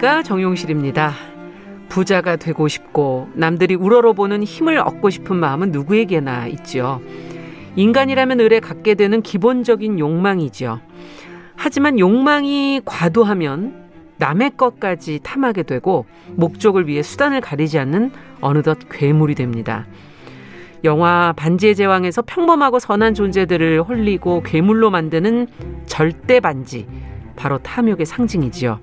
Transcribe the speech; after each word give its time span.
안녕하십니까 0.00 0.22
정용실입니다. 0.22 1.12
부자가 1.90 2.36
되고 2.36 2.68
싶고 2.68 3.28
남들이 3.34 3.74
우러러보는 3.74 4.42
힘을 4.42 4.78
얻고 4.78 5.10
싶은 5.10 5.36
마음은 5.36 5.72
누구에게나 5.72 6.46
있죠. 6.48 7.00
인간이라면 7.76 8.40
을에 8.40 8.60
갖게 8.60 8.94
되는 8.94 9.20
기본적인 9.20 9.98
욕망이죠. 9.98 10.80
하지만 11.54 11.98
욕망이 11.98 12.80
과도하면 12.84 13.90
남의 14.16 14.52
것까지 14.56 15.20
탐하게 15.22 15.64
되고 15.64 16.06
목적을 16.30 16.88
위해 16.88 17.02
수단을 17.02 17.42
가리지 17.42 17.78
않는 17.78 18.12
어느덧 18.40 18.78
괴물이 18.90 19.34
됩니다. 19.34 19.86
영화 20.82 21.34
반지의 21.36 21.76
제왕에서 21.76 22.22
평범하고 22.22 22.78
선한 22.78 23.12
존재들을 23.12 23.82
홀리고 23.82 24.42
괴물로 24.44 24.90
만드는 24.90 25.46
절대 25.84 26.40
반지 26.40 26.86
바로 27.36 27.58
탐욕의 27.58 28.06
상징이지요. 28.06 28.80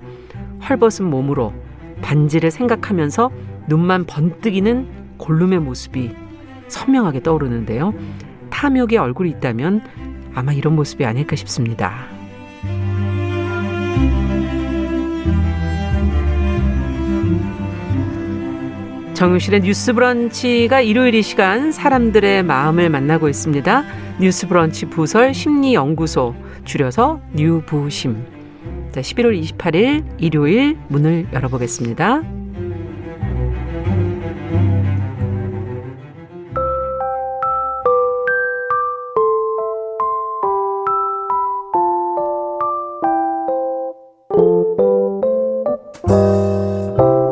헐벗은 0.66 1.04
몸으로 1.04 1.52
반지를 2.00 2.50
생각하면서 2.50 3.30
눈만 3.68 4.04
번뜩이는 4.06 5.16
골룸의 5.18 5.60
모습이 5.60 6.10
선명하게 6.68 7.22
떠오르는데요. 7.22 7.92
탐욕의 8.50 8.98
얼굴이 8.98 9.30
있다면 9.30 9.82
아마 10.34 10.52
이런 10.52 10.76
모습이 10.76 11.04
아닐까 11.04 11.36
싶습니다. 11.36 12.06
정유실의 19.14 19.62
뉴스 19.62 19.92
브런치가 19.94 20.80
일요일 20.80 21.16
이 21.16 21.22
시간 21.22 21.72
사람들의 21.72 22.44
마음을 22.44 22.88
만나고 22.88 23.28
있습니다. 23.28 23.82
뉴스 24.20 24.46
브런치 24.46 24.86
부설 24.86 25.34
심리연구소 25.34 26.36
줄여서 26.64 27.20
뉴부심. 27.34 28.37
자, 28.98 29.02
11월 29.02 29.40
28일 29.40 30.04
일요일 30.18 30.76
문을 30.88 31.28
열어보겠습니다. 31.32 32.22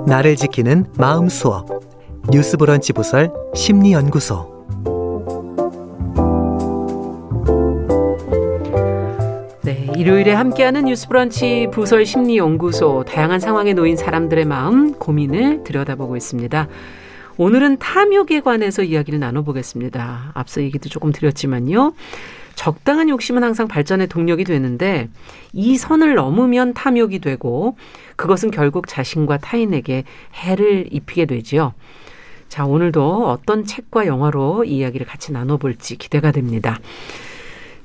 나를 0.06 0.36
지키는 0.36 0.86
마음 0.96 1.28
수업 1.28 1.68
뉴스 2.30 2.56
브런치 2.56 2.92
부설 2.92 3.32
심리 3.56 3.92
연구소 3.92 4.55
일요일에 10.06 10.34
함께하는 10.34 10.84
뉴스 10.84 11.08
브런치 11.08 11.66
부설 11.72 12.06
심리 12.06 12.36
연구소 12.36 13.04
다양한 13.08 13.40
상황에 13.40 13.72
놓인 13.72 13.96
사람들의 13.96 14.44
마음 14.44 14.92
고민을 14.92 15.64
들여다보고 15.64 16.16
있습니다. 16.16 16.68
오늘은 17.38 17.78
탐욕에 17.78 18.38
관해서 18.38 18.84
이야기를 18.84 19.18
나눠보겠습니다. 19.18 20.30
앞서 20.32 20.62
얘기도 20.62 20.88
조금 20.88 21.10
드렸지만요. 21.10 21.92
적당한 22.54 23.08
욕심은 23.08 23.42
항상 23.42 23.66
발전의 23.66 24.06
동력이 24.06 24.44
되는데 24.44 25.08
이 25.52 25.76
선을 25.76 26.14
넘으면 26.14 26.72
탐욕이 26.72 27.18
되고 27.18 27.76
그것은 28.14 28.52
결국 28.52 28.86
자신과 28.86 29.38
타인에게 29.38 30.04
해를 30.34 30.86
입히게 30.88 31.24
되지요. 31.24 31.74
자, 32.48 32.64
오늘도 32.64 33.28
어떤 33.28 33.64
책과 33.64 34.06
영화로 34.06 34.62
이야기를 34.62 35.04
같이 35.04 35.32
나눠볼지 35.32 35.96
기대가 35.96 36.30
됩니다. 36.30 36.78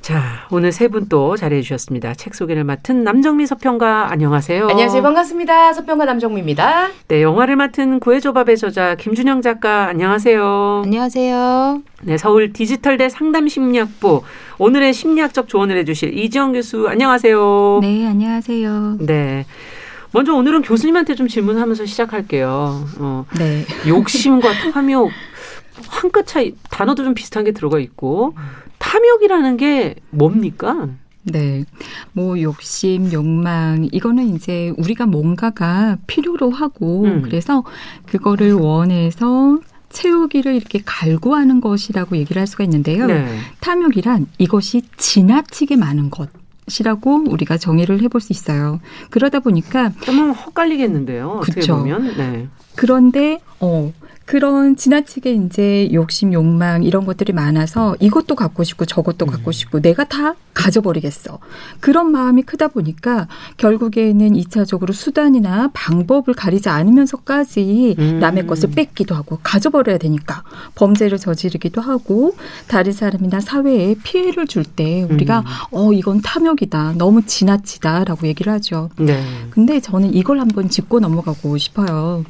자, 0.02 0.48
오늘 0.50 0.72
세 0.72 0.88
분 0.88 1.08
또 1.10 1.38
자리해 1.38 1.62
주셨습니다. 1.62 2.16
책 2.16 2.34
소개를 2.34 2.64
맡은 2.64 3.04
남정미 3.04 3.46
서평가 3.46 4.12
안녕하세요. 4.12 4.68
안녕하세요. 4.68 5.02
반갑습니다. 5.04 5.74
서평가 5.74 6.06
남정미입니다. 6.06 6.88
네, 7.08 7.22
영화를 7.22 7.56
맡은 7.56 8.00
구해조밥의 8.00 8.58
저자 8.58 8.96
김준영 8.96 9.42
작가 9.42 9.88
안녕하세요. 9.90 10.82
안녕하세요. 10.86 11.82
네, 12.04 12.18
서울 12.18 12.52
디지털대 12.52 13.10
상담 13.10 13.48
심리학부 13.48 14.24
오늘의 14.58 14.94
심리학적 14.94 15.48
조언을 15.48 15.78
해 15.78 15.86
주실 15.86 16.18
이지영 16.18 16.54
교수 16.54 16.88
안녕하세요. 16.90 17.80
네, 17.84 18.08
안녕하세요. 18.08 18.98
네. 19.02 19.46
먼저 20.14 20.34
오늘은 20.34 20.64
교수님한테 20.64 21.16
좀 21.16 21.28
질문하면서 21.28 21.86
시작할게요. 21.86 22.86
어, 23.00 23.26
네. 23.38 23.66
욕심과 23.88 24.50
탐욕 24.74 25.10
한 25.88 26.12
끗 26.12 26.28
차이 26.28 26.54
단어도 26.70 27.04
좀 27.04 27.14
비슷한 27.14 27.44
게 27.44 27.52
들어가 27.52 27.80
있고 27.80 28.36
탐욕이라는 28.80 29.58
게 29.58 29.96
뭡니까? 30.10 30.90
네. 31.24 31.66
뭐 32.14 32.42
욕심, 32.42 33.12
욕망 33.14 33.88
이거는 33.92 34.36
이제 34.36 34.74
우리가 34.78 35.06
뭔가가 35.06 35.98
필요로 36.08 36.50
하고 36.50 37.04
음. 37.06 37.22
그래서 37.22 37.64
그거를 38.08 38.54
원해서 38.54 39.60
채우기를 39.90 40.56
이렇게 40.56 40.82
갈구하는 40.86 41.62
것이라고 41.62 42.18
얘기를 42.18 42.40
할 42.40 42.48
수가 42.48 42.64
있는데요. 42.64 43.06
네. 43.08 43.38
탐욕이란 43.60 44.28
이것이 44.38 44.82
지나치게 44.98 45.76
많은 45.76 46.10
것. 46.10 46.30
이라고 46.80 47.24
우리가 47.28 47.58
정의를 47.58 48.02
해볼 48.02 48.22
수 48.22 48.32
있어요. 48.32 48.80
그러다 49.10 49.40
보니까 49.40 49.92
좀 50.02 50.32
헛갈리겠는데요. 50.32 51.40
어떻게 51.42 51.60
그쵸. 51.62 51.78
보면. 51.78 52.16
네. 52.18 52.48
그런데 52.76 53.42
어 53.60 53.92
그런 54.26 54.76
지나치게 54.76 55.34
이제 55.34 55.90
욕심, 55.94 56.34
욕망 56.34 56.84
이런 56.84 57.06
것들이 57.06 57.34
많아서 57.34 57.96
이것도 58.00 58.36
갖고 58.36 58.64
싶고 58.64 58.86
저것도 58.86 59.26
음. 59.26 59.32
갖고 59.32 59.52
싶고 59.52 59.82
내가 59.82 60.04
다 60.06 60.36
가져버리겠어. 60.54 61.40
그런 61.80 62.12
마음이 62.12 62.44
크다 62.44 62.70
보니까 62.70 63.28
결국에는 63.58 64.36
이차적으로 64.36 64.94
수단이나 64.94 65.70
방법을 65.74 66.34
가리지 66.36 66.70
않으면서까지 66.70 67.96
음. 68.00 68.20
남의 68.20 68.48
것을 68.48 68.72
뺏기도 68.72 69.16
하고 69.16 69.40
가져버려야 69.44 69.98
되니까 69.98 70.44
범죄를 70.76 71.18
저지르기도 71.18 71.82
하고 71.82 72.36
다른 72.68 72.92
사람이나 72.92 73.40
사회에 73.40 73.96
피해를 74.04 74.48
줄 74.48 74.62
때 74.64 75.04
우리가 75.10 75.40
음. 75.40 75.46
어 75.72 75.92
이건 75.92 76.22
탐욕이다. 76.22 76.94
너무 76.98 77.26
지나치다라고 77.26 78.28
얘기를 78.28 78.54
하죠. 78.54 78.90
네. 78.98 79.22
근데 79.50 79.80
저는 79.80 80.14
이걸 80.14 80.40
한번 80.40 80.70
짚고 80.70 81.00
넘어가고 81.00 81.58
싶어요. 81.58 82.24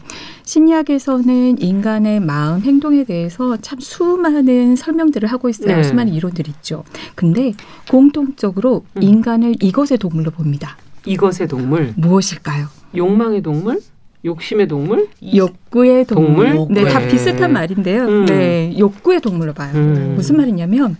심리학에서는 0.43 1.61
인간의 1.61 2.19
마음, 2.19 2.61
행동에 2.61 3.03
대해서 3.03 3.57
참 3.57 3.79
수많은 3.79 4.75
설명들을 4.75 5.31
하고 5.31 5.49
있어요. 5.49 5.77
네. 5.77 5.83
수많은 5.83 6.13
이론들이 6.13 6.51
있죠. 6.57 6.83
근데 7.15 7.53
공통 7.89 8.20
적으로 8.35 8.85
음. 8.97 9.03
인간을 9.03 9.55
이것의 9.61 9.97
동물로 9.99 10.31
봅니다. 10.31 10.77
이것의 11.05 11.47
동물, 11.47 11.93
무엇일까요? 11.95 12.67
욕망의 12.95 13.41
동물, 13.41 13.79
욕심의 14.23 14.67
동물. 14.67 15.07
욕구의 15.35 16.05
동물. 16.05 16.53
동물? 16.53 16.75
네, 16.75 16.83
다 16.87 16.99
네. 16.99 17.07
비슷한 17.07 17.51
말인데요. 17.53 18.05
음. 18.05 18.25
네, 18.25 18.75
욕구의 18.77 19.19
동물로 19.19 19.53
봐요. 19.53 19.71
음. 19.73 20.13
무슨 20.15 20.37
말이냐면 20.37 20.95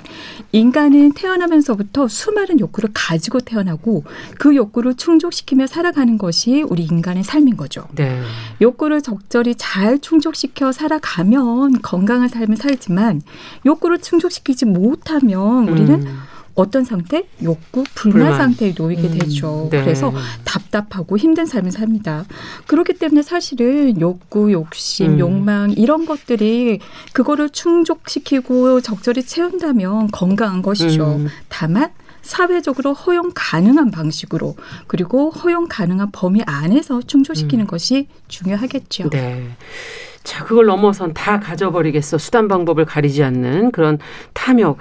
인간은 0.51 1.13
태어나면서부터 1.13 2.07
수많은 2.07 2.59
욕구를 2.59 2.89
가지고 2.93 3.39
태어나고 3.39 4.03
그 4.39 4.55
욕구를 4.55 4.95
충족시키며 4.95 5.67
살아가는 5.67 6.17
것이 6.17 6.63
우리 6.63 6.83
인간의 6.83 7.23
삶인 7.23 7.57
거죠. 7.57 7.87
네. 7.93 8.19
욕구를 8.59 9.01
적절히 9.03 9.53
잘 9.55 9.99
충족시켜 9.99 10.71
살아가면 10.71 11.83
건강한 11.83 12.27
삶을 12.27 12.57
살지만 12.57 13.21
욕구를 13.67 13.99
충족시키지 13.99 14.65
못하면 14.65 15.69
우리는 15.69 16.01
음. 16.01 16.17
어떤 16.55 16.83
상태? 16.83 17.27
욕구 17.43 17.83
불만, 17.95 18.19
불만. 18.21 18.37
상태에 18.37 18.73
놓이게 18.77 19.01
음. 19.03 19.17
되죠. 19.19 19.67
네. 19.71 19.83
그래서 19.83 20.13
답답하고 20.43 21.17
힘든 21.17 21.45
삶을 21.45 21.71
삽니다. 21.71 22.25
그렇기 22.67 22.93
때문에 22.93 23.21
사실은 23.21 23.99
욕구, 24.01 24.51
욕심, 24.51 25.13
음. 25.13 25.19
욕망 25.19 25.71
이런 25.71 26.05
것들이 26.05 26.79
그거를 27.13 27.49
충족시키고 27.49 28.81
적절히 28.81 29.23
채운다면 29.23 30.11
건강한 30.11 30.61
것이죠. 30.61 31.15
음. 31.19 31.27
다만 31.49 31.91
사회적으로 32.21 32.93
허용 32.93 33.31
가능한 33.33 33.91
방식으로 33.91 34.55
그리고 34.87 35.31
허용 35.31 35.67
가능한 35.67 36.11
범위 36.11 36.41
안에서 36.45 37.01
충족시키는 37.01 37.65
음. 37.65 37.67
것이 37.67 38.07
중요하겠죠. 38.27 39.09
네. 39.09 39.49
자, 40.23 40.43
그걸 40.45 40.67
넘어선 40.67 41.13
다 41.13 41.39
가져버리겠어. 41.39 42.17
수단 42.17 42.47
방법을 42.47 42.85
가리지 42.85 43.23
않는 43.23 43.71
그런 43.71 43.97
탐욕. 44.33 44.77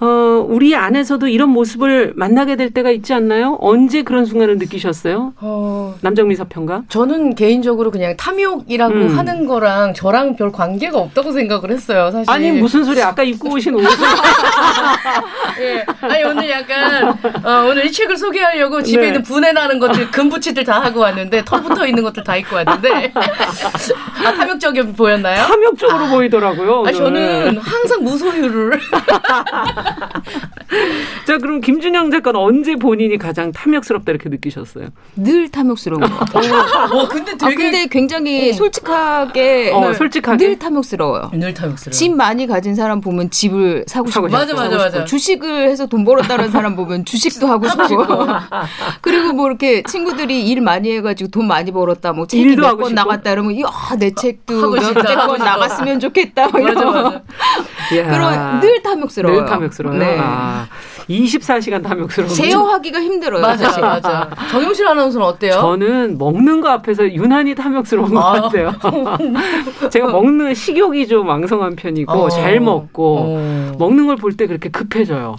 어, 0.00 0.44
우리 0.48 0.74
안에서도 0.74 1.28
이런 1.28 1.50
모습을 1.50 2.12
만나게 2.16 2.56
될 2.56 2.70
때가 2.70 2.90
있지 2.90 3.14
않나요? 3.14 3.56
언제 3.60 4.02
그런 4.02 4.24
순간을 4.24 4.58
느끼셨어요? 4.58 5.34
어, 5.40 5.94
남정미 6.00 6.34
서평가? 6.34 6.82
저는 6.88 7.34
개인적으로 7.34 7.90
그냥 7.90 8.16
탐욕이라고 8.16 8.94
음. 8.94 9.18
하는 9.18 9.46
거랑 9.46 9.94
저랑 9.94 10.36
별 10.36 10.50
관계가 10.50 10.98
없다고 10.98 11.32
생각을 11.32 11.70
했어요, 11.70 12.10
사실. 12.10 12.30
아니, 12.30 12.50
무슨 12.50 12.84
소리? 12.84 13.02
아까 13.02 13.22
입고 13.22 13.50
오신 13.54 13.74
옷을. 13.74 13.88
예. 15.60 15.84
아니, 16.00 16.24
오늘 16.24 16.50
약간, 16.50 17.08
어, 17.44 17.66
오늘 17.68 17.86
이 17.86 17.92
책을 17.92 18.16
소개하려고 18.16 18.82
집에 18.82 19.02
네. 19.02 19.06
있는 19.08 19.22
분해 19.22 19.52
나는 19.52 19.78
것들, 19.78 20.10
금붙이들 20.12 20.64
다 20.64 20.80
하고 20.80 21.00
왔는데, 21.00 21.44
털 21.44 21.62
붙어 21.62 21.86
있는 21.86 22.02
것들 22.02 22.24
다 22.24 22.36
입고 22.36 22.56
왔는데, 22.56 23.12
아, 24.24 24.32
탐욕적이 24.32 24.92
보였나요? 24.92 25.42
탐욕적으로 25.46 26.06
보이더라고요. 26.08 26.84
아. 26.86 26.92
저는 26.92 27.58
항상 27.58 28.04
무소유를. 28.04 28.80
자, 31.26 31.38
그럼 31.38 31.60
김준영 31.60 32.10
작가는 32.10 32.38
언제 32.38 32.76
본인이 32.76 33.16
가장 33.18 33.52
탐욕스럽다 33.52 34.12
이렇게 34.12 34.28
느끼셨어요? 34.28 34.88
늘 35.16 35.48
탐욕스러운 35.50 36.00
것 36.02 36.18
같아요. 36.18 36.52
어, 36.92 37.08
근데 37.08 37.32
아, 37.32 37.36
되게 37.48 37.54
근데 37.56 37.86
굉장히 37.86 38.52
솔직하게 38.52 39.70
어, 39.72 39.92
솔직하게? 39.94 40.46
늘 40.46 40.58
탐욕스러워요. 40.58 41.30
늘 41.34 41.54
탐욕스러워. 41.54 41.92
집 41.92 42.14
많이 42.14 42.46
가진 42.46 42.74
사람 42.74 43.00
보면 43.00 43.30
집을 43.30 43.84
사고 43.86 44.10
싶고. 44.10 44.28
맞아, 44.28 44.54
맞아. 44.54 44.76
맞아. 44.76 45.04
주식을 45.04 45.68
해서 45.68 45.86
돈 45.86 46.04
벌었다는 46.04 46.50
사람 46.50 46.76
보면 46.76 47.04
주식도 47.04 47.46
하고 47.46 47.68
싶고 47.68 48.06
그리고 49.00 49.32
뭐 49.32 49.46
이렇게 49.48 49.82
친구들이 49.82 50.46
일 50.48 50.60
많이 50.60 50.90
해가지고 50.92 51.30
돈 51.30 51.46
많이 51.46 51.70
벌었다 51.72 52.12
뭐 52.12 52.26
책이 52.26 52.42
일도 52.42 52.62
몇 52.62 52.68
하고 52.68 52.78
권 52.82 52.88
싶고. 52.90 53.00
나갔다 53.00 53.30
그러면 53.30 53.52
이야 53.52 53.66
내 54.04 54.10
책도 54.14 54.62
하고 54.62 54.80
싶다, 54.80 55.00
몇백 55.02 55.18
하고 55.18 55.26
권 55.28 55.36
싶다. 55.38 55.50
나갔으면 55.50 56.00
좋겠다 56.00 56.48
뭐 56.48 56.60
맞아, 56.60 56.72
이런 56.80 56.92
맞아. 56.92 57.22
그런 57.90 58.60
늘 58.60 58.82
탐욕스러워요. 58.82 59.40
늘 59.40 59.46
탐욕스러워요. 59.48 59.98
네. 59.98 60.18
아, 60.20 60.66
24시간 61.08 61.82
탐욕스러워. 61.82 62.30
제어하기가 62.32 63.00
힘들어요. 63.00 63.40
맞아, 63.42 63.64
사실. 63.66 63.80
맞아. 63.82 64.28
정용실 64.50 64.86
아나운서는 64.88 65.26
어때요? 65.26 65.52
저는 65.52 66.18
먹는 66.18 66.60
거 66.60 66.68
앞에서 66.70 67.10
유난히 67.12 67.54
탐욕스러운 67.54 68.12
것 68.14 68.20
아. 68.20 68.40
같아요. 68.42 68.72
제가 69.90 70.08
먹는 70.08 70.54
식욕이 70.54 71.06
좀 71.08 71.26
왕성한 71.28 71.76
편이고 71.76 72.12
어. 72.12 72.28
잘 72.28 72.60
먹고 72.60 73.18
어. 73.20 73.72
먹는 73.78 74.06
걸 74.06 74.16
볼 74.16 74.36
때 74.36 74.46
그렇게 74.46 74.68
급해져요. 74.70 75.36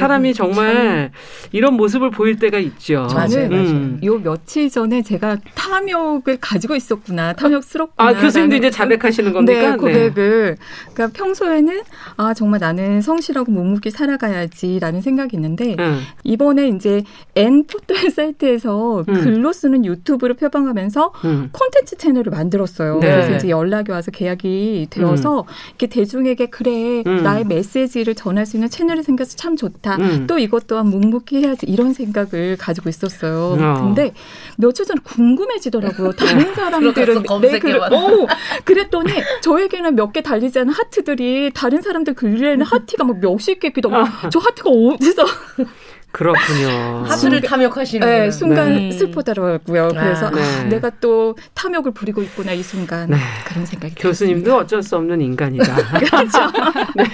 사람이 0.00 0.34
정말 0.34 1.10
이런 1.52 1.74
모습을 1.74 2.10
보일 2.10 2.38
때가 2.38 2.58
있죠. 2.58 3.06
맞아요, 3.14 3.28
저는 3.28 3.50
맞아요. 3.50 3.66
음. 3.66 4.00
요 4.04 4.18
며칠 4.18 4.70
전에 4.70 5.02
제가 5.02 5.36
탐욕을 5.54 6.38
가지고 6.40 6.74
있었구나, 6.74 7.32
탐욕스럽구나. 7.34 8.08
아 8.08 8.12
교수님도 8.14 8.56
이제 8.56 8.70
자백하시는 8.70 9.32
겁니까? 9.32 9.70
네, 9.72 9.76
고백을. 9.76 10.56
그러니까 10.94 11.18
평소에는 11.18 11.82
아 12.16 12.34
정말 12.34 12.60
나는 12.60 13.00
성실하고 13.00 13.50
묵묵히 13.52 13.90
살아가야지라는 13.90 15.00
생각이 15.02 15.36
있는데 15.36 15.76
응. 15.78 15.98
이번에 16.24 16.68
이제 16.68 17.02
N 17.36 17.64
포털 17.66 17.96
사이트에서 18.10 19.04
음. 19.08 19.14
글로 19.14 19.52
쓰는 19.52 19.84
유튜브를 19.84 20.36
표방하면서 20.36 21.12
응. 21.24 21.48
콘텐츠 21.52 21.96
채널을 21.96 22.30
만들었어요. 22.30 22.98
네. 23.00 23.10
그래서 23.10 23.36
이제 23.36 23.48
연락이 23.48 23.90
와서 23.90 24.10
계약이 24.10 24.88
되어서 24.90 25.44
이렇게 25.70 25.86
대중에게 25.86 26.46
그래 26.46 27.02
음. 27.06 27.22
나의 27.22 27.44
메시지를 27.44 28.14
전할 28.14 28.46
수 28.46 28.56
있는 28.56 28.68
채널이 28.68 29.02
생겨서 29.02 29.36
참 29.36 29.56
좋다. 29.56 29.81
음. 29.98 30.26
또 30.26 30.38
이것 30.38 30.66
또한 30.66 30.86
묵묵히 30.88 31.44
해야지 31.44 31.66
이런 31.66 31.92
생각을 31.92 32.56
가지고 32.58 32.88
있었어요. 32.88 33.56
어. 33.60 33.82
근데 33.82 34.12
며칠 34.56 34.84
전에 34.86 35.00
궁금해지더라고요. 35.02 36.12
다른 36.16 36.54
사람들은 36.54 36.94
들어가서 36.94 37.22
검색해봐. 37.22 37.88
글을 37.88 37.98
오 37.98 38.26
그랬더니 38.64 39.12
저에게는 39.42 39.94
몇 39.96 40.12
개 40.12 40.20
달리지 40.20 40.58
않은 40.60 40.72
하트들이 40.74 41.52
다른 41.54 41.80
사람들 41.80 42.14
글에는 42.14 42.64
하트가 42.66 43.04
막 43.04 43.18
몇십 43.20 43.60
개 43.60 43.72
비더라고. 43.72 44.28
저 44.30 44.38
하트가 44.38 44.68
어디서 44.70 45.24
그렇군요. 46.12 47.04
하트를 47.06 47.40
탐욕하시는 47.40 48.06
네, 48.06 48.30
순간 48.30 48.74
네. 48.74 48.92
슬프더라고요. 48.92 49.88
그래서 49.88 50.26
아, 50.26 50.30
네. 50.30 50.42
아, 50.42 50.64
내가 50.64 50.90
또 51.00 51.34
탐욕을 51.54 51.92
부리고 51.92 52.22
있구나 52.22 52.52
이 52.52 52.62
순간 52.62 53.10
네. 53.10 53.16
그런 53.46 53.64
생각이 53.64 53.94
교수님도 53.96 54.56
어쩔 54.58 54.82
수 54.82 54.96
없는 54.96 55.20
인간이다. 55.22 55.74
네, 56.94 57.04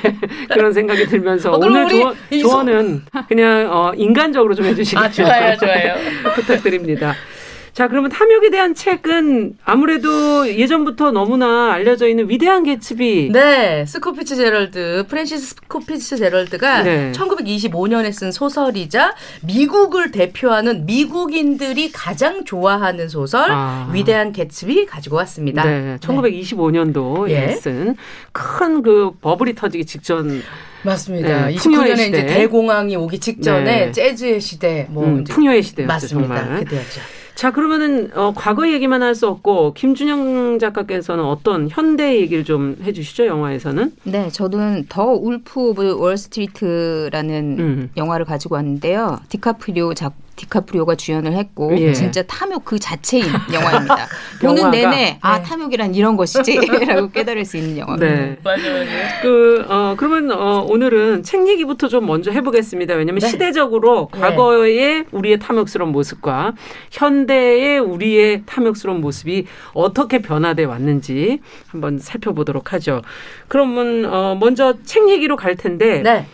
그런 0.53 0.73
생각이 0.73 1.07
들면서 1.07 1.53
어, 1.53 1.59
오늘 1.59 1.89
조언, 1.89 2.17
이 2.31 2.41
조언은 2.41 3.05
그냥 3.29 3.69
어, 3.71 3.93
인간적으로 3.97 4.55
좀 4.55 4.67
해주시기 4.67 4.99
아, 4.99 5.09
좋아요, 5.09 5.57
좋아요. 5.57 5.95
부탁드립니다. 6.35 7.15
자, 7.79 7.87
그러면 7.87 8.11
탐욕에 8.11 8.51
대한 8.51 8.75
책은 8.75 9.55
아무래도 9.65 10.49
예전부터 10.49 11.13
너무나 11.13 11.73
알려져 11.73 12.09
있는 12.09 12.29
위대한 12.29 12.65
개츠비. 12.65 13.31
네, 13.33 13.87
스콧 13.87 14.35
피츠제럴드, 14.35 15.05
프랜시스 15.09 15.55
스콧 15.55 16.17
피츠제럴드가 16.17 16.83
네. 16.83 17.13
1925년에 17.13 18.11
쓴 18.11 18.33
소설이자 18.33 19.15
미국을 19.45 20.11
대표하는 20.11 20.87
미국인들이 20.87 21.93
가장 21.93 22.45
좋아하는 22.45 23.09
소설 23.09 23.49
아. 23.49 23.89
위대한 23.93 24.33
개츠비 24.33 24.87
가지고 24.87 25.15
왔습니다. 25.19 25.63
네, 25.63 25.99
1925년도에 26.01 27.31
예. 27.31 27.53
쓴 27.53 28.25
큰 28.25 28.83
그 28.83 29.13
버블이 29.21 29.55
터지기 29.55 29.87
직전 29.87 30.43
맞습니다. 30.83 31.47
네, 31.47 31.55
29년에 31.55 31.63
풍요의 31.63 31.93
이제 31.93 32.05
시대. 32.07 32.27
대공황이 32.27 32.97
오기 32.97 33.21
직전에 33.21 33.87
네. 33.87 33.93
재즈의 33.93 34.41
시대, 34.41 34.89
뭐 34.91 35.05
음, 35.05 35.23
풍요의 35.23 35.63
시대였죠, 35.63 35.87
맞습니다. 35.87 36.59
그때였죠. 36.59 37.18
자, 37.39 37.53
그러면은 37.53 38.11
어, 38.17 38.33
과거 38.35 38.69
얘기만 38.69 39.01
할 39.01 39.15
수 39.15 39.29
없고 39.29 39.75
김준영 39.75 40.59
작가께서는 40.59 41.23
어떤 41.25 41.69
현대 41.71 42.17
얘기를 42.21 42.43
좀 42.43 42.77
해주시죠 42.83 43.27
영화에서는? 43.27 43.93
네, 44.03 44.29
저는 44.29 44.87
The 44.89 45.05
Wolf 45.13 45.69
of 45.71 45.93
Wall 46.01 46.40
Street라는 46.40 47.57
음. 47.61 47.91
영화를 47.97 48.27
가지고 48.27 48.57
왔는데요. 48.57 49.21
디카프리오 49.29 49.95
작 49.95 50.15
디카프리오가 50.39 50.95
주연을 50.95 51.33
했고 51.33 51.77
예. 51.79 51.93
진짜 51.93 52.23
탐욕 52.23 52.65
그 52.65 52.79
자체인 52.79 53.25
영화입니다. 53.53 54.07
보는? 54.41 54.71
내내 54.71 55.19
아 55.21 55.39
네. 55.39 55.43
탐욕이란 55.43 55.95
이런 55.95 56.17
것이지라고 56.17 57.11
깨달을 57.13 57.45
수 57.45 57.57
있는 57.57 57.79
영화입니다. 57.79 58.07
네. 58.07 58.37
맞아요. 58.43 58.85
그, 59.23 59.65
어, 59.69 59.95
그러면, 59.99 60.31
어, 60.31 60.65
오늘은 60.69 61.23
책 61.25 61.49
얘기부터 61.49 61.89
좀 61.89 62.07
먼저 62.07 62.31
해보겠습니다. 62.31 62.95
왜냐면 62.95 63.21
네. 63.21 63.29
시대적으로 63.29 64.09
네. 64.15 64.21
과거의 64.21 65.05
우리의 65.11 65.39
탐욕스러운 65.41 65.91
모습과 65.93 66.55
현대의 66.91 67.81
우리의 67.81 68.43
탐욕스러운 68.47 69.01
모습이 69.01 69.47
어떻게 69.73 70.21
변화돼 70.21 70.65
왔는지 70.65 71.41
한번 71.67 71.99
살펴보도록 71.99 72.73
하죠. 72.75 73.03
그러면, 73.49 74.05
어, 74.07 74.37
먼저 74.39 74.75
책 74.85 75.09
얘기로 75.09 75.37
갈 75.37 75.57
텐데, 75.57 76.03
네. 76.03 76.27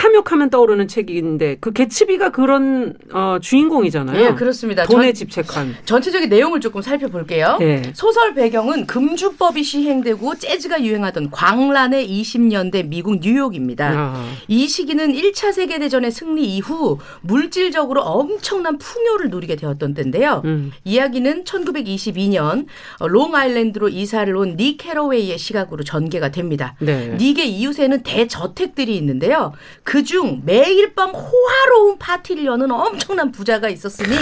탐욕하면 0.00 0.50
떠오르는 0.50 0.88
책인데, 0.88 1.56
그 1.58 1.72
개츠비가 1.72 2.30
그런, 2.30 2.92
어, 3.14 3.38
주인공이잖아요. 3.40 4.22
예, 4.26 4.34
그렇습니다. 4.34 4.84
돈에 4.84 5.06
전- 5.06 5.14
집착한. 5.14 5.74
전체적인 5.86 6.28
내용을 6.28 6.60
조금 6.60 6.82
살펴볼게요. 6.82 7.56
예. 7.62 7.80
소설 7.94 8.34
배경은 8.34 8.86
금주법이 8.86 9.62
시행되고 9.62 10.34
재즈가 10.34 10.82
유행하던 10.84 11.30
광란의 11.30 12.06
20년대 12.10 12.88
미국 12.88 13.20
뉴욕입니다. 13.20 13.92
아, 13.96 14.30
이 14.48 14.68
시기는 14.68 15.14
1차 15.14 15.52
세계대전의 15.54 16.10
승리 16.10 16.44
이후 16.56 16.98
물질적으로 17.22 18.02
엄청난 18.02 18.76
풍요를 18.76 19.30
누리게 19.30 19.56
되었던 19.56 19.94
때인데요. 19.94 20.42
음. 20.44 20.72
이야기는 20.84 21.44
1922년 21.44 22.66
롱아일랜드로 23.00 23.88
이사를 23.88 24.34
온 24.36 24.56
닉 24.56 24.76
캐러웨이의 24.78 25.38
시각으로 25.38 25.84
전개가 25.84 26.30
됩니다. 26.30 26.74
네. 26.80 27.14
닉의 27.18 27.50
이웃에는 27.50 28.02
대저택들이 28.02 28.94
있는데요. 28.96 29.52
그중 29.86 30.42
매일 30.44 30.94
밤 30.94 31.12
호화로운 31.12 31.96
파티를 31.98 32.44
여는 32.44 32.70
엄청난 32.72 33.30
부자가 33.30 33.68
있었으니 33.68 34.16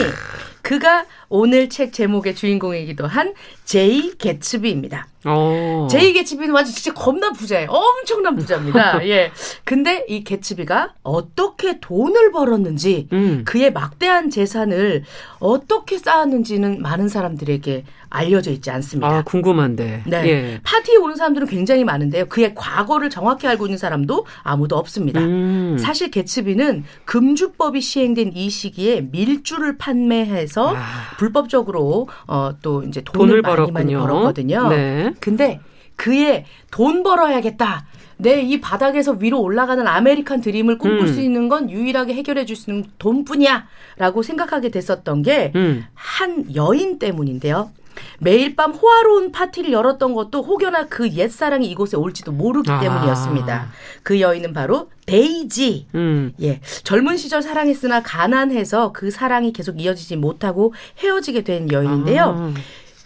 그가 0.65 1.05
오늘 1.29 1.69
책 1.69 1.93
제목의 1.93 2.35
주인공이기도 2.35 3.07
한 3.07 3.35
제이 3.65 4.17
개츠비입니다. 4.17 5.07
어. 5.27 5.87
제이 5.91 6.13
개츠비는 6.13 6.55
완전 6.55 6.75
진짜 6.75 6.93
겁나 6.93 7.33
부자예요. 7.33 7.69
엄청난 7.71 8.35
부자입니다. 8.37 9.05
예. 9.09 9.31
근데 9.65 10.05
이 10.09 10.25
개츠비가 10.25 10.95
어떻게 11.03 11.81
돈을 11.81 12.31
벌었는지 12.31 13.09
음. 13.13 13.43
그의 13.45 13.73
막대한 13.73 14.31
재산을 14.31 15.05
어떻게 15.39 15.99
쌓았는지는 15.99 16.81
많은 16.83 17.09
사람들에게 17.09 17.85
알려져 18.11 18.53
있지 18.53 18.71
않습니다. 18.71 19.09
아, 19.09 19.23
궁금한데. 19.23 20.05
네. 20.07 20.29
예. 20.29 20.61
파티에 20.63 20.97
오는 20.97 21.17
사람들은 21.17 21.49
굉장히 21.49 21.85
많은데요. 21.85 22.27
그의 22.27 22.55
과거를 22.55 23.11
정확히 23.11 23.49
알고 23.49 23.67
있는 23.67 23.77
사람도 23.77 24.27
아무도 24.43 24.77
없습니다. 24.77 25.21
음. 25.21 25.77
사실 25.81 26.11
개츠비는 26.11 26.85
금주법이 27.07 27.81
시행된 27.81 28.33
이 28.35 28.51
시기에 28.51 29.09
밀주를 29.11 29.79
판매해서 29.79 30.54
아. 30.63 31.17
불법적으로 31.19 32.09
어, 32.27 32.51
또 32.63 32.83
이제 32.83 33.01
돈을 33.03 33.43
돈을, 33.43 33.43
많이 33.43 33.73
많이. 33.73 33.95
벌었거든요. 33.95 34.69
네. 34.69 35.15
근데 35.21 35.61
그의 35.97 36.45
돈 36.71 37.03
벌어야겠다. 37.03 37.87
내 38.17 38.41
이 38.43 38.61
바닥에서 38.61 39.13
위로 39.13 39.41
올라가는 39.43 39.85
아메리칸 39.87 40.41
드림을 40.41 40.79
꿈꿀 40.79 41.09
음. 41.09 41.13
수 41.13 41.21
있는 41.21 41.49
건 41.49 41.69
유일하게 41.69 42.15
해결해 42.15 42.45
줄 42.47 42.55
수 42.57 42.71
있는 42.71 42.85
돈뿐이야. 42.99 43.67
라고 43.97 44.23
생각하게 44.23 44.71
됐었던 44.71 45.23
게 45.23 45.51
음. 45.57 45.85
한 45.95 46.55
여인 46.55 46.99
때문인데요. 47.01 47.71
매일 48.19 48.57
밤 48.57 48.73
호화로운 48.73 49.33
파티를 49.33 49.73
열었던 49.73 50.15
것도 50.15 50.43
혹여나 50.43 50.87
그 50.87 51.11
옛사랑이 51.11 51.67
이곳에 51.69 51.97
올지도 51.97 52.33
모르기 52.33 52.71
아. 52.71 52.81
때문이었습니다. 52.81 53.69
그 54.03 54.21
여인은 54.21 54.53
바로 54.53 54.89
데이지. 55.07 55.87
음. 55.95 56.33
예. 56.41 56.61
젊은 56.83 57.17
시절 57.17 57.43
사랑했으나 57.43 58.03
가난해서 58.03 58.93
그 58.93 59.11
사랑이 59.11 59.53
계속 59.53 59.81
이어지지 59.81 60.17
못하고 60.17 60.75
헤어지게 60.99 61.43
된 61.43 61.71
여인인데요. 61.71 62.53
아. 62.55 62.55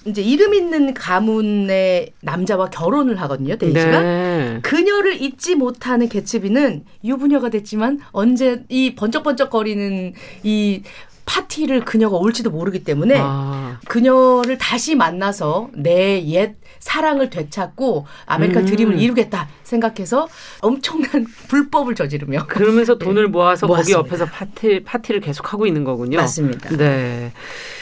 이제 0.07 0.23
이름 0.23 0.55
있는 0.55 0.95
가문의 0.95 2.13
남자와 2.23 2.71
결혼을 2.71 3.21
하거든요, 3.23 3.57
데이지가. 3.57 4.01
네. 4.01 4.59
그녀를 4.63 5.21
잊지 5.21 5.55
못하는 5.55 6.09
개츠비는 6.09 6.85
유부녀가 7.05 7.51
됐지만 7.51 8.01
언제 8.13 8.65
이 8.69 8.95
번쩍번쩍거리는 8.95 10.15
이 10.45 10.83
파티를 11.29 11.85
그녀가 11.85 12.17
올지도 12.17 12.51
모르기 12.51 12.83
때문에 12.85 13.17
아. 13.21 13.79
그녀를 13.87 14.57
다시 14.59 14.95
만나서 14.97 15.69
내 15.75 16.25
옛 16.27 16.57
사랑을 16.81 17.29
되찾고 17.29 18.07
아메리칸 18.27 18.63
음. 18.63 18.67
드림을 18.67 18.99
이루겠다 18.99 19.49
생각해서 19.63 20.27
엄청난 20.61 21.27
불법을 21.49 21.95
저지르며 21.95 22.47
그러면서 22.47 22.97
돈을 22.99 23.29
모아서 23.29 23.67
거기. 23.67 23.93
옆에서 23.93 24.25
파티 24.27 24.83
파티를 24.85 25.21
계속 25.21 25.53
하고 25.53 25.67
있는 25.67 25.85
거군요. 25.85 26.17
맞습니다. 26.19 26.77
네. 26.77 27.33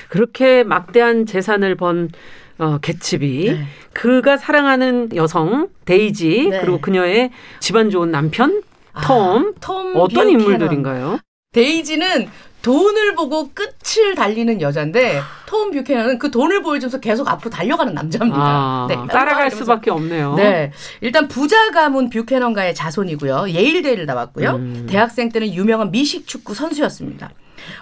그렇게 0.08 0.64
막대한 0.64 1.26
재산을 1.26 1.76
번 1.76 2.10
어, 2.58 2.78
개츠비, 2.78 3.50
네. 3.50 3.66
그가 3.92 4.38
사랑하는 4.38 5.10
여성 5.14 5.68
데이지 5.84 6.48
네. 6.50 6.60
그리고 6.60 6.80
그녀의 6.80 7.30
집안 7.60 7.90
좋은 7.90 8.10
남편 8.10 8.62
아, 8.94 9.02
톰, 9.02 9.53
톰 9.53 9.92
어떤. 9.96 10.30
인물들인가요? 10.30 11.18
데이지는 11.52 12.28
돈을 12.66 13.14
보고 13.14 13.48
끝을 13.54 14.16
달리는 14.16 14.60
여자인데 14.60 15.20
톰 15.46 15.70
뷰캐넌은 15.70 16.18
그 16.18 16.32
돈을 16.32 16.62
보여주면서 16.62 16.98
계속 16.98 17.28
앞으로 17.28 17.48
달려가는 17.48 17.94
남자입니다. 17.94 18.40
아, 18.40 18.86
네, 18.88 18.96
따라갈. 19.08 19.52
수밖에 19.52 19.92
없네요. 19.92 20.34
네. 20.34 20.72
일단 21.00 21.28
부자 21.28 21.70
가문 21.70 22.10
뷰캐넌가의 22.10 22.74
자손이고요. 22.74 23.50
예일대를 23.50 24.06
나왔고요. 24.06 24.56
음. 24.56 24.86
대학생 24.90 25.28
때는 25.28 25.54
유명한 25.54 25.92
미식 25.92 26.26
축구 26.26 26.54
선수였습니다. 26.54 27.30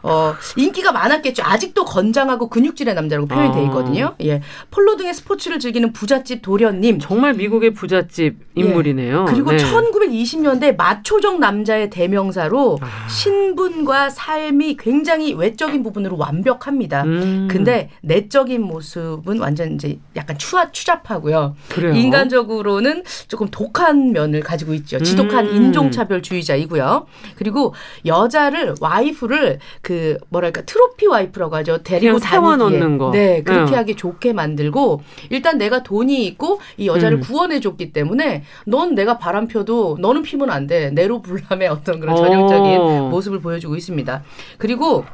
어, 0.02 0.34
인기가 0.56 0.92
많았겠죠. 0.92 1.42
아직도 1.44 1.84
건장하고 1.84 2.48
근육질의 2.48 2.94
남자라고 2.94 3.26
표현이 3.28 3.52
돼 3.52 3.60
아. 3.60 3.62
있거든요. 3.64 4.14
예. 4.22 4.40
폴로 4.70 4.96
등의 4.96 5.14
스포츠를 5.14 5.58
즐기는 5.58 5.92
부잣집 5.92 6.42
도련님. 6.42 6.98
정말 7.00 7.34
미국의 7.34 7.74
부잣집 7.74 8.36
인물이네요. 8.54 9.26
예. 9.28 9.32
그리고 9.32 9.50
네. 9.52 9.56
1920년대 9.58 10.76
마초적 10.76 11.40
남자의 11.40 11.90
대명사로 11.90 12.78
아. 12.80 13.08
신분과 13.08 14.10
삶이 14.10 14.76
굉장히 14.76 15.32
외적인 15.34 15.82
부분으로 15.82 16.16
완벽합니다. 16.16 17.04
음, 17.04 17.48
근데 17.50 17.90
내적인 18.02 18.62
모습은 18.62 19.38
완전 19.40 19.74
이제 19.74 19.98
약간 20.16 20.38
추하, 20.38 20.70
추잡하고요. 20.70 21.56
그래요. 21.68 21.94
인간적으로는 21.94 23.04
조금 23.28 23.48
독한 23.50 24.12
면을 24.12 24.40
가지고 24.40 24.74
있죠. 24.74 24.98
지독한 25.00 25.46
음. 25.48 25.54
인종차별주의자이고요. 25.54 27.06
그리고 27.36 27.74
여자를 28.06 28.74
와이프를 28.80 29.58
그 29.82 30.18
뭐랄까 30.28 30.62
트로피 30.62 31.06
와이프라고 31.06 31.56
하죠. 31.56 31.78
데리고 31.82 32.18
다니기에 32.18 32.98
거. 32.98 33.10
네 33.10 33.42
그렇게 33.42 33.72
네. 33.72 33.76
하기 33.76 33.94
좋게 33.96 34.32
만들고 34.32 35.02
일단 35.30 35.58
내가 35.58 35.82
돈이 35.82 36.24
있고 36.26 36.60
이 36.76 36.86
여자를 36.86 37.18
음. 37.18 37.20
구원해 37.20 37.60
줬기 37.60 37.92
때문에 37.92 38.44
넌 38.66 38.94
내가 38.94 39.18
바람 39.18 39.48
펴도 39.48 39.96
너는 40.00 40.22
피면 40.22 40.50
안 40.50 40.66
돼. 40.66 40.90
내로 40.90 41.22
불람의 41.22 41.68
어떤 41.68 42.00
그런 42.00 42.14
오. 42.14 42.18
전형적인 42.18 43.10
모습을 43.10 43.40
보여주고 43.40 43.76
있습니다. 43.76 44.22
그리고 44.58 45.04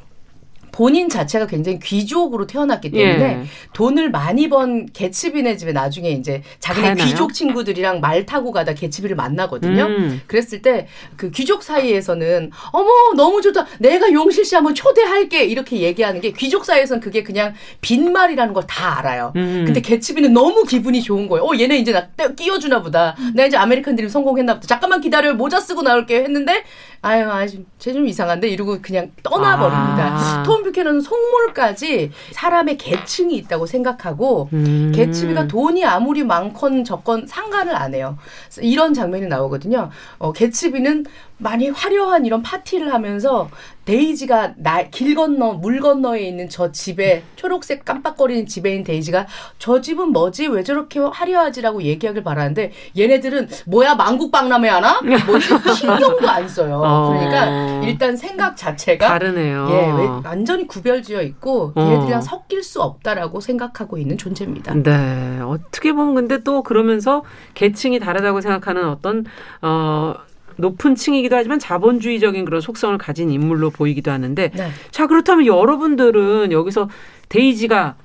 본인 0.72 1.08
자체가 1.08 1.46
굉장히 1.46 1.78
귀족으로 1.78 2.46
태어났기 2.46 2.90
때문에 2.90 3.24
예. 3.24 3.42
돈을 3.72 4.10
많이 4.10 4.48
번 4.48 4.86
개츠비네 4.92 5.56
집에 5.56 5.72
나중에 5.72 6.10
이제 6.10 6.42
자기네 6.58 6.88
가나요? 6.90 7.06
귀족 7.06 7.32
친구들이랑 7.34 8.00
말 8.00 8.24
타고 8.26 8.52
가다 8.52 8.74
개츠비를 8.74 9.16
만나거든요. 9.16 9.84
음. 9.84 10.20
그랬을 10.26 10.62
때 10.62 10.86
그 11.16 11.30
귀족 11.30 11.62
사이에서는 11.62 12.50
어머 12.72 12.88
너무 13.16 13.42
좋다 13.42 13.66
내가 13.78 14.12
용실 14.12 14.44
씨 14.44 14.54
한번 14.54 14.74
초대할게 14.74 15.44
이렇게 15.44 15.80
얘기하는 15.80 16.20
게 16.20 16.32
귀족 16.32 16.64
사이에서는 16.64 17.00
그게 17.00 17.22
그냥 17.22 17.54
빈말이라는 17.80 18.54
걸 18.54 18.60
다 18.66 18.98
알아요. 18.98 19.32
음. 19.36 19.64
근데 19.66 19.80
개츠비는 19.80 20.32
너무 20.32 20.64
기분이 20.64 21.02
좋은 21.02 21.26
거예요. 21.28 21.44
어 21.44 21.58
얘네 21.58 21.78
이제 21.78 21.92
나 21.92 22.06
떼- 22.16 22.34
끼워주나 22.34 22.82
보다. 22.82 23.16
나 23.34 23.44
이제 23.46 23.56
아메리칸 23.56 23.96
드림 23.96 24.08
성공했나 24.08 24.54
보다. 24.54 24.66
잠깐만 24.66 25.00
기다려 25.00 25.34
모자 25.34 25.58
쓰고 25.60 25.82
나올게 25.82 26.22
했는데 26.22 26.62
아유 27.02 27.30
아주 27.30 27.64
쟤 27.78 27.94
좀 27.94 28.06
이상한데 28.06 28.48
이러고 28.48 28.82
그냥 28.82 29.10
떠나버립니다. 29.22 30.40
아. 30.40 30.42
톰 30.42 30.62
뷰캐넌은 30.62 31.00
속물까지 31.00 32.12
사람의 32.32 32.76
계층이 32.76 33.34
있다고 33.36 33.64
생각하고 33.64 34.50
음. 34.52 34.92
개츠비가 34.94 35.48
돈이 35.48 35.82
아무리 35.84 36.24
많건 36.24 36.84
적건 36.84 37.26
상관을 37.26 37.74
안 37.74 37.94
해요. 37.94 38.18
이런 38.60 38.92
장면이 38.92 39.28
나오거든요. 39.28 39.90
어, 40.18 40.32
개츠비는 40.32 41.06
많이 41.40 41.68
화려한 41.70 42.26
이런 42.26 42.42
파티를 42.42 42.92
하면서 42.92 43.48
데이지가 43.86 44.52
나, 44.58 44.82
길 44.84 45.14
건너 45.14 45.54
물 45.54 45.80
건너에 45.80 46.20
있는 46.20 46.48
저 46.48 46.70
집에 46.70 47.24
초록색 47.36 47.84
깜빡거리는 47.84 48.46
집에 48.46 48.70
있는 48.70 48.84
데이지가 48.84 49.26
저 49.58 49.80
집은 49.80 50.10
뭐지 50.12 50.46
왜 50.48 50.62
저렇게 50.62 51.00
화려하지라고 51.00 51.82
얘기하길 51.82 52.22
바라는데 52.22 52.72
얘네들은 52.96 53.48
뭐야 53.66 53.94
망국박람회 53.96 54.68
하나 54.68 55.00
뭐지 55.26 55.48
신경도 55.74 56.28
안 56.28 56.46
써요. 56.46 56.80
어. 56.84 57.08
그러니까 57.08 57.86
일단 57.86 58.16
생각 58.16 58.56
자체가 58.56 59.08
다르네요. 59.08 59.66
예, 59.70 59.74
왜- 60.02 60.08
완전히 60.24 60.66
구별지어 60.68 61.22
있고 61.22 61.72
어. 61.74 61.80
얘네들이랑 61.80 62.20
섞일 62.20 62.62
수 62.62 62.82
없다라고 62.82 63.40
생각하고 63.40 63.96
있는 63.98 64.18
존재입니다. 64.18 64.74
네. 64.74 65.40
어떻게 65.40 65.92
보면 65.92 66.14
근데 66.14 66.42
또 66.44 66.62
그러면서 66.62 67.24
계층이 67.54 67.98
다르다고 67.98 68.40
생각하는 68.40 68.86
어떤 68.88 69.24
어 69.62 70.14
높은 70.60 70.94
층이기도 70.94 71.34
하지만 71.36 71.58
자본주의적인 71.58 72.44
그런 72.44 72.60
속성을 72.60 72.96
가진 72.98 73.30
인물로 73.30 73.70
보이기도 73.70 74.10
하는데 74.10 74.50
네. 74.54 74.68
자 74.90 75.06
그렇다면 75.06 75.46
여러분들은 75.46 76.52
여기서 76.52 76.88
데이지가 77.28 77.96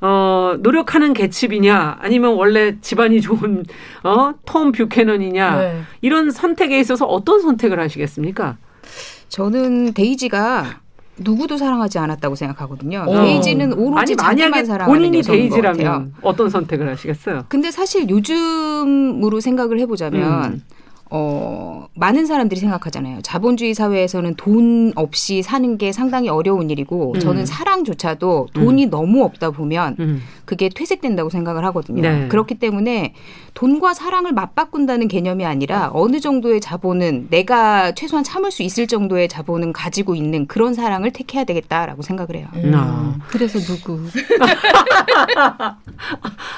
어 0.00 0.56
노력하는 0.60 1.12
계층이냐 1.12 1.98
아니면 2.00 2.34
원래 2.34 2.76
집안이 2.80 3.20
좋은 3.20 3.64
어 4.02 4.32
톰 4.44 4.72
뷰캐넌이냐 4.72 5.56
네. 5.56 5.80
이런 6.00 6.30
선택에 6.30 6.78
있어서 6.80 7.06
어떤 7.06 7.40
선택을 7.40 7.78
하시겠습니까? 7.80 8.56
저는 9.28 9.94
데이지가 9.94 10.80
누구도 11.18 11.56
사랑하지 11.56 11.98
않았다고 11.98 12.34
생각하거든요. 12.34 13.04
어. 13.06 13.22
데이지는 13.22 13.74
오로지 13.74 14.14
아니 14.14 14.16
자기만 14.16 14.64
사랑하는 14.64 14.92
본인이. 14.98 15.22
데이지라면 15.22 16.14
어떤 16.22 16.48
선택을 16.50 16.88
하시겠어요? 16.88 17.44
근데 17.48 17.70
사실 17.70 18.08
요즘으로 18.08 19.38
생각을 19.40 19.78
해보자면 19.78 20.44
음. 20.54 20.62
어, 21.14 21.88
많은 21.92 22.24
사람들이 22.24 22.58
생각하잖아요. 22.58 23.20
자본주의 23.20 23.74
사회에서는 23.74 24.34
돈 24.36 24.92
없이 24.96 25.42
사는 25.42 25.76
게 25.76 25.92
상당히 25.92 26.30
어려운 26.30 26.70
일이고 26.70 27.12
음. 27.14 27.20
저는 27.20 27.44
사랑조차도 27.44 28.48
돈이 28.54 28.86
너무 28.86 29.22
없다 29.22 29.50
보면 29.50 29.96
음. 30.00 30.22
그게 30.52 30.68
퇴색된다고 30.68 31.30
생각을 31.30 31.64
하거든요. 31.66 32.02
네. 32.02 32.28
그렇기 32.28 32.56
때문에 32.56 33.14
돈과 33.54 33.94
사랑을 33.94 34.32
맞바꾼다는 34.32 35.08
개념이 35.08 35.46
아니라 35.46 35.90
어느 35.94 36.20
정도의 36.20 36.60
자본은 36.60 37.28
내가 37.30 37.92
최소한 37.92 38.22
참을 38.22 38.50
수 38.50 38.62
있을 38.62 38.86
정도의 38.86 39.30
자본은 39.30 39.72
가지고 39.72 40.14
있는 40.14 40.46
그런 40.46 40.74
사랑을 40.74 41.10
택해야 41.10 41.44
되겠다라고 41.44 42.02
생각을 42.02 42.36
해요. 42.36 42.48
음. 42.56 42.72
아. 42.74 43.14
그래서 43.28 43.58
누구? 43.60 43.98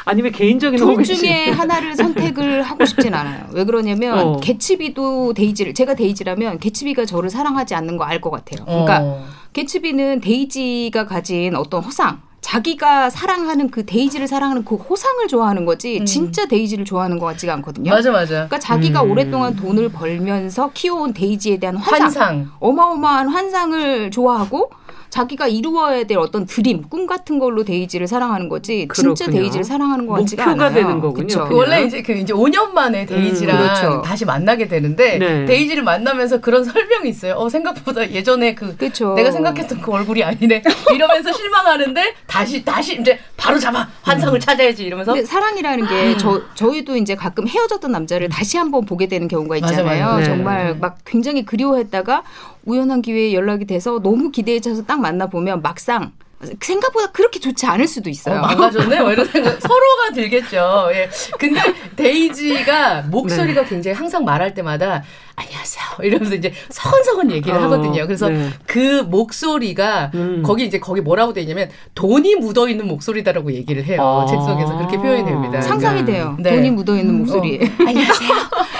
아니면 0.07 0.33
개인적인 0.33 0.81
둘 0.81 0.89
호기심. 0.89 1.15
중에 1.17 1.51
하나를 1.51 1.95
선택을 1.95 2.63
하고 2.63 2.85
싶진 2.85 3.15
않아요. 3.15 3.45
왜 3.53 3.63
그러냐면 3.63 4.19
어. 4.19 4.37
개츠비도 4.39 5.35
데이지를 5.35 5.73
제가 5.75 5.95
데이지라면 5.95 6.59
개츠비가 6.59 7.05
저를 7.07 7.31
사랑하지 7.31 7.77
않는 7.77 7.97
거 7.97 8.05
알 8.05 8.21
것 8.21 8.31
같아요. 8.31 8.65
그러니까 8.65 9.01
어. 9.03 9.25
개츠비는 9.53 10.21
데이지가 10.21 11.07
가진 11.07 11.55
어떤 11.55 11.81
허상 11.85 12.24
자기가 12.45 13.09
사랑하는 13.09 13.71
그 13.71 13.87
데이지를 13.87 14.29
사랑하는 14.29 14.67
그 14.67 14.75
허상을 14.75 15.26
좋아하는 15.29 15.65
거지 15.65 16.01
음. 16.01 16.05
진짜 16.05 16.45
데이지를 16.45 16.85
좋아하는 16.85 17.19
것 17.19 17.25
같지가 17.25 17.55
않거든요. 17.55 17.91
맞아 17.91 18.13
맞아. 18.13 18.35
그러니까 18.35 18.59
자기가 18.59 19.03
음. 19.03 19.11
오랫동안 19.11 19.57
돈을 19.57 19.89
벌면서 19.89 20.71
키워온 20.75 21.15
데이지에 21.15 21.57
대한 21.57 21.75
환상, 21.77 22.03
환상. 22.03 22.51
어마어마한 22.61 23.29
환상을 23.29 24.11
좋아하고 24.11 24.71
자기가 25.14 25.47
이루어야 25.47 26.02
될 26.02 26.18
어떤 26.18 26.44
dream, 26.45 26.83
꿈 26.88 27.06
같은 27.06 27.38
걸로 27.38 27.62
데이지를 27.62 28.09
사랑하는 28.09 28.49
거지 28.49 28.88
진짜 28.92 29.26
그렇군요. 29.26 29.30
데이지를 29.42 29.62
사랑하는 29.62 30.06
것 30.09 30.14
같지가 30.14 30.44
목표가 30.47 30.66
않아요. 30.66 30.75
되는 30.83 31.00
거군요. 31.00 31.26
그쵸? 31.28 31.44
그냥. 31.44 31.56
원래 31.56 31.85
이제 31.85 32.02
그 32.02 32.12
이제 32.14 32.33
5년 32.33 32.73
만에 32.73 33.06
데이지랑 33.06 33.56
음, 33.56 33.62
그렇죠. 33.62 34.02
다시 34.02 34.25
만나게 34.25 34.66
되는데 34.66 35.18
네. 35.18 35.44
데이지를 35.44 35.85
만나면서 35.85 36.40
그런 36.40 36.64
설명이 36.64 37.09
있어요. 37.09 37.35
어 37.35 37.49
생각보다 37.49 38.11
예전에 38.11 38.56
그 38.56 38.76
그쵸. 38.76 39.14
내가 39.14 39.30
생각했던 39.30 39.80
그 39.83 39.92
얼굴이 39.92 40.25
아니네 40.25 40.64
이러면서 40.92 41.30
실망하는데 41.33 42.14
다시 42.26 42.64
다시 42.64 43.00
이제 43.00 43.16
바로 43.37 43.56
잡아 43.61 43.87
환상을 44.02 44.40
찾아야지 44.40 44.83
이러면서 44.85 45.12
근데 45.12 45.25
사랑이라는 45.25 45.87
게 45.87 46.16
저 46.18 46.42
저희도 46.54 46.97
이제 46.97 47.14
가끔 47.14 47.47
헤어졌던 47.47 47.92
남자를 47.92 48.28
다시 48.28 48.56
한번 48.56 48.85
보게 48.85 49.06
되는 49.06 49.28
경우가 49.28 49.61
맞아, 49.61 49.73
있잖아요. 49.75 50.04
맞아. 50.06 50.18
네. 50.18 50.25
정말 50.25 50.76
막 50.76 50.99
굉장히 51.04 51.44
그리워했다가 51.44 52.25
우연한 52.64 53.02
기회에 53.02 53.33
연락이 53.33 53.64
돼서 53.64 54.00
너무 54.00 54.30
기대에 54.30 54.61
차서 54.61 54.85
딱 54.85 55.00
만나 55.00 55.26
보면 55.26 55.62
막상 55.62 56.12
생각보다 56.61 57.11
그렇게 57.12 57.40
좋지 57.40 57.64
않을 57.66 57.87
수도 57.87 58.11
있어요. 58.11 58.37
어, 58.37 58.40
망가졌네? 58.42 59.00
뭐 59.00 59.12
이런 59.12 59.26
생각 59.26 59.61
서로가 59.62 60.12
들겠죠. 60.14 60.90
예. 60.92 61.09
근데 61.38 61.61
데이지가 61.97 63.02
목소리가 63.02 63.62
네. 63.62 63.68
굉장히 63.68 63.97
항상 63.97 64.25
말할 64.25 64.52
때마다 64.54 65.02
안녕하세요. 65.37 65.85
이러면서 66.03 66.35
이제 66.35 66.53
서근서근 66.69 67.31
얘기를 67.33 67.57
어, 67.59 67.62
하거든요. 67.62 68.07
그래서 68.07 68.29
네. 68.29 68.50
그 68.67 69.03
목소리가 69.03 70.11
음. 70.14 70.43
거기 70.45 70.64
이제 70.64 70.79
거기 70.79 71.00
뭐라고 71.00 71.33
돼 71.33 71.41
있냐면 71.43 71.69
돈이 71.95 72.37
묻어 72.37 72.69
있는 72.69 72.87
목소리다라고 72.87 73.53
얘기를 73.53 73.85
해요. 73.85 74.03
아. 74.03 74.26
책 74.26 74.41
속에서 74.41 74.76
그렇게 74.76 74.97
표현이 74.97 75.25
됩니다. 75.25 75.61
상상이 75.61 76.05
네. 76.05 76.12
돼요. 76.12 76.37
네. 76.38 76.55
돈이 76.55 76.71
묻어 76.71 76.97
있는 76.97 77.19
목소리에. 77.19 77.61
안녕하세요. 77.79 78.31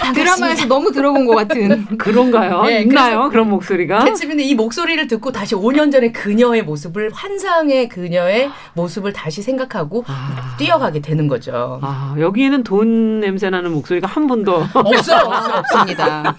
드라마에서 0.14 0.66
너무 0.66 0.92
들어본 0.92 1.26
것 1.26 1.34
같은. 1.34 1.87
그런가요? 1.99 2.62
네, 2.62 2.82
있나요? 2.82 3.30
그런 3.30 3.49
목소리가? 3.50 4.04
캐치비는 4.04 4.44
이 4.44 4.54
목소리를 4.54 5.06
듣고 5.08 5.32
다시 5.32 5.54
5년 5.54 5.90
전의 5.90 6.12
그녀의 6.12 6.62
모습을 6.62 7.11
환상의 7.12 7.88
그녀의 7.88 8.50
모습을 8.75 9.12
다시 9.12 9.42
생각하고 9.42 10.04
아. 10.06 10.54
뛰어가게 10.58 11.00
되는 11.00 11.26
거죠. 11.26 11.80
아, 11.82 12.14
여기에는 12.18 12.62
돈 12.62 13.20
냄새 13.20 13.50
나는 13.50 13.73
목소리가 13.73 14.06
한 14.06 14.26
번도 14.26 14.54
없어요, 14.75 15.25
없어요. 15.25 15.54
없습니다. 15.58 16.37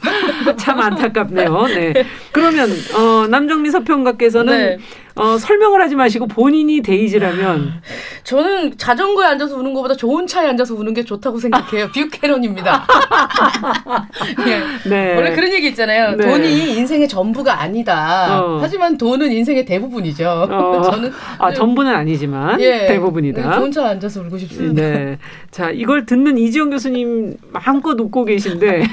참 0.57 0.79
안타깝네요. 0.79 1.67
네. 1.67 1.93
그러면 2.31 2.69
어, 2.95 3.27
남정미 3.27 3.71
서평가께서는 3.71 4.57
네. 4.57 4.77
어, 5.15 5.37
설명을 5.37 5.81
하지 5.81 5.95
마시고 5.95 6.27
본인이 6.27 6.81
데이지라면 6.81 7.81
저는 8.23 8.77
자전거에 8.77 9.25
앉아서 9.27 9.55
우는 9.57 9.73
것보다 9.73 9.95
좋은 9.95 10.27
차에 10.27 10.47
앉아서 10.47 10.75
우는 10.75 10.93
게 10.93 11.03
좋다고 11.03 11.39
생각해요. 11.39 11.87
뷰캐런입니다. 11.95 12.85
예. 14.47 14.89
네. 14.89 15.15
원래 15.15 15.33
그런 15.33 15.53
얘기 15.53 15.67
있잖아요. 15.69 16.15
네. 16.15 16.27
돈이 16.27 16.75
인생의 16.75 17.07
전부가 17.07 17.61
아니다. 17.61 18.41
어. 18.43 18.59
하지만 18.61 18.97
돈은 18.97 19.31
인생의 19.31 19.65
대부분이죠. 19.65 20.47
어, 20.51 20.81
저는 20.81 21.11
아, 21.37 21.53
전부는 21.53 21.95
아니지만 21.95 22.59
예, 22.59 22.87
대부분이다. 22.87 23.57
좋은 23.57 23.71
차에 23.71 23.85
앉아서 23.91 24.21
울고 24.21 24.37
싶습니다. 24.39 24.81
네. 24.81 25.17
자, 25.51 25.69
이걸 25.71 26.05
듣는 26.05 26.37
이지영 26.37 26.71
교수님 26.71 27.37
마음껏 27.51 27.97
웃고 27.99 28.25
계신데 28.25 28.83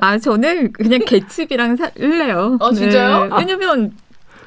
아 0.00 0.18
저는 0.18 0.72
그냥 0.72 1.00
개츠비랑 1.06 1.76
살래요. 1.76 2.58
어, 2.60 2.72
진짜요? 2.72 3.24
네. 3.26 3.36
왜냐면 3.38 3.92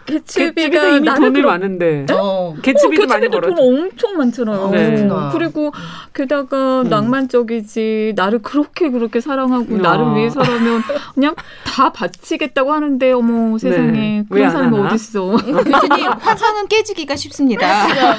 개츠비가 0.06 0.88
이미 0.90 1.06
돈을 1.06 1.32
그렇게 1.32 1.42
많은데 1.42 2.06
어. 2.12 2.56
개츠비도 2.62 3.08
많이 3.08 3.28
개츠비도 3.28 3.56
돈. 3.56 3.58
엄청 3.84 4.18
많잖아요. 4.18 4.70
네. 4.72 5.08
그리고 5.34 5.72
게다가 6.14 6.82
음. 6.82 6.90
낭만적이지 6.90 8.14
나를 8.16 8.42
그렇게 8.42 8.90
그렇게 8.90 9.20
사랑하고 9.20 9.76
아. 9.76 9.78
나를 9.78 10.16
위해서라면 10.16 10.84
그냥 11.14 11.36
다 11.66 11.92
바치겠다고 11.92 12.72
하는데 12.72 13.12
어머 13.12 13.58
세상에 13.58 13.92
네. 13.92 14.24
그런 14.30 14.50
사람이 14.52 14.78
하나? 14.78 14.90
어딨어. 14.94 15.38
교수님 15.42 16.12
환상은 16.20 16.68
깨지기가 16.68 17.16
쉽습니다. 17.16 17.66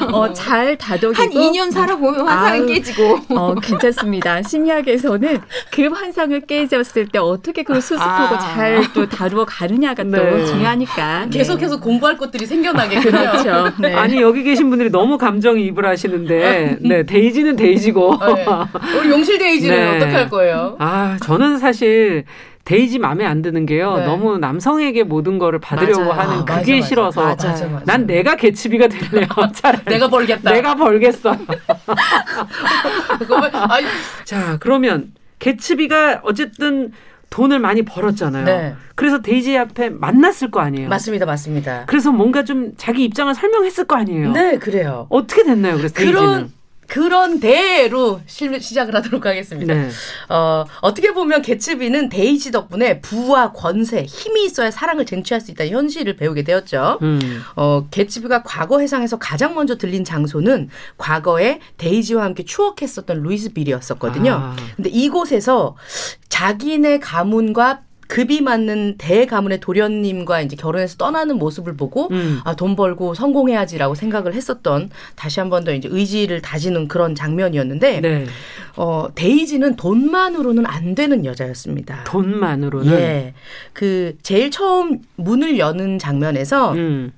어, 0.13 0.33
잘 0.33 0.77
다독이고 0.77 1.23
한 1.23 1.31
2년 1.31 1.71
살아보면 1.71 2.27
환상은 2.27 2.61
아유. 2.63 2.67
깨지고. 2.67 3.19
어, 3.31 3.55
괜찮습니다. 3.55 4.43
심리학에서는 4.43 5.41
그 5.71 5.87
환상을 5.87 6.41
깨졌을 6.43 7.07
때 7.09 7.19
어떻게 7.19 7.63
그걸 7.63 7.81
수습하고 7.81 8.35
아. 8.35 8.39
잘또 8.39 9.09
다루어 9.09 9.45
가느냐가 9.45 10.03
네. 10.03 10.19
또 10.19 10.47
중요하니까. 10.47 11.27
네. 11.27 11.39
계속해서 11.39 11.76
공부할 11.81 12.17
것들이 12.17 12.47
생겨나게. 12.47 13.01
그렇죠. 13.01 13.73
네. 13.81 13.95
아니 13.95 14.21
여기 14.21 14.43
계신 14.43 14.69
분들이 14.71 14.91
너무 14.91 15.19
감정이입을 15.19 15.85
하시는데 15.87 16.79
네 16.81 17.03
데이지는 17.05 17.57
데이지고 17.57 18.19
네. 18.35 18.47
우리 18.99 19.11
용실 19.11 19.39
데이지는 19.39 19.77
네. 19.77 19.97
어떻게 19.97 20.13
할 20.13 20.29
거예요? 20.29 20.77
아 20.79 21.17
저는 21.23 21.59
사실 21.59 22.25
데이지 22.65 22.99
마음에 22.99 23.25
안 23.25 23.43
드는 23.43 23.65
게요 23.65 23.97
네. 23.99 24.07
너무 24.07 24.39
남성에게 24.39 25.05
모든 25.05 25.39
거를 25.39 25.61
받으려고 25.61 26.07
맞아요. 26.07 26.21
하는 26.21 26.33
아, 26.39 26.45
그게 26.45 26.53
맞아, 26.55 26.73
맞아. 26.77 26.87
싫어서 26.89 27.23
맞아, 27.23 27.49
맞아, 27.51 27.67
맞아. 27.69 27.85
난 27.85 28.07
내가 28.07 28.35
개츠비가 28.35 28.89
될래요 28.89 29.27
차라리 29.55 29.85
내가 29.85 30.09
벌겠다. 30.09 30.53
내가 30.53 30.75
벌겠어 30.75 31.37
자 34.25 34.57
그러면 34.61 35.13
개츠비가 35.39 36.21
어쨌든 36.25 36.93
돈을 37.31 37.59
많이 37.59 37.83
벌었잖아요 37.83 38.45
네. 38.45 38.75
그래서 38.95 39.21
데이지 39.21 39.57
앞에 39.59 39.91
만났을 39.91 40.51
거 40.51 40.61
아니에요 40.61 40.89
맞습니다, 40.89 41.27
맞습니다. 41.27 41.85
그래서 41.87 42.13
뭔가 42.13 42.45
좀 42.45 42.73
자기 42.77 43.05
입장을 43.05 43.35
설명했을 43.35 43.85
거 43.87 43.97
아니에요 43.97 44.33
네, 44.33 44.59
그래요. 44.59 45.07
어떻게 45.11 45.43
됐나요 45.45 45.77
그래서 45.77 45.95
데이지는 45.95 46.21
그런 46.21 46.53
그런 46.87 47.41
대로 47.41 48.21
실- 48.27 48.61
시작을 48.61 48.95
하도록 48.97 49.25
하겠습니다. 49.25 49.75
네. 49.75 49.89
어, 50.29 50.65
어떻게 50.81 51.13
보면 51.13 51.43
개츠비는 51.43 52.09
데이지 52.09 52.51
덕분에 52.53 53.01
부와 53.01 53.53
권세, 53.53 54.05
힘이 54.05 54.45
있어야 54.47 54.71
사랑을 54.71 55.05
쟁취할 55.07 55.41
수 55.41 55.51
있다는 55.51 55.73
현실을 55.73 56.17
배우게 56.17 56.45
되었죠. 56.45 56.99
음. 57.03 57.43
어, 57.57 57.87
개츠비가 57.91 58.43
과거 58.43 58.81
회상에서 58.81 59.19
가장 59.19 59.55
먼저 59.55 59.77
들린 59.77 60.05
장소는 60.05 60.69
과거에 60.97 61.61
데이지와 61.77 62.25
함께 62.25 62.45
추억했었던 62.45 63.23
루이스빌이었었거든요. 63.23 64.33
아. 64.33 64.57
근데 64.77 64.91
이곳에서 64.91 65.77
자기네 66.29 66.99
가문과 67.01 67.81
급이 68.09 68.41
맞는 68.41 68.97
대가문의 68.99 69.61
도련님과 69.61 70.41
이제 70.43 70.57
결혼해서 70.57 70.97
떠나는 70.97 71.39
모습을 71.39 71.77
보고 71.77 72.09
음. 72.13 72.41
아, 72.45 72.55
돈 72.55 72.77
벌고 72.77 73.15
성공해야지라고 73.15 73.95
생각을 73.95 74.35
했었던 74.35 74.91
다시 75.15 75.41
한 75.41 75.51
번 75.51 75.65
더 75.65 75.73
이제 75.73 75.89
의지를 75.91 76.41
다지는 76.43 76.87
그런 76.89 77.15
장면이었는데 77.15 78.01
네. 78.01 78.27
어, 78.77 79.09
데이지는 79.15 79.77
돈만으로는 79.77 80.67
안 80.67 80.95
되는 80.95 81.25
여자였습니다. 81.25 82.05
돈만으로는 82.05 82.93
예. 82.93 83.35
그 83.73 84.17
제일 84.23 84.51
처음 84.51 85.01
문을 85.17 85.59
여는 85.59 85.99
장면에서 85.99 86.73
음. 86.75 87.13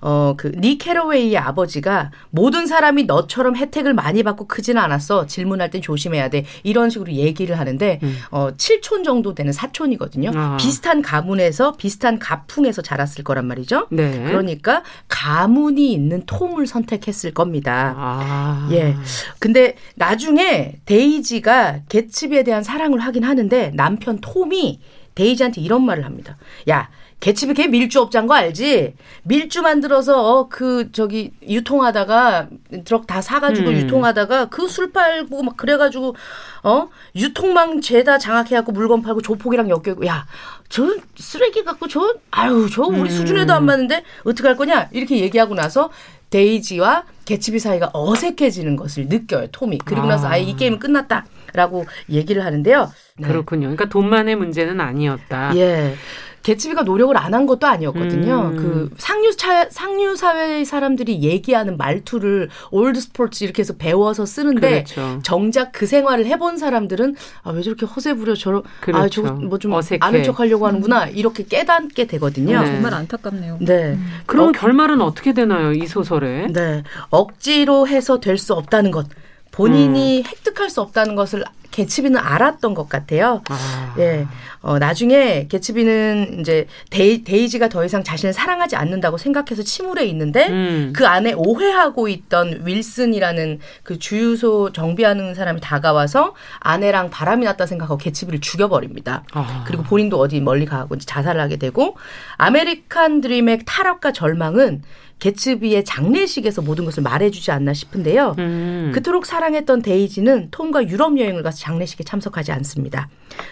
어, 0.00 0.34
그, 0.36 0.52
니 0.52 0.78
캐러웨이의 0.78 1.38
아버지가 1.38 2.10
모든 2.30 2.66
사람이 2.66 3.04
너처럼 3.04 3.56
혜택을 3.56 3.94
많이 3.94 4.22
받고 4.22 4.46
크지는 4.46 4.80
않았어. 4.80 5.26
질문할 5.26 5.70
땐 5.70 5.82
조심해야 5.82 6.28
돼. 6.30 6.44
이런 6.62 6.90
식으로 6.90 7.12
얘기를 7.12 7.58
하는데, 7.58 8.00
음. 8.02 8.18
어, 8.30 8.50
7촌 8.56 9.04
정도 9.04 9.34
되는 9.34 9.52
사촌이거든요. 9.52 10.30
아. 10.34 10.56
비슷한 10.58 11.02
가문에서, 11.02 11.72
비슷한 11.72 12.18
가풍에서 12.18 12.82
자랐을 12.82 13.24
거란 13.24 13.46
말이죠. 13.46 13.88
네. 13.90 14.24
그러니까 14.24 14.82
가문이 15.08 15.92
있는 15.92 16.22
톰을 16.26 16.66
선택했을 16.66 17.32
겁니다. 17.32 17.94
아. 17.96 18.68
예. 18.72 18.96
근데 19.38 19.74
나중에 19.94 20.76
데이지가 20.84 21.80
개츠비에 21.88 22.42
대한 22.42 22.62
사랑을 22.62 23.00
하긴 23.00 23.24
하는데 23.24 23.72
남편 23.74 24.18
톰이 24.20 24.80
데이지한테 25.14 25.60
이런 25.60 25.84
말을 25.84 26.04
합니다. 26.04 26.36
야, 26.68 26.88
개츠비 27.20 27.54
걔 27.54 27.66
밀주업자인 27.66 28.28
거 28.28 28.34
알지? 28.34 28.94
밀주 29.24 29.62
만들어서 29.62 30.22
어, 30.24 30.48
그 30.48 30.92
저기 30.92 31.32
유통하다가 31.42 32.48
트럭 32.84 33.06
다 33.08 33.20
사가지고 33.20 33.70
음. 33.70 33.74
유통하다가 33.74 34.46
그 34.50 34.68
술 34.68 34.92
팔고 34.92 35.42
막 35.42 35.56
그래가지고 35.56 36.14
어 36.62 36.88
유통망 37.16 37.80
죄다 37.80 38.18
장악해갖고 38.18 38.70
물건 38.72 39.02
팔고 39.02 39.22
조폭이랑 39.22 39.68
엮여고 39.70 40.06
야, 40.06 40.26
저 40.68 40.94
쓰레기 41.16 41.64
갖고 41.64 41.88
저 41.88 42.14
아유 42.30 42.68
저 42.72 42.82
우리 42.82 43.00
음. 43.00 43.08
수준에도 43.08 43.52
안 43.54 43.64
맞는데 43.64 44.04
어떻게 44.24 44.46
할 44.46 44.56
거냐 44.56 44.88
이렇게 44.92 45.18
얘기하고 45.18 45.54
나서 45.54 45.90
데이지와 46.30 47.04
개츠비 47.24 47.58
사이가 47.58 47.90
어색해지는 47.94 48.76
것을 48.76 49.06
느껴요 49.08 49.48
톰이 49.50 49.78
그리고 49.84 50.02
아. 50.02 50.10
나서 50.10 50.28
아예 50.28 50.42
이 50.42 50.54
게임은 50.54 50.78
끝났다라고 50.78 51.86
얘기를 52.10 52.44
하는데요. 52.44 52.92
네. 53.16 53.26
그렇군요. 53.26 53.62
그러니까 53.62 53.86
돈만의 53.86 54.36
문제는 54.36 54.80
아니었다. 54.80 55.56
예. 55.56 55.94
개츠비가 56.42 56.82
노력을 56.82 57.16
안 57.16 57.34
한 57.34 57.46
것도 57.46 57.66
아니었거든요. 57.66 58.52
음. 58.54 58.56
그 58.56 58.90
상류 58.96 59.36
차, 59.36 59.68
상류 59.70 60.16
사회의 60.16 60.64
사람들이 60.64 61.20
얘기하는 61.22 61.76
말투를 61.76 62.48
old 62.70 63.00
sport 63.00 63.44
이렇게 63.44 63.60
해서 63.60 63.74
배워서 63.76 64.24
쓰는데 64.26 64.84
그렇죠. 64.84 65.20
정작 65.22 65.72
그 65.72 65.86
생활을 65.86 66.24
해본 66.26 66.56
사람들은 66.56 67.16
아, 67.42 67.50
왜 67.50 67.60
저렇게 67.62 67.84
허세 67.86 68.14
부려 68.14 68.34
저러 68.34 68.58
아, 68.58 68.62
그렇죠. 68.80 69.22
저거 69.22 69.32
뭐좀 69.34 69.72
어색해. 69.74 69.98
아는 70.00 70.22
척 70.24 70.40
하려고 70.40 70.66
하는구나. 70.66 71.06
이렇게 71.08 71.44
깨닫게 71.44 72.06
되거든요. 72.06 72.60
네. 72.60 72.66
정말 72.66 72.94
안타깝네요. 72.94 73.58
네. 73.60 73.98
그럼 74.26 74.48
어, 74.48 74.52
결말은 74.52 75.00
어떻게 75.02 75.32
되나요? 75.34 75.72
이 75.72 75.86
소설에? 75.86 76.46
네. 76.50 76.82
억지로 77.10 77.86
해서 77.88 78.20
될 78.20 78.38
수 78.38 78.54
없다는 78.54 78.90
것. 78.90 79.06
음. 79.06 79.10
본인이 79.50 80.22
획득할 80.26 80.70
수 80.70 80.80
없다는 80.80 81.14
것을 81.16 81.44
개츠비는 81.78 82.18
알았던 82.18 82.74
것 82.74 82.88
같아요. 82.88 83.42
아. 83.48 83.94
예. 83.98 84.26
어, 84.60 84.80
나중에 84.80 85.46
개츠비는 85.46 86.40
이제 86.40 86.66
데이, 86.90 87.22
데이지가 87.22 87.68
더 87.68 87.84
이상 87.84 88.02
자신을 88.02 88.32
사랑하지 88.32 88.74
않는다고 88.74 89.16
생각해서 89.16 89.62
침울해 89.62 90.04
있는데 90.06 90.48
음. 90.48 90.92
그 90.94 91.06
안에 91.06 91.34
오해하고 91.36 92.08
있던 92.08 92.62
윌슨이라는 92.64 93.60
그 93.84 94.00
주유소 94.00 94.72
정비하는 94.72 95.36
사람이 95.36 95.60
다가와서 95.60 96.34
아내랑 96.58 97.10
바람이 97.10 97.44
났다 97.44 97.66
생각하고 97.66 97.98
개츠비를 97.98 98.40
죽여버립니다. 98.40 99.22
아. 99.32 99.64
그리고 99.64 99.84
본인도 99.84 100.18
어디 100.18 100.40
멀리 100.40 100.66
가고 100.66 100.96
이제 100.96 101.06
자살을 101.06 101.40
하게 101.40 101.58
되고 101.58 101.96
아메리칸 102.38 103.20
드림의 103.20 103.60
타락과 103.66 104.10
절망은 104.10 104.82
개츠비의 105.18 105.84
장례식에서 105.84 106.62
모든 106.62 106.84
것을 106.84 107.02
말해주지 107.02 107.50
않나 107.50 107.72
싶은데요. 107.72 108.36
음. 108.38 108.92
그토록 108.94 109.26
사랑했던 109.26 109.82
데이지는 109.82 110.48
톰과 110.50 110.88
유럽 110.88 111.18
여행을 111.18 111.42
가서 111.42 111.58
장례식에 111.58 112.04
참석하지 112.04 112.52
않습니다. 112.52 113.08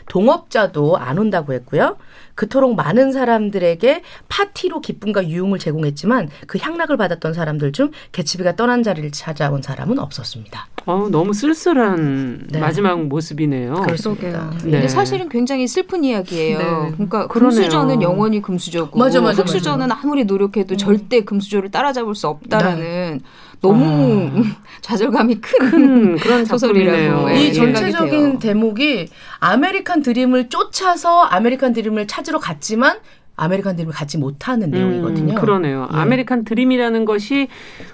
동업자도 0.09 0.96
안 0.96 1.18
온다고 1.18 1.52
했고요. 1.52 1.96
그토록 2.37 2.77
많은 2.77 3.11
사람들에게 3.12 4.03
파티로 4.29 4.81
기쁨과 4.81 5.29
유흥을 5.29 5.59
제공했지만 5.59 6.29
그 6.46 6.59
향락을 6.61 6.96
받았던 6.96 7.35
사람들 7.35 7.72
중 7.72 7.90
개츠비가 8.12 8.55
떠난 8.55 8.85
자리를 8.85 9.11
찾아온 9.11 9.62
사람은 9.62 9.99
없었습니다. 9.99 10.68
어, 10.85 11.09
너무 11.11 11.33
쓸쓸한 11.33 12.46
네. 12.51 12.61
마지막 12.61 13.03
모습이네요. 13.07 13.75
그렇습니다. 13.75 14.51
네. 14.62 14.70
근데 14.70 14.88
사실은 14.88 15.29
굉장히 15.29 15.66
슬픈 15.66 16.05
이야기예요. 16.05 16.59
네. 16.59 16.92
그러니까 16.92 17.27
그러네요. 17.27 17.59
금수저는 17.59 18.03
영원히 18.03 18.40
금수저고 18.40 18.96
맞아, 18.96 19.20
맞아, 19.20 19.42
흑수저는 19.42 19.90
아무리 19.90 20.25
노력해도 20.25 20.77
절대 20.77 21.22
금수저를 21.22 21.70
따라잡을 21.70 22.14
수 22.14 22.29
없다라는 22.29 22.81
네. 22.81 23.18
너무 23.61 24.45
좌절감이 24.83 25.40
큰, 25.40 25.71
큰 25.71 26.16
그런 26.16 26.45
소설이라고. 26.47 27.29
네, 27.29 27.47
이 27.47 27.53
전체적인 27.53 28.11
돼요. 28.11 28.38
대목이 28.38 29.09
아메리칸 29.40 30.03
드림을 30.03 30.49
쫓아서 30.49 31.23
아메리칸 31.23 31.73
드림을 31.73 32.07
찾으러 32.07 32.38
갔지만 32.38 32.99
아메리칸 33.37 33.77
드림을 33.77 33.92
갖지 33.92 34.16
못하는 34.16 34.70
내용이거든요. 34.70 35.35
음, 35.35 35.38
그러네요. 35.38 35.88
네. 35.92 35.99
아메리칸 35.99 36.44
드림이라는 36.44 37.05
것이 37.05 37.49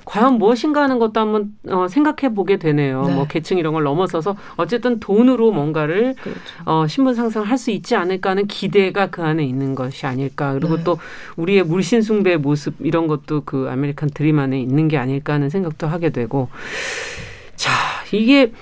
과연 0.05 0.38
무엇인가 0.38 0.83
하는 0.83 0.98
것도 1.00 1.18
한번 1.20 1.52
어, 1.68 1.88
생각해 1.88 2.33
보게 2.35 2.59
되네요. 2.59 3.05
네. 3.07 3.14
뭐 3.14 3.26
계층 3.26 3.59
이런 3.59 3.72
걸 3.72 3.83
넘어서서 3.83 4.37
어쨌든 4.57 5.00
돈으로 5.00 5.50
뭔가를 5.50 6.14
그렇죠. 6.20 6.40
어, 6.64 6.87
신분 6.87 7.14
상승할 7.14 7.59
수 7.59 7.72
있지 7.72 7.96
않을까 7.96 8.31
하는 8.31 8.46
기대가 8.46 9.09
그 9.09 9.22
안에 9.22 9.44
있는 9.44 9.74
것이 9.74 10.07
아닐까. 10.07 10.52
그리고 10.55 10.76
네. 10.76 10.85
또 10.85 10.98
우리의 11.37 11.64
물신 11.64 12.03
숭배 12.02 12.37
모습 12.37 12.74
이런 12.81 13.09
것도 13.09 13.42
그 13.44 13.68
아메리칸 13.68 14.11
드림 14.14 14.38
안에 14.38 14.61
있는 14.61 14.87
게 14.87 14.96
아닐까 14.96 15.33
하는 15.33 15.50
생각도 15.50 15.88
하게 15.88 16.11
되고. 16.11 16.48
자, 17.57 17.70
이게 18.12 18.52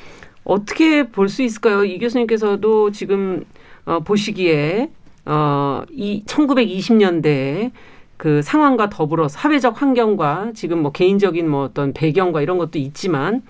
어떻게 0.45 1.09
볼 1.09 1.29
수 1.29 1.43
있을까요? 1.43 1.85
이 1.85 1.99
교수님께서도 1.99 2.91
지금 2.93 3.45
어, 3.85 4.01
보시기에 4.01 4.91
어, 5.31 5.85
이 5.93 6.25
1920년대 6.27 7.71
그 8.17 8.43
상황과 8.43 8.91
더불어 8.91 9.29
사회적 9.29 9.81
환경과 9.81 10.51
지금 10.55 10.83
뭐 10.83 10.91
개인적인 10.91 11.49
뭐 11.49 11.63
어떤 11.63 11.93
배경과 11.93 12.43
이런 12.43 12.59
것도 12.59 12.81
있지만 12.81 13.43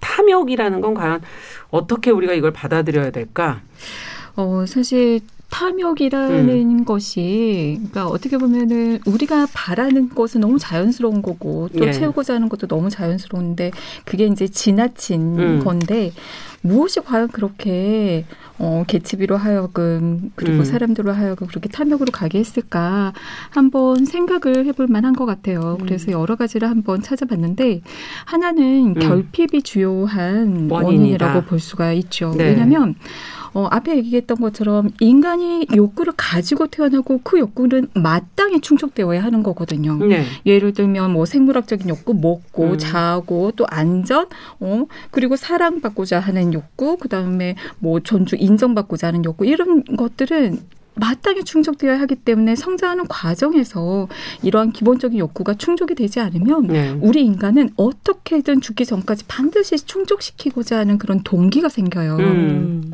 탐욕이라는 0.00 0.80
건 0.80 0.94
과연 0.94 1.20
어떻게 1.70 2.10
우리가 2.10 2.32
이걸 2.32 2.52
받아들여야 2.52 3.10
될까? 3.10 3.60
어, 4.34 4.64
사실 4.66 5.20
탐욕이라는 5.50 6.84
것이 6.84 7.76
그러니까 7.76 8.08
어떻게 8.08 8.36
보면은 8.36 8.98
우리가 9.06 9.46
바라는 9.52 10.10
것은 10.10 10.40
너무 10.40 10.58
자연스러운 10.58 11.22
거고 11.22 11.68
또 11.76 11.86
예. 11.86 11.92
채우고자 11.92 12.34
하는 12.34 12.48
것도 12.48 12.66
너무 12.66 12.90
자연스러운데 12.90 13.70
그게 14.04 14.26
이제 14.26 14.48
지나친 14.48 15.38
음. 15.38 15.64
건데 15.64 16.12
무엇이 16.62 17.00
과연 17.00 17.28
그렇게 17.28 18.24
어 18.58 18.84
개츠비로 18.86 19.36
하여금 19.36 20.32
그리고 20.34 20.58
음. 20.58 20.64
사람들로 20.64 21.12
하여금 21.12 21.46
그렇게 21.46 21.68
탐욕으로 21.68 22.10
가게 22.10 22.38
했을까 22.38 23.12
한번 23.50 24.04
생각을 24.04 24.66
해볼 24.66 24.88
만한 24.88 25.14
것 25.14 25.26
같아요. 25.26 25.76
음. 25.80 25.84
그래서 25.84 26.10
여러 26.10 26.36
가지를 26.36 26.68
한번 26.68 27.02
찾아봤는데 27.02 27.82
하나는 28.24 28.88
음. 28.88 28.94
결핍이 28.94 29.62
주요한. 29.62 30.68
원인이라고 30.70 31.42
볼 31.42 31.60
수가 31.60 31.92
있죠. 31.92 32.34
네. 32.36 32.50
왜냐하면 32.50 32.94
어, 33.56 33.68
앞에 33.70 33.96
얘기했던 33.96 34.36
것처럼 34.36 34.90
인간이 35.00 35.66
욕구를 35.74 36.12
가지고 36.14 36.66
태어나고 36.66 37.22
그 37.22 37.38
욕구는 37.38 37.88
마땅히 37.94 38.60
충족되어야 38.60 39.24
하는 39.24 39.42
거거든요. 39.42 39.96
네. 39.96 40.26
예를 40.44 40.74
들면 40.74 41.12
뭐 41.12 41.24
생물학적인 41.24 41.88
욕구, 41.88 42.12
먹고 42.12 42.72
음. 42.72 42.78
자고 42.78 43.52
또 43.56 43.64
안전, 43.70 44.26
어 44.60 44.84
그리고 45.10 45.36
사랑받고자 45.36 46.20
하는 46.20 46.52
욕구, 46.52 46.98
그 46.98 47.08
다음에 47.08 47.56
뭐 47.78 48.00
존중, 48.00 48.38
인정받고자 48.42 49.06
하는 49.06 49.24
욕구 49.24 49.46
이런 49.46 49.82
것들은 49.84 50.58
마땅히 50.96 51.42
충족되어야 51.42 51.98
하기 52.00 52.16
때문에 52.16 52.56
성장하는 52.56 53.06
과정에서 53.08 54.06
이러한 54.42 54.72
기본적인 54.72 55.18
욕구가 55.18 55.54
충족이 55.54 55.94
되지 55.94 56.20
않으면 56.20 56.66
네. 56.66 56.90
우리 57.00 57.24
인간은 57.24 57.70
어떻게든 57.76 58.60
죽기 58.60 58.84
전까지 58.84 59.24
반드시 59.28 59.76
충족시키고자 59.76 60.78
하는 60.78 60.98
그런 60.98 61.22
동기가 61.22 61.70
생겨요. 61.70 62.16
음. 62.16 62.92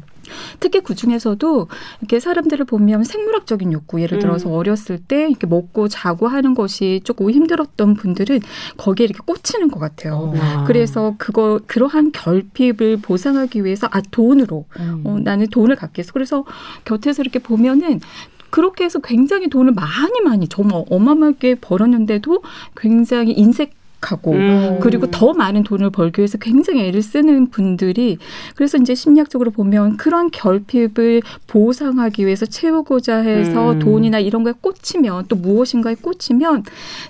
특히 0.61 0.81
그 0.81 0.95
중에서도 0.95 1.69
이렇게 2.01 2.21
사람들을 2.21 2.65
보면 2.65 3.05
생물학적인 3.05 3.73
욕구, 3.73 4.01
예를 4.01 4.19
들어서 4.19 4.49
음. 4.49 4.55
어렸을 4.55 4.99
때 4.99 5.29
이렇게 5.29 5.47
먹고 5.47 5.89
자고 5.89 6.29
하는 6.29 6.55
것이 6.55 7.01
조금 7.05 7.31
힘들었던 7.31 7.95
분들은 7.95 8.41
거기에 8.77 9.05
이렇게 9.05 9.21
꽂히는 9.25 9.71
것 9.71 9.79
같아요. 9.79 10.33
아. 10.39 10.65
그래서 10.67 11.15
그거 11.19 11.61
그러한 11.67 12.13
결핍을 12.13 12.99
보상하기 13.03 13.65
위해서 13.65 13.89
아 13.91 14.01
돈으로 14.01 14.67
음. 14.79 15.03
어, 15.05 15.19
나는 15.19 15.47
돈을 15.49 15.77
갖겠어. 15.77 16.13
그래서 16.13 16.45
곁에서 16.85 17.23
이렇게 17.23 17.39
보면은 17.39 18.01
그렇게 18.51 18.85
해서 18.85 18.99
굉장히 18.99 19.49
돈을 19.49 19.73
많이 19.73 20.21
많이 20.21 20.47
정말 20.47 20.85
어마어마하게 20.91 21.57
벌었는데도 21.57 22.43
굉장히 22.77 23.33
인색 23.33 23.82
하고 24.11 24.33
음. 24.33 24.79
그리고 24.81 25.07
더 25.11 25.33
많은 25.33 25.63
돈을 25.63 25.91
벌기 25.91 26.21
위해서 26.21 26.39
굉장히 26.39 26.85
애를 26.87 27.03
쓰는 27.03 27.51
분들이 27.51 28.19
그래서 28.57 28.79
이제 28.79 28.95
심리학적으로 28.95 29.51
보면 29.51 29.97
그런 29.97 30.31
결핍을 30.31 31.23
보상하기 31.47 32.25
위해서 32.27 32.47
채우고자 32.47 33.19
해서 33.19 33.73
음. 33.73 33.79
돈이나 33.79 34.19
이런 34.19 34.43
거에 34.43 34.53
꽂히면 34.61 35.27
또 35.29 35.37
무엇인가에 35.37 35.97
꽂히면 36.01 36.65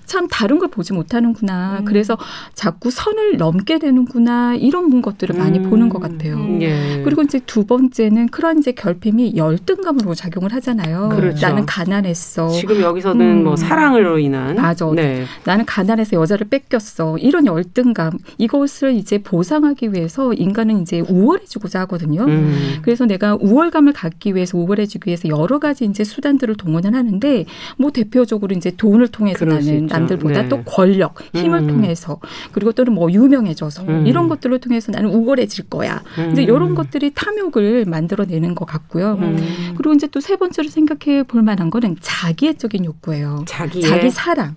참 0.04 0.28
다른 0.28 0.58
걸 0.58 0.68
보지 0.68 0.92
못하는구나. 0.92 1.78
음. 1.80 1.84
그래서 1.84 2.18
자꾸 2.54 2.90
선을 2.90 3.36
넘게 3.36 3.78
되는구나. 3.78 4.56
이런 4.56 5.00
것들을 5.00 5.36
많이 5.38 5.58
음. 5.58 5.70
보는 5.70 5.88
것 5.88 6.00
같아요. 6.00 6.38
예. 6.60 7.02
그리고 7.04 7.22
이제 7.22 7.40
두 7.46 7.64
번째는 7.64 8.28
그런 8.28 8.58
이제 8.58 8.72
결핍이 8.72 9.36
열등감으로 9.36 10.14
작용을 10.14 10.52
하잖아요. 10.54 11.08
그렇죠. 11.10 11.46
나는 11.46 11.64
가난했어. 11.66 12.48
지금 12.48 12.80
여기서는 12.80 13.26
음. 13.38 13.44
뭐 13.44 13.56
사랑으로 13.56 14.18
인한 14.18 14.56
맞아. 14.56 14.82
네. 14.94 15.24
나는 15.44 15.64
가난해서 15.64 16.16
여자를 16.16 16.48
뺏겼 16.48 16.81
어. 16.90 17.16
이런 17.18 17.46
열등감 17.46 18.12
이것을 18.38 18.94
이제 18.94 19.18
보상하기 19.18 19.92
위해서 19.92 20.32
인간은 20.32 20.82
이제 20.82 21.00
우월해지고자 21.00 21.80
하거든요. 21.80 22.24
음. 22.24 22.78
그래서 22.82 23.04
내가 23.04 23.36
우월감을 23.40 23.92
갖기 23.92 24.34
위해서 24.34 24.56
우월해지기 24.58 25.08
위해서 25.08 25.28
여러 25.28 25.58
가지 25.58 25.84
이제 25.84 26.04
수단들을 26.04 26.54
동원을 26.56 26.94
하는데 26.94 27.44
뭐 27.76 27.90
대표적으로 27.90 28.54
이제 28.56 28.70
돈을 28.76 29.08
통해서 29.08 29.44
나는. 29.44 29.86
남들보다 29.86 30.42
네. 30.42 30.48
또 30.48 30.62
권력, 30.64 31.16
힘을 31.34 31.60
음. 31.60 31.66
통해서 31.66 32.18
그리고 32.52 32.72
또는 32.72 32.94
뭐 32.94 33.10
유명해져서 33.12 33.82
음. 33.84 34.06
이런 34.06 34.28
것들을 34.28 34.58
통해서 34.60 34.90
나는 34.92 35.10
우월해질 35.10 35.68
거야. 35.68 36.02
이제 36.32 36.42
음. 36.42 36.48
이런 36.48 36.74
것들이 36.74 37.12
탐욕을 37.14 37.84
만들어내는 37.84 38.54
것 38.54 38.64
같고요. 38.64 39.18
음. 39.20 39.74
그리고 39.76 39.92
이제 39.92 40.06
또 40.06 40.22
세 40.22 40.36
번째로 40.36 40.68
생각해 40.68 41.24
볼 41.24 41.42
만한 41.42 41.68
거는 41.68 41.96
자기애적인 42.00 42.84
욕구예요. 42.84 43.44
자기의 43.46 43.84
자기 43.84 44.10
사랑. 44.10 44.54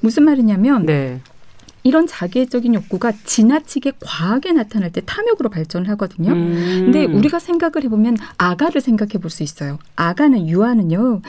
무슨 0.00 0.22
말이냐면 0.22 0.86
네. 0.86 1.20
이런 1.82 2.06
자기애적인 2.06 2.74
욕구가 2.74 3.12
지나치게 3.24 3.92
과하게 4.00 4.52
나타날 4.52 4.92
때 4.92 5.00
탐욕으로 5.04 5.48
발전을 5.48 5.88
하거든요. 5.90 6.32
음. 6.32 6.82
근데 6.84 7.04
우리가 7.04 7.38
생각을 7.38 7.84
해보면 7.84 8.16
아가를 8.38 8.80
생각해 8.80 9.12
볼 9.20 9.30
수 9.30 9.42
있어요. 9.42 9.78
아가는 9.96 10.48
유아는요. 10.48 11.20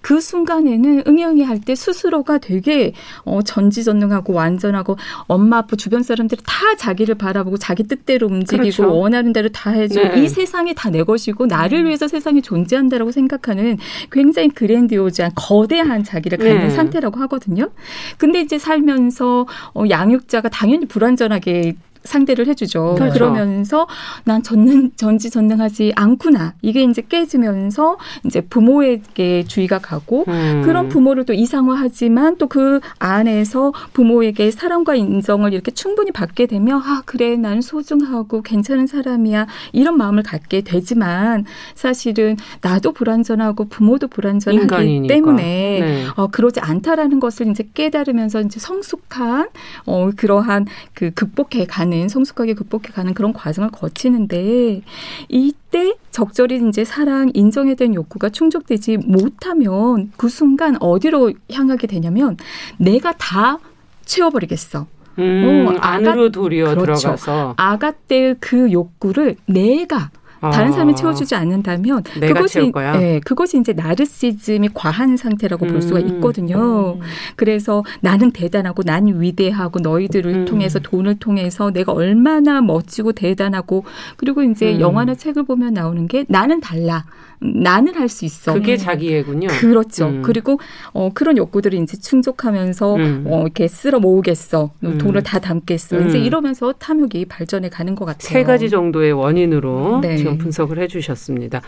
그 0.00 0.20
순간에는 0.20 1.02
응애응애 1.06 1.42
할때 1.44 1.74
스스로가 1.74 2.38
되게 2.38 2.92
어, 3.24 3.42
전지전능하고 3.42 4.32
완전하고 4.32 4.96
엄마 5.26 5.58
아빠 5.58 5.76
주변 5.76 6.02
사람들이 6.02 6.40
다 6.46 6.76
자기를 6.78 7.16
바라보고 7.16 7.56
자기 7.58 7.82
뜻대로 7.82 8.26
움직이고 8.28 8.62
그렇죠. 8.62 8.96
원하는 8.96 9.32
대로 9.32 9.48
다 9.48 9.70
해줘. 9.70 10.00
네. 10.00 10.22
이 10.22 10.28
세상이 10.28 10.74
다 10.74 10.88
내 10.88 11.02
것이고 11.02 11.44
나를 11.46 11.84
위해서 11.84 12.08
세상이 12.08 12.40
존재한다라고 12.40 13.10
생각하는 13.12 13.76
굉장히 14.10 14.48
그랜디오즈한 14.48 15.32
거대한 15.34 16.02
자기를 16.02 16.38
갖는 16.38 16.58
네. 16.58 16.70
상태라고 16.70 17.20
하거든요. 17.20 17.68
근데 18.16 18.40
이제 18.40 18.58
살면서 18.58 19.46
어, 19.74 19.88
양육자가 19.98 20.48
당연히 20.48 20.86
불완전하게 20.86 21.74
상대를 22.04 22.46
해주죠. 22.48 22.96
그렇죠. 22.96 23.12
그러면서난 23.14 24.42
전능 24.42 24.90
전지 24.96 25.30
전능하지 25.30 25.92
않구나. 25.94 26.54
이게 26.62 26.82
이제 26.82 27.02
깨지면서 27.08 27.98
이제 28.24 28.40
부모에게 28.40 29.44
주의가 29.44 29.78
가고 29.78 30.24
음. 30.28 30.62
그런 30.64 30.88
부모를 30.88 31.24
또 31.24 31.32
이상화하지만 31.32 32.36
또 32.36 32.48
그 32.48 32.80
안에서 32.98 33.72
부모에게 33.92 34.50
사랑과 34.50 34.94
인정을 34.94 35.52
이렇게 35.52 35.70
충분히 35.70 36.10
받게 36.10 36.46
되면 36.46 36.80
아 36.82 37.02
그래 37.04 37.36
난 37.36 37.60
소중하고 37.60 38.42
괜찮은 38.42 38.86
사람이야 38.86 39.46
이런 39.72 39.96
마음을 39.96 40.22
갖게 40.22 40.62
되지만 40.62 41.44
사실은 41.74 42.36
나도 42.62 42.92
불완전하고 42.92 43.66
부모도 43.68 44.08
불완전하기 44.08 44.62
인간이니까. 44.62 45.14
때문에 45.14 45.42
네. 45.80 46.06
어, 46.16 46.28
그러지 46.28 46.60
않다라는 46.60 47.20
것을 47.20 47.48
이제 47.48 47.68
깨달으면서 47.74 48.40
이제 48.42 48.58
성숙한 48.58 49.48
어, 49.86 50.10
그러한 50.16 50.66
그 50.94 51.10
극복해 51.12 51.66
가는 51.90 52.08
성숙하게 52.08 52.54
극복해 52.54 52.90
가는 52.92 53.14
그런 53.14 53.32
과정을 53.32 53.70
거치는데 53.70 54.82
이때 55.28 55.94
적절히 56.10 56.60
이제 56.68 56.84
사랑 56.84 57.30
인정에 57.34 57.74
대한 57.74 57.94
욕구가 57.94 58.28
충족되지 58.30 58.98
못하면 58.98 60.12
그 60.16 60.28
순간 60.28 60.76
어디로 60.80 61.32
향하게 61.52 61.86
되냐면 61.86 62.36
내가 62.76 63.12
다 63.16 63.58
채워버리겠어. 64.04 64.86
음, 65.18 65.66
어, 65.68 65.72
아가- 65.78 65.88
안으로 65.94 66.30
도리어 66.30 66.74
그렇죠. 66.76 67.00
들어가서 67.00 67.54
아가 67.56 67.90
때의 67.90 68.36
그 68.38 68.70
욕구를 68.70 69.36
내가 69.46 70.10
다른 70.40 70.68
아. 70.68 70.72
사람이 70.72 70.94
채워주지 70.96 71.34
않는다면 71.34 72.02
그것이? 72.02 72.72
예, 73.00 73.20
그것이 73.24 73.58
이제 73.58 73.72
나르시즘이 73.72 74.70
과한 74.74 75.16
상태라고 75.16 75.66
볼 75.66 75.82
수가 75.82 76.00
음. 76.00 76.08
있거든요. 76.08 76.98
그래서 77.36 77.82
나는 78.00 78.30
대단하고 78.30 78.82
난 78.82 79.20
위대하고 79.20 79.80
너희들을 79.80 80.32
음. 80.32 80.44
통해서 80.44 80.78
돈을 80.78 81.18
통해서 81.18 81.70
내가 81.70 81.92
얼마나 81.92 82.60
멋지고 82.60 83.12
대단하고 83.12 83.84
그리고 84.16 84.42
이제 84.42 84.74
음. 84.74 84.80
영화나 84.80 85.14
책을 85.14 85.44
보면 85.44 85.74
나오는 85.74 86.06
게 86.06 86.24
나는 86.28 86.60
달라. 86.60 87.04
음, 87.42 87.60
나는 87.62 87.94
할 87.94 88.08
수 88.08 88.24
있어. 88.24 88.54
그게 88.54 88.76
자기애군요. 88.76 89.48
그렇죠. 89.60 90.06
음. 90.06 90.22
그리고 90.22 90.58
어, 90.92 91.10
그런 91.12 91.36
욕구들을 91.36 91.78
이제 91.82 91.96
충족하면서 91.98 92.94
음. 92.96 93.24
어, 93.28 93.42
이렇게 93.42 93.68
쓸어 93.68 94.00
모으겠어. 94.00 94.70
음. 94.82 94.98
돈을 94.98 95.22
다 95.22 95.38
담겠어. 95.38 95.98
음. 95.98 96.08
이제 96.08 96.18
이러면서 96.18 96.72
탐욕이 96.72 97.26
발전해 97.26 97.68
가는 97.68 97.94
것 97.94 98.06
같아요. 98.06 98.28
세 98.32 98.44
가지 98.44 98.70
정도의 98.70 99.12
원인으로 99.12 100.00
네. 100.00 100.16
지금 100.28 100.38
분석을 100.38 100.78
해주셨습니다. 100.78 101.62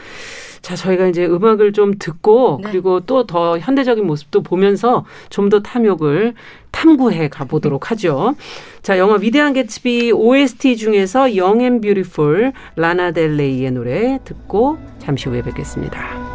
자, 0.63 0.77
저희가 0.77 1.07
이제 1.07 1.25
음악을 1.27 1.73
좀 1.73 1.95
듣고 1.99 2.61
네. 2.63 2.71
그리고 2.71 3.01
또 3.01 3.25
더 3.27 3.59
현대적인 3.59 4.07
모습도 4.07 4.43
보면서 4.43 5.05
좀 5.31 5.49
더 5.51 5.61
탐욕을 5.63 6.35
탐구해 6.71 7.29
가보도록 7.29 7.91
하죠. 7.91 8.35
자, 8.83 8.99
영화 8.99 9.17
위대한 9.17 9.53
개츠비 9.53 10.13
OST 10.13 10.77
중에서 10.77 11.21
Young 11.23 11.61
and 11.63 11.81
Beautiful 11.81 12.53
라나 12.77 13.11
델레이의 13.11 13.71
노래 13.73 14.19
듣고 14.25 14.79
잠시 14.99 15.29
후에 15.29 15.43
뵙겠습니다. 15.43 16.31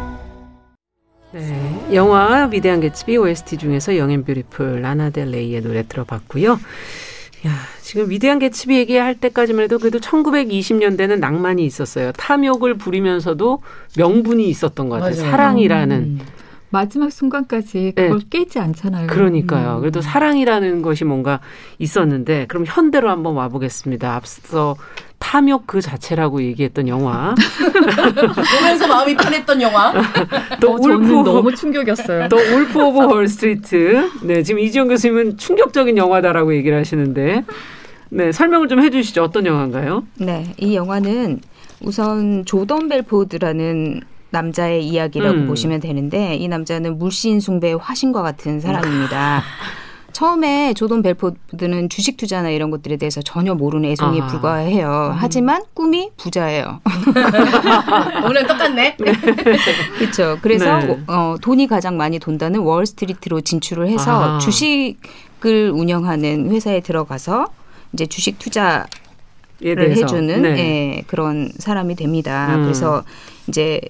네, 1.32 1.94
영화 1.94 2.48
위대한 2.52 2.80
개츠비 2.80 3.16
OST 3.16 3.58
중에서 3.58 3.92
and 3.92 4.24
Beautiful 4.24 4.80
라나 4.82 5.10
델레이의 5.10 5.62
노래 5.62 5.86
들어봤고요. 5.86 6.58
야, 7.46 7.50
지금 7.82 8.10
위대한 8.10 8.38
개츠비 8.38 8.76
얘기할 8.76 9.14
때까지만 9.14 9.64
해도 9.64 9.78
그래도 9.78 9.98
1920년대는 9.98 11.18
낭만이 11.18 11.64
있었어요. 11.64 12.12
탐욕을 12.12 12.74
부리면서도 12.74 13.62
명분이 13.96 14.48
있었던 14.48 14.88
것 14.88 14.96
같아요. 14.96 15.16
맞아요. 15.16 15.30
사랑이라는. 15.30 15.96
음. 15.96 16.20
마지막 16.70 17.12
순간까지 17.12 17.92
그걸 17.96 18.20
깨지 18.30 18.58
않잖아요. 18.58 19.06
그러니까요. 19.06 19.76
음. 19.76 19.80
그래도 19.80 20.00
사랑이라는 20.00 20.82
것이 20.82 21.04
뭔가 21.04 21.40
있었는데 21.78 22.46
그럼 22.48 22.64
현대로 22.66 23.10
한번 23.10 23.34
와보겠습니다. 23.34 24.14
앞서 24.14 24.76
탐욕 25.18 25.66
그 25.66 25.80
자체라고 25.80 26.42
얘기했던 26.42 26.88
영화. 26.88 27.34
보면서 28.58 28.86
마음이 28.86 29.16
편했던 29.16 29.62
영화. 29.62 29.92
또 30.60 30.72
어, 30.72 30.74
울프 30.74 31.12
너무 31.12 31.54
충격이었어요. 31.54 32.28
또 32.28 32.36
울프 32.36 32.78
오브 32.78 32.98
월스트리트. 33.06 34.10
네, 34.22 34.42
지금 34.42 34.60
이지영 34.60 34.88
교수님은 34.88 35.38
충격적인 35.38 35.96
영화다라고 35.96 36.54
얘기를 36.54 36.78
하시는데, 36.78 37.44
네 38.10 38.32
설명을 38.32 38.68
좀 38.68 38.80
해주시죠. 38.80 39.22
어떤 39.22 39.46
영화인가요? 39.46 40.04
네, 40.18 40.54
이 40.58 40.76
영화는 40.76 41.40
우선 41.80 42.44
조던 42.44 42.88
벨포드라는 42.88 44.02
남자의 44.36 44.86
이야기라고 44.86 45.38
음. 45.38 45.46
보시면 45.46 45.80
되는데 45.80 46.36
이 46.36 46.46
남자는 46.46 46.98
물신 46.98 47.40
숭배의 47.40 47.78
화신과 47.78 48.20
같은 48.20 48.60
사람입니다. 48.60 49.42
처음에 50.12 50.72
조던 50.74 51.02
벨포드는 51.02 51.88
주식 51.88 52.16
투자나 52.16 52.50
이런 52.50 52.70
것들에 52.70 52.96
대해서 52.96 53.20
전혀 53.22 53.54
모르는 53.54 53.90
애송이에 53.90 54.22
아. 54.22 54.26
불과해요. 54.26 55.14
하지만 55.16 55.62
꿈이 55.74 56.10
부자예요. 56.16 56.80
오늘 58.24 58.46
똑같네. 58.46 58.96
그렇죠. 59.98 60.38
그래서 60.40 60.78
네. 60.78 60.98
어, 61.06 61.36
돈이 61.40 61.66
가장 61.66 61.96
많이 61.96 62.18
돈다는 62.18 62.60
월스트리트로 62.60 63.42
진출을 63.42 63.88
해서 63.88 64.36
아. 64.36 64.38
주식을 64.38 65.70
운영하는 65.70 66.50
회사에 66.50 66.80
들어가서 66.80 67.48
이제 67.92 68.06
주식 68.06 68.38
투자를. 68.38 68.86
해주는 69.62 70.42
네. 70.42 70.58
예, 70.58 71.02
그런 71.06 71.50
사람이 71.58 71.94
됩니다. 71.94 72.54
음. 72.56 72.62
그래서 72.62 73.02
이제 73.48 73.80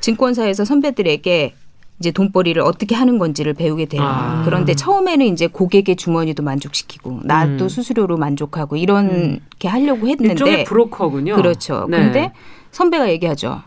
증권사에서 0.00 0.64
선배들에게 0.64 1.54
이제 2.00 2.10
돈벌이를 2.10 2.62
어떻게 2.62 2.94
하는 2.94 3.18
건지를 3.18 3.52
배우게 3.52 3.84
돼요. 3.84 4.02
아. 4.02 4.42
그런데 4.44 4.74
처음에는 4.74 5.26
이제 5.26 5.46
고객의 5.46 5.96
주머니도 5.96 6.42
만족시키고 6.42 7.20
나도 7.24 7.64
음. 7.64 7.68
수수료로 7.68 8.16
만족하고 8.16 8.76
이렇게 8.76 9.68
하려고 9.68 10.08
했는데 10.08 10.32
일종의 10.32 10.64
브로커군요. 10.64 11.36
그렇죠. 11.36 11.86
네. 11.90 11.98
근데 11.98 12.32
선배가 12.72 13.10
얘기하죠. 13.10 13.62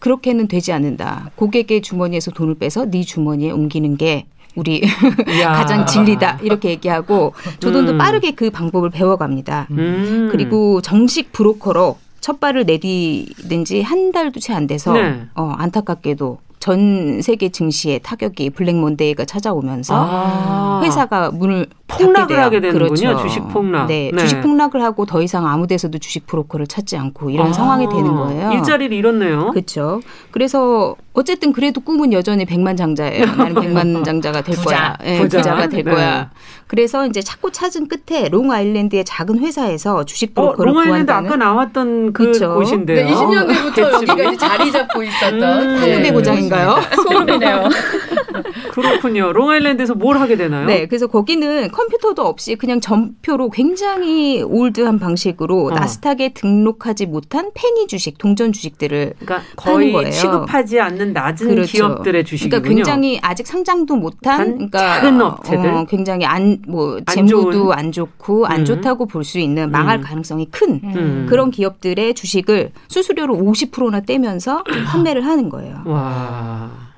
그렇게는 0.00 0.48
되지 0.48 0.72
않는다. 0.72 1.30
고객의 1.36 1.80
주머니에서 1.80 2.30
돈을 2.32 2.56
빼서 2.56 2.90
네 2.90 3.02
주머니에 3.02 3.50
옮기는 3.50 3.96
게 3.96 4.26
우리. 4.54 4.82
가장 5.42 5.86
진리다. 5.86 6.40
이렇게 6.42 6.70
얘기하고 6.70 7.32
조던도 7.58 7.92
음. 7.92 7.98
빠르게 7.98 8.32
그 8.32 8.50
방법을 8.50 8.90
배워갑니다. 8.90 9.68
음. 9.70 10.28
그리고 10.30 10.82
정식 10.82 11.32
브로커로 11.32 11.96
첫 12.20 12.40
발을 12.40 12.64
내디딘 12.66 13.64
지한 13.64 14.12
달도 14.12 14.40
채 14.40 14.52
안 14.52 14.66
돼서 14.66 14.92
네. 14.92 15.26
어, 15.34 15.52
안타깝게도 15.56 16.38
전 16.68 17.22
세계 17.22 17.48
증시에 17.48 17.98
타격이 18.00 18.50
블랙 18.50 18.76
먼데이가 18.76 19.24
찾아오면서 19.24 19.94
아. 19.96 20.80
회사가 20.84 21.30
문을 21.30 21.66
폭락을. 21.86 22.38
하게 22.38 22.60
되는군요. 22.60 22.94
그렇죠. 22.94 23.22
주식 23.22 23.40
폭락. 23.48 23.86
네, 23.86 24.10
네. 24.12 24.20
주식 24.20 24.42
폭락을 24.42 24.82
하고 24.82 25.06
더 25.06 25.22
이상 25.22 25.46
아무 25.46 25.66
데서도 25.66 25.96
주식 25.98 26.26
브로커를 26.26 26.66
찾지 26.66 26.98
않고 26.98 27.30
이런 27.30 27.48
아. 27.48 27.52
상황이 27.54 27.88
되는 27.88 28.14
거예요. 28.14 28.52
일자리를 28.52 28.94
잃었네요. 28.94 29.50
그렇죠. 29.52 30.02
그래서 30.30 30.94
어쨌든 31.14 31.54
그래도 31.54 31.80
꿈은 31.80 32.12
여전히 32.12 32.44
백만장자예요. 32.44 33.24
나는 33.24 33.54
백만장자가 33.62 34.42
될 34.42 34.54
부자. 34.54 34.68
거야. 34.68 34.96
예, 35.04 35.18
부자. 35.20 35.38
부자 35.38 35.54
가 35.54 35.66
될 35.68 35.84
네. 35.84 35.90
거야. 35.90 36.30
그래서 36.66 37.06
이제 37.06 37.22
찾고 37.22 37.50
찾은 37.50 37.88
끝에 37.88 38.28
롱 38.28 38.52
아일랜드의 38.52 39.04
작은 39.06 39.38
회사에서 39.38 40.04
주식 40.04 40.32
어, 40.38 40.52
브로커를 40.52 40.70
롱아일랜드 40.72 41.06
구한다는 41.06 41.28
아까 41.30 41.36
나왔던 41.36 42.12
그 42.12 42.26
그쵸. 42.26 42.54
곳인데요. 42.54 43.06
네, 43.06 43.10
20년대부터 43.14 43.74
개츠비. 43.74 44.10
여기가 44.10 44.22
이제 44.32 44.36
자리 44.36 44.70
잡고 44.70 45.02
있었던 45.02 45.42
음. 45.42 45.74
네, 45.80 45.92
한국의 45.92 46.12
고장인가 46.12 46.57
요? 46.64 46.76
소름이네요. 47.04 47.68
그렇군요. 48.72 49.32
롱아일랜드에서 49.32 49.94
뭘 49.94 50.18
하게 50.18 50.36
되나요? 50.36 50.66
네, 50.66 50.86
그래서 50.86 51.06
거기는 51.06 51.70
컴퓨터도 51.70 52.22
없이 52.22 52.56
그냥 52.56 52.80
전표로 52.80 53.50
굉장히 53.50 54.42
old한 54.42 54.98
방식으로 54.98 55.66
어. 55.66 55.70
나스닥에 55.70 56.30
등록하지 56.34 57.06
못한 57.06 57.50
페니 57.54 57.86
주식, 57.86 58.18
동전 58.18 58.52
주식들을 58.52 59.14
그러니까 59.18 59.46
파는 59.56 59.76
거의 59.78 59.92
거예요. 59.92 60.10
취급하지 60.10 60.80
않는 60.80 61.12
낮은 61.12 61.48
그렇죠. 61.48 61.72
기업들의 61.72 62.24
주식이군요. 62.24 62.62
그러니까 62.62 62.74
굉장히 62.74 63.18
아직 63.22 63.46
상장도 63.46 63.96
못한 63.96 64.18
단 64.38 64.52
그러니까 64.54 64.78
작은 65.00 65.20
업체들? 65.20 65.70
어, 65.70 65.84
굉장히 65.88 66.24
안뭐안 66.24 67.04
재무도 67.10 67.52
좋은? 67.52 67.72
안 67.78 67.92
좋고 67.92 68.46
안 68.46 68.60
음. 68.60 68.64
좋다고 68.64 69.06
볼 69.06 69.18
수 69.28 69.38
있는 69.38 69.70
망할 69.70 69.98
음. 69.98 70.02
가능성이 70.02 70.46
큰 70.50 70.80
음. 70.84 71.26
그런 71.28 71.50
기업들의 71.50 72.14
주식을 72.14 72.70
수수료로 72.88 73.36
50%나 73.36 74.00
떼면서 74.00 74.64
판매를 74.86 75.26
하는 75.26 75.50
거예요. 75.50 75.82
와. 75.84 76.37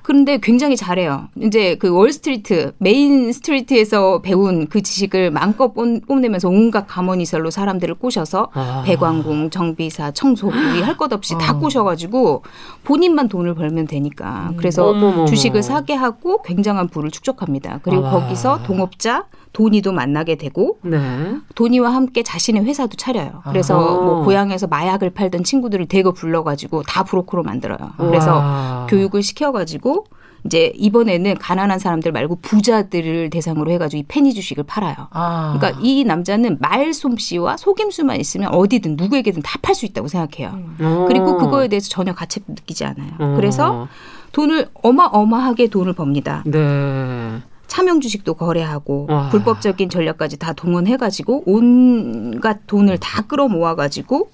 그런데 0.03 0.39
굉장히 0.41 0.75
잘해요. 0.75 1.27
이제 1.39 1.75
그 1.75 1.89
월스트리트, 1.95 2.73
메인 2.79 3.31
스트리트에서 3.31 4.21
배운 4.21 4.67
그 4.67 4.81
지식을 4.81 5.29
마음껏 5.29 5.73
뽐- 5.73 6.01
뽐내면서 6.07 6.49
온갖 6.49 6.85
감언이설로 6.87 7.51
사람들을 7.51 7.95
꼬셔서 7.95 8.49
아. 8.53 8.81
배관공, 8.85 9.51
정비사, 9.51 10.11
청소부이 10.11 10.81
할 10.81 10.97
것 10.97 11.13
없이 11.13 11.35
다 11.39 11.57
꼬셔가지고 11.57 12.43
본인만 12.83 13.27
돈을 13.29 13.53
벌면 13.55 13.87
되니까. 13.87 14.51
그래서 14.57 14.89
어머머머. 14.89 15.25
주식을 15.25 15.61
사게 15.63 15.93
하고 15.93 16.41
굉장한 16.41 16.89
부를 16.89 17.11
축적합니다. 17.11 17.79
그리고 17.83 18.05
아. 18.07 18.11
거기서 18.11 18.63
동업자, 18.63 19.25
돈이도 19.53 19.91
만나게 19.91 20.35
되고 20.35 20.79
네. 20.81 21.35
돈이와 21.55 21.93
함께 21.93 22.23
자신의 22.23 22.63
회사도 22.65 22.95
차려요. 22.95 23.41
그래서 23.49 23.77
아하. 23.77 24.01
뭐 24.01 24.23
고향에서 24.23 24.67
마약을 24.67 25.09
팔던 25.11 25.43
친구들을 25.43 25.87
대거 25.87 26.13
불러가지고 26.13 26.83
다 26.83 27.03
브로커로 27.03 27.43
만들어요. 27.43 27.91
그래서 27.97 28.31
와. 28.37 28.87
교육을 28.89 29.21
시켜가지고 29.23 30.05
이제 30.45 30.71
이번에는 30.75 31.37
가난한 31.37 31.77
사람들 31.77 32.11
말고 32.13 32.39
부자들을 32.41 33.29
대상으로 33.29 33.69
해가지고 33.73 33.99
이 33.99 34.03
페니 34.07 34.33
주식을 34.33 34.63
팔아요. 34.63 34.95
아. 35.11 35.55
그러니까 35.59 35.79
이 35.83 36.03
남자는 36.03 36.57
말 36.59 36.93
솜씨와 36.93 37.57
속임수만 37.57 38.19
있으면 38.19 38.51
어디든 38.53 38.95
누구에게든 38.95 39.43
다 39.43 39.59
팔 39.61 39.75
수 39.75 39.85
있다고 39.85 40.07
생각해요. 40.07 40.57
어. 40.81 41.05
그리고 41.07 41.37
그거에 41.37 41.67
대해서 41.67 41.89
전혀 41.89 42.13
가책 42.15 42.45
느끼지 42.47 42.85
않아요. 42.85 43.11
어. 43.19 43.33
그래서 43.35 43.87
돈을 44.31 44.69
어마어마하게 44.81 45.67
돈을 45.67 45.93
법니다. 45.93 46.41
네. 46.47 47.41
차명 47.71 48.01
주식도 48.01 48.33
거래하고 48.33 49.07
와. 49.09 49.29
불법적인 49.29 49.87
전략까지 49.89 50.37
다 50.37 50.51
동원해가지고 50.51 51.43
온갖 51.45 52.67
돈을 52.67 52.97
다 52.97 53.21
끌어모아가지고 53.21 54.29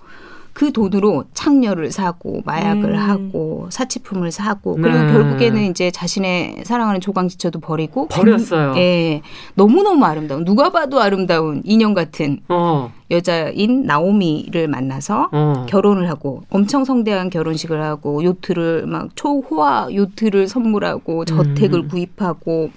그 0.54 0.72
돈으로 0.72 1.26
창녀를 1.36 1.92
사고 1.92 2.42
마약을 2.46 2.90
음. 2.90 2.96
하고 2.96 3.68
사치품을 3.70 4.32
사고 4.32 4.74
그리고 4.74 4.98
네. 5.04 5.14
결국에는 5.14 5.62
이제 5.70 5.92
자신의 5.92 6.64
사랑하는 6.66 7.00
조강지처도 7.00 7.60
버리고 7.60 8.08
버렸어요. 8.08 8.72
금- 8.72 8.82
예, 8.82 9.22
너무 9.54 9.84
너무 9.84 10.04
아름다운 10.04 10.44
누가 10.44 10.72
봐도 10.72 11.00
아름다운 11.00 11.62
인형 11.64 11.94
같은 11.94 12.40
어. 12.50 12.92
여자인 13.12 13.84
나오미를 13.84 14.68
만나서 14.68 15.30
어. 15.32 15.66
결혼을 15.70 16.10
하고 16.10 16.42
엄청 16.50 16.86
성대한 16.86 17.30
결혼식을 17.30 17.80
하고 17.84 18.24
요트를 18.24 18.88
막 18.88 19.16
초호화 19.16 19.90
요트를 19.94 20.48
선물하고 20.48 21.26
저택을 21.26 21.82
음. 21.82 21.88
구입하고 21.88 22.72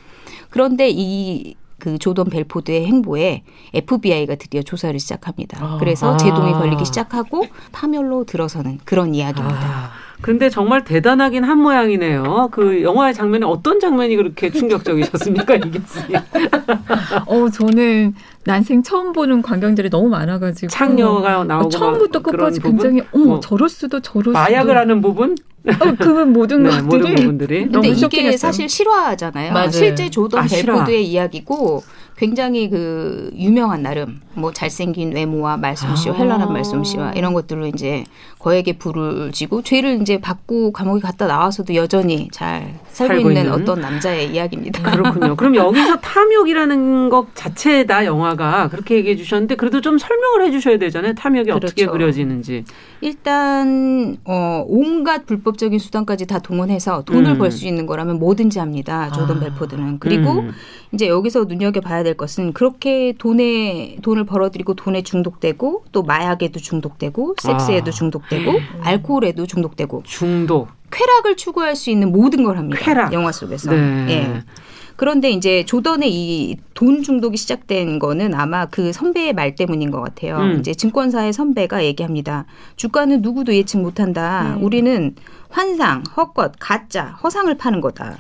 그런데 0.51 0.89
이 0.91 1.55
그 1.81 1.99
조던 1.99 2.27
벨포드의 2.27 2.87
행보에 2.87 3.43
FBI가 3.75 4.37
드디어 4.37 4.63
조사를 4.63 5.01
시작합니다. 5.01 5.59
아. 5.61 5.77
그래서 5.81 6.15
아. 6.15 6.17
제동이 6.17 6.53
걸리기 6.53 6.85
시작하고 6.85 7.47
파멸로 7.73 8.25
들어서는 8.25 8.79
그런 8.85 9.15
이야기입니다. 9.15 9.59
아, 9.61 9.91
근데 10.21 10.51
정말 10.51 10.85
대단하긴 10.85 11.43
한 11.45 11.59
모양이네요. 11.59 12.51
그 12.53 12.83
영화의 12.83 13.15
장면에 13.15 13.47
어떤 13.47 13.81
장면이 13.81 14.17
그렇게 14.17 14.51
충격적이셨습니까, 14.51 15.55
이게 15.55 15.81
어, 17.27 17.49
저는 17.49 18.15
난생 18.45 18.83
처음 18.83 19.13
보는 19.13 19.41
광경들이 19.41 19.89
너무 19.89 20.11
많아가지고. 20.11 20.69
창녀가 20.69 21.45
나오고 21.45 21.67
어, 21.67 21.71
처음부터 21.71 22.21
끝까지? 22.21 22.61
굉장히, 22.61 23.01
어머, 23.13 23.25
뭐 23.25 23.41
저럴 23.41 23.71
수도 23.71 24.01
저럴 24.01 24.25
수도. 24.25 24.33
마약을 24.33 24.77
하는 24.77 25.01
부분, 25.01 25.37
어, 25.69 25.95
그 25.99 26.09
모든 26.25 26.63
네, 26.63 26.71
것들이. 26.71 26.85
모든 26.85 27.15
부분들이 27.15 27.69
근데 27.69 27.89
이게 27.89 27.97
쇼킹했어요. 27.97 28.37
사실 28.39 28.69
실화잖아요. 28.69 29.53
맞아요. 29.53 29.71
실제 29.71 30.09
조던 30.09 30.45
아. 30.45 30.47
벨포드의 30.47 31.07
이야기고 31.07 31.83
굉장히 32.17 32.69
그 32.69 33.31
유명한 33.35 33.83
나름 33.83 34.21
뭐 34.35 34.53
잘생긴 34.53 35.15
외모와 35.15 35.57
말솜씨와 35.57 36.15
아. 36.15 36.19
현란한 36.19 36.53
말솜씨와 36.53 37.13
이런 37.13 37.33
것들로 37.33 37.67
이제 37.67 38.05
거액의 38.39 38.79
부를 38.79 39.33
지고 39.33 39.63
죄를 39.63 40.01
이제 40.03 40.19
받고 40.21 40.73
감옥에 40.73 41.01
갔다 41.01 41.27
나와서도 41.27 41.75
여전히 41.75 42.29
잘 42.31 42.75
살고, 42.89 43.15
살고 43.15 43.31
있는, 43.31 43.45
있는. 43.45 43.53
어떤 43.53 43.81
남자의 43.81 44.33
이야기입니다. 44.33 44.91
그렇군요. 44.91 45.37
그럼 45.37 45.57
여기서 45.57 45.97
탐욕이라는 46.01 47.09
것 47.09 47.35
자체다 47.35 48.05
영화가 48.05 48.69
그렇게 48.69 48.97
얘기해 48.97 49.17
주셨는데 49.17 49.57
그래도 49.57 49.81
좀 49.81 49.99
설명을 49.99 50.45
해 50.45 50.51
주셔야 50.51 50.79
되잖아요. 50.79 51.15
탐욕이 51.15 51.51
어떻게 51.51 51.87
그렇죠. 51.87 51.93
그려지는지. 51.93 52.65
일단 53.01 54.17
어 54.25 54.65
온갖 54.69 55.27
불법적인 55.27 55.79
수단까지 55.79 56.27
다 56.27 56.39
동원해서 56.39 57.03
돈을 57.03 57.33
음. 57.33 57.39
벌수 57.39 57.67
있는 57.67 57.87
거라면 57.87 58.19
뭐든지 58.19 58.59
합니다. 58.59 59.11
조던 59.13 59.39
아. 59.39 59.41
벨포드는. 59.41 59.99
그리고 60.01 60.41
음. 60.41 60.53
이제 60.93 61.09
여기서 61.09 61.45
눈여겨 61.45 61.81
봐야 61.81 62.03
될 62.03 62.15
것은 62.15 62.53
그렇게 62.53 63.15
돈에 63.19 63.97
돈을 64.03 64.25
벌어들이고 64.25 64.75
돈에 64.75 65.03
중독되고 65.03 65.85
또 65.93 66.03
마약에도 66.03 66.61
중독되고 66.61 67.37
섹스에도 67.41 67.89
아. 67.89 67.93
중독되고 67.93 68.53
알코올에도 68.83 69.47
중독되고 69.47 70.03
중독. 70.05 70.69
쾌락을 70.91 71.37
추구할 71.37 71.77
수 71.77 71.91
있는 71.91 72.11
모든 72.11 72.43
걸 72.43 72.59
합니다. 72.59 72.81
쾌락. 72.85 73.13
영화 73.13 73.33
속에서. 73.33 73.71
네. 73.71 74.07
예. 74.11 74.43
그런데 75.01 75.31
이제 75.31 75.65
조던의 75.65 76.13
이 76.13 76.57
돈 76.81 77.03
중독이 77.03 77.37
시작된 77.37 77.99
거는 77.99 78.33
아마 78.33 78.65
그 78.65 78.93
선배의 78.95 79.35
말 79.35 79.55
때문인 79.55 79.91
것 79.91 80.01
같아요. 80.01 80.39
음. 80.39 80.59
이제 80.61 80.73
증권사의 80.73 81.35
선배가 81.35 81.85
얘기합니다. 81.85 82.47
주가는 82.77 83.21
누구도 83.21 83.55
예측 83.55 83.83
못한다. 83.83 84.57
우리는 84.61 85.15
환상, 85.51 86.03
헛것, 86.17 86.53
가짜, 86.59 87.19
허상을 87.23 87.55
파는 87.59 87.83
거다. 87.83 88.17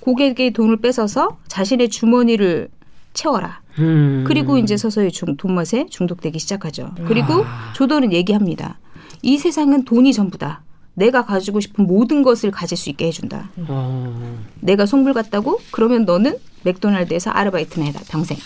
고객의 0.00 0.52
돈을 0.52 0.78
뺏어서 0.78 1.36
자신의 1.48 1.90
주머니를 1.90 2.68
채워라. 3.12 3.60
음. 3.78 4.24
그리고 4.26 4.56
이제 4.56 4.78
서서히 4.78 5.10
중, 5.10 5.36
돈맛에 5.36 5.86
중독되기 5.90 6.38
시작하죠. 6.38 6.92
그리고 7.06 7.44
조던은 7.74 8.14
얘기합니다. 8.14 8.78
이 9.20 9.36
세상은 9.36 9.84
돈이 9.84 10.14
전부다. 10.14 10.62
내가 10.94 11.24
가지고 11.24 11.60
싶은 11.60 11.86
모든 11.86 12.22
것을 12.22 12.50
가질 12.50 12.76
수 12.76 12.90
있게 12.90 13.06
해준다. 13.06 13.50
어. 13.68 14.38
내가 14.60 14.86
송불 14.86 15.14
같다고? 15.14 15.60
그러면 15.70 16.04
너는 16.04 16.36
맥도날드에서 16.62 17.30
아르바이트나 17.30 17.86
해라 17.86 18.00
평생. 18.08 18.36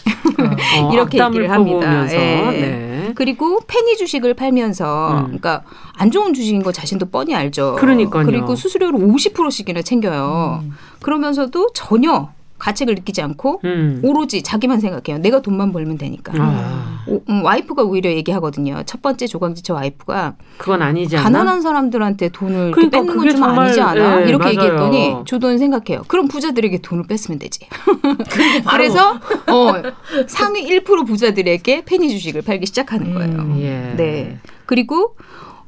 어, 0.80 0.90
이렇게 0.94 1.18
얘기를 1.22 1.50
합니다. 1.50 2.12
예. 2.12 2.16
네. 2.16 3.12
그리고 3.14 3.60
페니 3.66 3.96
주식을 3.96 4.34
팔면서, 4.34 5.10
음. 5.12 5.22
그러니까 5.24 5.62
안 5.94 6.10
좋은 6.10 6.32
주식인 6.34 6.62
거 6.62 6.70
자신도 6.72 7.06
뻔히 7.06 7.34
알죠. 7.34 7.76
그러니까요. 7.78 8.24
그리고 8.24 8.54
수수료를 8.54 8.98
50%씩이나 8.98 9.82
챙겨요. 9.82 10.60
음. 10.64 10.72
그러면서도 11.00 11.70
전혀 11.74 12.30
가책을 12.58 12.94
느끼지 12.94 13.20
않고 13.20 13.60
음. 13.64 14.00
오로지 14.04 14.42
자기만 14.42 14.80
생각해요. 14.80 15.20
내가 15.20 15.42
돈만 15.42 15.72
벌면 15.72 15.98
되니까. 15.98 16.32
아, 16.38 17.02
오, 17.06 17.20
음, 17.28 17.44
와이프가 17.44 17.82
오히려 17.82 18.10
얘기하거든요. 18.12 18.82
첫 18.86 19.02
번째 19.02 19.26
조광지처 19.26 19.74
와이프가 19.74 20.36
그건 20.58 20.80
아니지 20.82 21.16
않나? 21.16 21.24
가난한 21.24 21.60
사람들한테 21.62 22.28
돈을 22.30 22.70
그러니까 22.70 22.98
뺏는 23.00 23.16
건 23.16 23.28
좀 23.30 23.42
아니지 23.42 23.80
않아? 23.80 24.22
예, 24.22 24.28
이렇게 24.28 24.44
맞아요. 24.44 24.56
얘기했더니 24.56 25.14
조던 25.26 25.58
생각해요. 25.58 26.04
그럼 26.08 26.28
부자들에게 26.28 26.78
돈을 26.78 27.04
뺐으면 27.06 27.38
되지. 27.38 27.66
그래서 28.70 29.14
어, 29.48 29.72
상위 30.26 30.66
1% 30.66 31.06
부자들에게 31.06 31.84
페니 31.84 32.08
주식을 32.10 32.42
팔기 32.42 32.66
시작하는 32.66 33.14
거예요. 33.14 33.56
예. 33.60 33.94
네. 33.96 34.38
그리고 34.66 35.16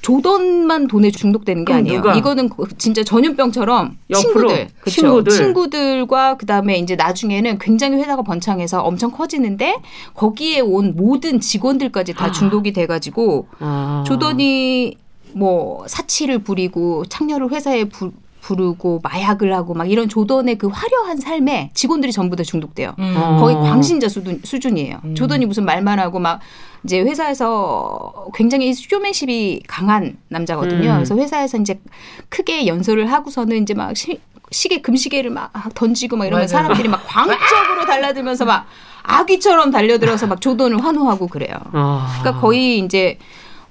조던만 0.03 0.87
돈에 0.87 1.11
중독되는 1.11 1.65
게 1.65 1.73
아니에요. 1.73 1.97
누가? 1.99 2.15
이거는 2.15 2.49
그- 2.49 2.67
진짜 2.79 3.03
전염병처럼 3.03 3.97
친구들, 4.15 4.69
그쵸? 4.81 4.91
친구들. 4.91 5.33
친구들과 5.33 6.37
그다음에 6.37 6.79
이제 6.79 6.95
나중에는 6.97 7.59
굉장히 7.59 7.97
회사가 7.97 8.23
번창해서 8.23 8.83
엄청 8.83 9.11
커지는데 9.11 9.77
거기에 10.15 10.61
온 10.61 10.95
모든 10.97 11.41
직원들까지 11.41 12.15
다 12.15 12.31
중독이 12.31 12.73
돼가지고 12.73 13.49
아. 13.59 14.05
조던이 14.07 14.97
뭐 15.33 15.85
사치를 15.89 16.39
부리고 16.39 17.05
창녀를 17.07 17.51
회사에 17.51 17.85
부, 17.85 18.13
부르고 18.47 19.01
마약을 19.03 19.53
하고 19.53 19.75
막 19.75 19.91
이런 19.91 20.09
조던의 20.09 20.57
그 20.57 20.69
화려한 20.69 21.17
삶에 21.17 21.71
직원들이 21.75 22.13
전부 22.13 22.37
다 22.37 22.45
중독돼요. 22.45 22.95
어. 22.97 23.39
거의 23.41 23.57
광신자 23.57 24.09
수준, 24.09 24.41
수준이에요. 24.45 25.01
조던이 25.15 25.47
무슨 25.47 25.65
말만 25.65 25.99
하고 25.99 26.21
막 26.21 26.39
이제 26.85 27.01
회사에서 27.01 28.27
굉장히 28.35 28.73
쇼맨십이 28.73 29.63
강한 29.67 30.17
남자거든요. 30.29 30.91
음. 30.91 30.95
그래서 30.95 31.17
회사에서 31.17 31.59
이제 31.59 31.81
크게 32.29 32.69
연설을 32.69 33.11
하고서는 33.11 33.63
이제 33.63 33.75
막 33.75 33.97
시, 33.97 34.21
시계 34.53 34.81
금시계를 34.81 35.31
막 35.31 35.51
던지고 35.75 36.17
막 36.17 36.27
이러면 36.27 36.47
맞아요. 36.47 36.49
사람들이 36.49 36.89
막 36.89 37.03
광적으로 37.05 37.85
달라들면서 37.87 38.45
막 38.45 38.67
아기처럼 39.03 39.73
달려들어서 39.73 40.29
막 40.29 40.41
조던을 40.41 40.85
환호하고 40.85 41.27
그래요. 41.27 41.57
아. 41.73 42.17
그러니까 42.21 42.41
거의 42.41 42.79
이제 42.79 43.19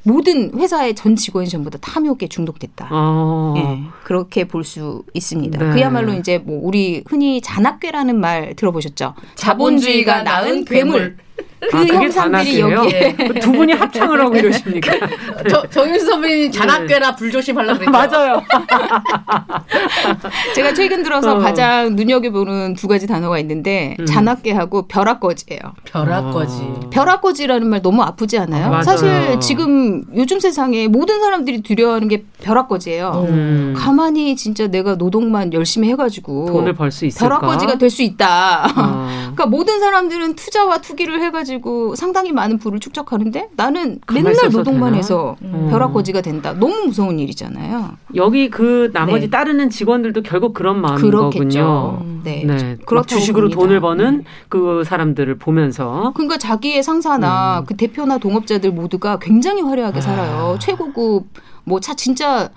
모든 0.06 0.52
회사의 0.58 0.94
전 0.96 1.15
직원이 1.15 1.50
전부 1.50 1.70
다 1.70 1.78
탐욕에 1.82 2.28
중독됐다. 2.28 2.89
어. 2.91 3.54
예, 3.58 3.82
그렇게 4.04 4.46
볼 4.48 4.63
수 4.63 5.04
있습니다. 5.13 5.60
네. 5.63 5.74
그야말로 5.74 6.13
이제 6.13 6.38
뭐 6.39 6.60
우리 6.62 7.04
흔히 7.08 7.39
잔악괴라는 7.41 8.20
말 8.20 8.56
들어보셨죠? 8.56 9.13
자본주의가 9.36 10.24
낳은 10.24 10.65
괴물. 10.65 11.18
그 11.18 11.24
아, 11.44 11.46
그게 11.71 11.93
형상들이 11.93 12.13
단합이에요? 12.13 12.71
여기에 12.71 13.13
그두 13.15 13.51
분이 13.51 13.73
합창을 13.73 14.21
하고 14.21 14.36
이러십니까? 14.36 14.93
저, 15.49 15.67
정윤수 15.69 16.06
선배님 16.06 16.51
잔악괴라 16.51 17.15
불조심하려고 17.15 17.80
그랬죠. 17.80 17.91
맞아요. 17.91 18.41
제가 20.56 20.73
최근 20.73 21.04
들어서 21.04 21.36
어. 21.36 21.39
가장 21.39 21.95
눈여겨보는 21.95 22.75
두 22.75 22.88
가지 22.88 23.08
단어가 23.08 23.39
있는데 23.39 23.95
음. 23.99 24.06
잔악괴하고 24.06 24.88
벼락거지예요. 24.88 25.60
벼락거지. 25.86 26.56
어. 26.62 26.80
벼락거지라는 26.91 27.67
말 27.67 27.82
너무 27.82 28.01
아프지 28.04 28.38
않아요? 28.39 28.69
맞아요. 28.69 28.84
사실 28.84 29.39
지금 29.39 30.04
요즘 30.15 30.39
세상에 30.39 30.88
모든 30.88 31.19
사람들이 31.21 31.62
두려워하는 31.62 32.08
게 32.08 32.23
벼락거지예요. 32.41 33.25
음. 33.30 33.73
가만히 33.78 34.36
진짜 34.36 34.67
내가 34.67 34.95
노동만 34.95 35.54
열심히 35.54 35.89
해가지고 35.89 36.45
돈을 36.47 36.73
벌 36.73 36.91
수 36.91 37.06
있을까? 37.06 37.28
벼락거지가 37.28 37.78
될 37.78 37.89
수 37.89 38.01
있다. 38.04 38.65
어. 38.75 39.08
그러니까 39.36 39.45
모든 39.45 39.80
사람들은 39.80 40.36
투자와 40.36 40.80
투기를 40.80 41.21
해가지고 41.21 41.55
상당히 41.96 42.32
많은 42.32 42.58
부를 42.58 42.80
축적하는데 42.80 43.50
나는 43.56 44.00
맨날 44.12 44.34
노동만 44.52 44.91
되나? 44.91 44.98
해서 44.98 45.36
음. 45.41 45.68
벼락거지가 45.70 46.22
된다. 46.22 46.54
너무 46.54 46.86
무서운 46.86 47.20
일이잖아요. 47.20 47.91
여기 48.15 48.50
그 48.50 48.91
나머지 48.94 49.26
네. 49.26 49.30
따르는 49.30 49.70
직원들도 49.70 50.22
결국 50.24 50.54
그런 50.54 50.82
마음인 50.82 51.02
그렇겠죠. 51.02 51.39
거군요. 51.39 52.06
네. 52.24 52.44
네. 52.46 52.76
막 52.78 52.86
그렇다고 52.86 53.08
주식으로 53.20 53.50
봅니다. 53.50 53.60
돈을 53.60 53.80
버는 53.82 54.24
그 54.50 54.84
사람들을 54.86 55.38
보면서 55.38 56.12
그러니까 56.15 56.38
자기의 56.38 56.84
상사나 56.84 57.60
음. 57.60 57.65
그 57.65 57.76
대표나 57.76 58.18
동업자들 58.18 58.72
모두가 58.72 59.20
굉장히 59.20 59.62
아. 59.63 59.68
화려하게 59.68 60.02
살아요. 60.02 60.58
최고급 60.60 61.28
뭐 61.63 61.80
차 61.80 61.94
진짜 61.94 62.50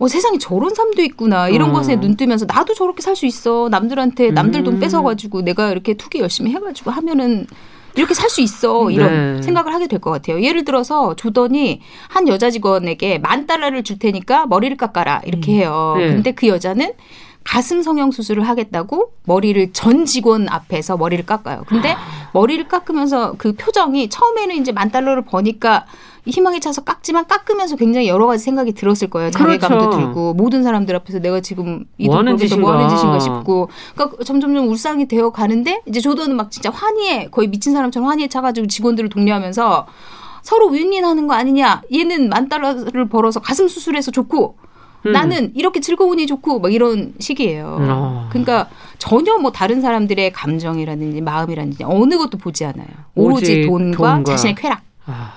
어, 0.00 0.06
세상에 0.06 0.38
저런 0.38 0.74
삶도 0.74 1.02
있구나 1.02 1.48
이런 1.48 1.70
어. 1.70 1.72
것에 1.72 1.96
눈 1.98 2.16
뜨면서 2.16 2.46
나도 2.46 2.72
저렇게 2.74 3.02
살 3.02 3.16
수 3.16 3.26
있어 3.26 3.68
남들한테 3.68 4.30
남들 4.30 4.62
돈 4.62 4.74
음. 4.74 4.80
뺏어가지고 4.80 5.42
내가 5.42 5.70
이렇게 5.72 5.94
투기 5.94 6.20
열심히 6.20 6.52
해가지고 6.52 6.92
하면은 6.92 7.46
이렇게 7.98 8.14
살 8.14 8.30
수 8.30 8.40
있어 8.40 8.90
이런 8.90 9.36
네. 9.36 9.42
생각을 9.42 9.74
하게 9.74 9.86
될 9.88 9.98
것 10.00 10.10
같아요. 10.10 10.40
예를 10.42 10.64
들어서 10.64 11.16
조던이 11.16 11.80
한 12.08 12.28
여자 12.28 12.50
직원에게 12.50 13.18
만 13.18 13.46
달러를 13.46 13.82
줄 13.82 13.98
테니까 13.98 14.46
머리를 14.46 14.76
깎아라 14.76 15.20
이렇게 15.24 15.52
해요. 15.52 15.94
네. 15.98 16.08
근데 16.08 16.32
그 16.32 16.46
여자는 16.46 16.92
가슴 17.44 17.82
성형 17.82 18.10
수술을 18.10 18.46
하겠다고 18.46 19.12
머리를 19.24 19.72
전 19.72 20.04
직원 20.04 20.48
앞에서 20.48 20.96
머리를 20.98 21.24
깎아요. 21.24 21.64
근데 21.66 21.96
머리를 22.34 22.68
깎으면서 22.68 23.34
그 23.38 23.54
표정이 23.54 24.10
처음에는 24.10 24.54
이제 24.56 24.70
만 24.70 24.90
달러를 24.90 25.22
버니까 25.24 25.86
희망에 26.28 26.60
차서 26.60 26.84
깎지만 26.84 27.26
깎으면서 27.26 27.76
굉장히 27.76 28.08
여러 28.08 28.26
가지 28.26 28.44
생각이 28.44 28.72
들었을 28.72 29.08
거예요. 29.10 29.30
자괴감도 29.30 29.78
그렇죠. 29.78 29.98
들고 29.98 30.34
모든 30.34 30.62
사람들 30.62 30.94
앞에서 30.96 31.18
내가 31.18 31.40
지금 31.40 31.64
뭐 31.78 31.84
이돈 31.98 32.24
벌면서 32.24 32.56
뭐 32.58 32.72
하는 32.72 32.88
짓인가. 32.88 33.18
싶고 33.18 33.68
그러니까 33.94 34.24
점점점 34.24 34.68
울상이 34.68 35.06
되어 35.08 35.30
가는데 35.30 35.82
이제 35.86 36.00
조던은 36.00 36.36
막 36.36 36.50
진짜 36.50 36.70
환희에 36.70 37.28
거의 37.30 37.48
미친 37.48 37.72
사람처럼 37.72 38.08
환희에 38.08 38.28
차가지고 38.28 38.66
직원들을 38.66 39.08
독려하면서 39.10 39.86
서로 40.42 40.68
윈윈하는 40.68 41.26
거 41.26 41.34
아니냐? 41.34 41.82
얘는 41.92 42.28
만 42.28 42.48
달러를 42.48 43.08
벌어서 43.08 43.40
가슴 43.40 43.68
수술해서 43.68 44.10
좋고 44.10 44.56
음. 45.06 45.12
나는 45.12 45.52
이렇게 45.54 45.80
즐거우니 45.80 46.26
좋고 46.26 46.60
막 46.60 46.72
이런 46.72 47.14
식이에요. 47.18 47.78
어. 47.80 48.28
그러니까 48.30 48.68
전혀 48.98 49.36
뭐 49.38 49.52
다른 49.52 49.80
사람들의 49.80 50.32
감정이라든지 50.32 51.20
마음이라든지 51.20 51.84
어느 51.84 52.16
것도 52.16 52.38
보지 52.38 52.64
않아요. 52.64 52.86
오로지 53.14 53.44
오직 53.44 53.66
돈과, 53.66 54.14
돈과. 54.14 54.24
자신의 54.24 54.54
쾌락 54.56 54.82
아, 55.06 55.32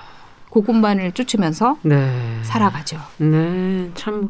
그것만을 0.51 1.13
쫓으면서 1.13 1.77
네. 1.81 2.11
살아가죠. 2.43 2.97
네, 3.17 3.89
참 3.95 4.29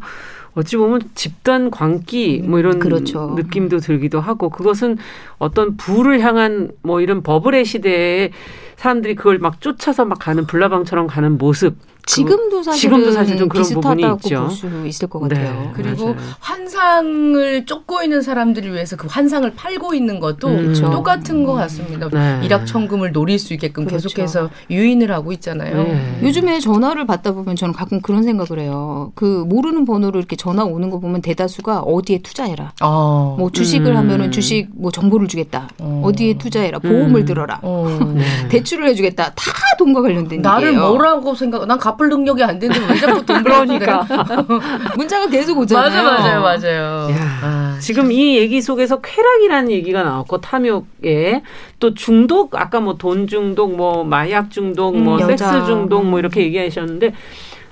어찌 0.54 0.78
보면 0.78 1.02
집단 1.16 1.72
광기 1.72 2.44
뭐 2.46 2.60
이런 2.60 2.80
그렇죠. 2.80 3.34
느낌도 3.36 3.80
들기도 3.80 4.20
하고 4.20 4.50
그것은 4.50 4.98
어떤 5.38 5.78
부를 5.78 6.20
향한 6.22 6.72
뭐 6.84 7.02
이런 7.02 7.24
버블의 7.24 7.66
시대에 7.66 8.32
사람들이 8.76 9.16
그걸 9.16 9.38
막 9.40 9.62
쫓아서 9.62 10.06
막 10.06 10.20
가는 10.20 10.46
불나방처럼 10.46 11.08
가는 11.08 11.38
모습. 11.38 11.76
지금도 12.06 12.64
사실은 12.64 12.98
지금도 12.98 13.12
사실 13.12 13.38
좀 13.38 13.50
그런 13.50 13.64
부분이 13.64 13.96
비슷하다고 13.96 14.20
있죠. 14.24 14.40
볼수 14.42 14.88
있을 14.88 15.08
것 15.08 15.28
네. 15.28 15.36
같아요. 15.36 15.72
그리고 15.74 16.06
맞아요. 16.14 16.18
환상을 16.40 17.66
쫓고 17.66 18.04
있는 18.04 18.22
사람들을 18.22 18.74
위해서 18.74 18.96
그 18.96 19.08
환상을 19.10 19.52
팔고 19.56 19.94
있는 19.94 20.20
것도 20.20 20.48
음. 20.48 20.58
그렇죠. 20.58 20.90
똑같은 20.90 21.46
것 21.46 21.54
같습니다. 21.54 22.10
네. 22.10 22.42
일확 22.44 22.66
천금을 22.66 23.12
노릴 23.12 23.40
수 23.40 23.54
있게끔 23.54 23.86
그렇죠. 23.86 24.08
계속해서 24.10 24.50
유인을 24.70 25.12
하고 25.12 25.32
있잖아요. 25.34 25.84
네. 25.84 26.20
요즘에 26.24 26.60
전화를 26.60 27.06
받다 27.06 27.32
보면 27.34 27.56
저는 27.56 27.74
가끔 27.74 28.02
그런 28.02 28.24
생각을 28.24 28.62
해요. 28.62 29.12
그 29.16 29.46
모르는 29.48 29.86
번호로 29.86 30.20
이렇게 30.20 30.36
전화 30.36 30.64
오는 30.64 30.90
거 30.90 31.00
보면 31.00 31.22
대다수가 31.22 31.82
어디에 31.82 32.20
투자해라. 32.20 32.74
어. 32.82 33.36
뭐 33.38 33.52
주식을 33.52 33.92
음. 33.92 33.98
하면은 33.98 34.32
주식 34.32 34.70
뭐 34.74 34.92
정보를 34.92 35.28
주겠다. 35.28 35.70
어. 35.80 36.02
어. 36.06 36.12
디에 36.12 36.38
투자해라. 36.38 36.80
보험을 36.80 37.22
음. 37.22 37.26
들어라. 37.26 37.60
어. 37.62 37.88
네. 38.16 38.24
대출을 38.50 38.88
해주겠다. 38.90 39.34
다 39.34 39.52
돈과 39.78 40.02
관련된 40.02 40.42
나를 40.42 40.70
얘기예요. 40.70 40.90
뭐라고 40.90 41.36
생각? 41.36 41.66
난 41.66 41.78
갚을 41.98 42.10
능력이 42.10 42.44
안 42.44 42.60
되는데 42.60 42.94
왜 42.94 43.00
자꾸 43.00 43.26
돈 43.26 43.44
그러니까. 43.44 44.06
문자가 44.98 45.28
계속 45.28 45.58
오잖아요. 45.60 46.04
맞아 46.04 46.04
맞아요 46.04 46.42
맞아요. 46.42 47.10
야, 47.12 47.40
아, 47.44 47.78
지금 47.80 48.12
이 48.12 48.38
얘기 48.38 48.62
속에서 48.62 49.02
쾌락이라는 49.02 49.72
얘기가 49.72 50.04
나왔고 50.04 50.42
탐욕에 50.42 51.44
또 51.80 51.94
중독 51.94 52.56
아까 52.56 52.80
뭐 52.80 52.92
돈 52.98 53.26
중독 53.28 53.76
뭐 53.76 54.04
마약 54.04 54.52
중독 54.52 54.98
뭐 54.98 55.16
음, 55.18 55.28
섹스 55.28 55.44
여자. 55.44 55.66
중독 55.66 56.06
뭐 56.06 56.20
이렇게 56.20 56.42
얘기하셨는데 56.44 57.14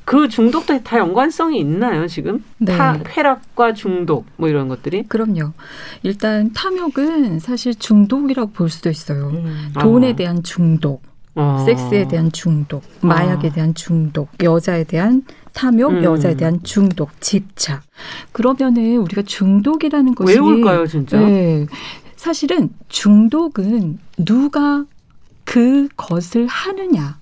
그 0.06 0.28
중독도 0.28 0.82
다 0.84 0.98
연관성이 0.98 1.60
있나요 1.60 2.08
지금 2.08 2.44
네. 2.58 2.76
타, 2.76 2.98
쾌락과 3.04 3.74
중독 3.76 4.26
뭐 4.38 4.50
이런 4.50 4.68
것들이 4.68 5.04
그럼요. 5.08 5.52
일단 6.02 6.52
탐욕은 6.54 7.38
사실 7.40 7.76
중독이라고 7.76 8.52
볼 8.52 8.70
수도 8.70 8.90
있어요. 8.90 9.28
음. 9.28 9.72
돈에 9.80 10.12
어. 10.12 10.16
대한 10.16 10.42
중독, 10.42 11.04
어. 11.40 11.64
섹스에 11.66 12.08
대한 12.08 12.32
중독, 12.32 12.84
마약에 13.02 13.52
대한 13.52 13.74
중독, 13.74 14.30
여자에 14.44 14.84
대한 14.84 15.24
탐욕, 15.54 15.92
음. 15.92 16.04
여자에 16.04 16.36
대한 16.36 16.60
중독, 16.64 17.10
집착. 17.22 17.82
그러면은 18.32 18.98
우리가 18.98 19.22
중독이라는 19.22 20.16
것이 20.16 20.34
왜 20.34 20.40
올까요 20.40 20.86
진짜 20.86 21.18
네. 21.18 21.66
사실은 22.18 22.70
중독은 22.90 24.00
누가 24.18 24.86
그것을 25.46 26.46
하느냐, 26.48 27.18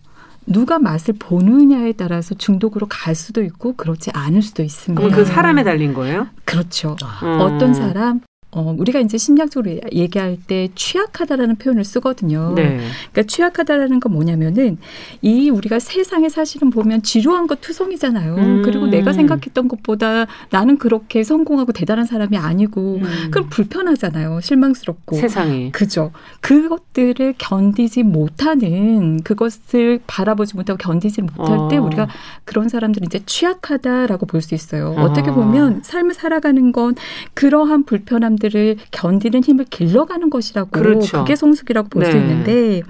누가 0.48 0.80
맛을 0.80 1.14
보느냐에 1.20 1.94
따라서 1.94 2.34
중독으로 2.34 2.88
갈 2.90 3.14
수도 3.14 3.44
있고 3.44 3.76
그렇지 3.76 4.12
않을 4.14 4.42
수도 4.42 4.64
있습니다. 4.64 5.02
그럼 5.02 5.16
그 5.16 5.26
사람에 5.26 5.64
달린 5.64 5.94
거예요 5.94 6.28
그렇죠. 6.46 6.96
음. 7.24 7.40
어떤 7.40 7.74
사람 7.74 8.22
어, 8.52 8.74
우리가 8.78 9.00
이제 9.00 9.18
심리학적으로 9.18 9.80
얘기할 9.92 10.38
때 10.48 10.70
취약하다라는 10.74 11.58
표현을 11.58 11.84
쓰거든요. 11.84 12.54
네. 12.56 12.80
그러니까 13.12 13.24
취약하다라는 13.24 14.00
건 14.00 14.14
뭐냐면은 14.14 14.78
이 15.22 15.50
우리가 15.50 15.80
세상에 15.80 16.30
사실은 16.30 16.70
보면 16.70 17.04
지루한 17.04 17.48
것 17.48 17.60
투성이잖아요. 17.62 18.36
음. 18.36 18.62
그리고 18.64 18.88
내가 18.88 19.12
생각했던 19.12 19.68
것보다 19.68 20.28
나는 20.50 20.78
그렇게 20.78 21.24
성공하고 21.24 21.74
대단한 21.74 22.06
사람이 22.06 22.38
아니고 22.38 23.00
음. 23.04 23.32
그럼 23.32 23.50
불편하잖아요. 23.50 24.40
실망스럽고. 24.42 25.18
세상이 25.18 25.72
그죠. 25.74 26.12
그것들을 26.40 27.36
견디지 27.38 28.04
못하는 28.04 29.22
그것을 29.24 30.00
바라보지 30.08 30.56
못하고 30.56 30.78
견디지 30.78 31.22
못할 31.22 31.68
때 31.70 31.78
어. 31.78 31.82
우리가 31.84 32.08
그런 32.46 32.70
사람들은 32.70 33.06
이제 33.08 33.20
취약하다라고 33.26 34.26
볼 34.26 34.38
수 34.42 34.56
있어요. 34.56 34.94
어. 34.98 35.02
어떻게 35.02 35.32
보면 35.32 35.82
삶을 35.84 36.14
살아가는 36.14 36.72
건 36.72 36.96
그러한 37.34 37.84
불편함 37.84 38.37
들을 38.38 38.78
견디는 38.92 39.44
힘을 39.44 39.66
길러가는 39.66 40.30
것이라고 40.30 40.70
그렇죠. 40.72 41.24
게 41.26 41.36
성숙이라고 41.36 41.90
볼수 41.90 42.12
네. 42.12 42.18
있는데 42.20 42.82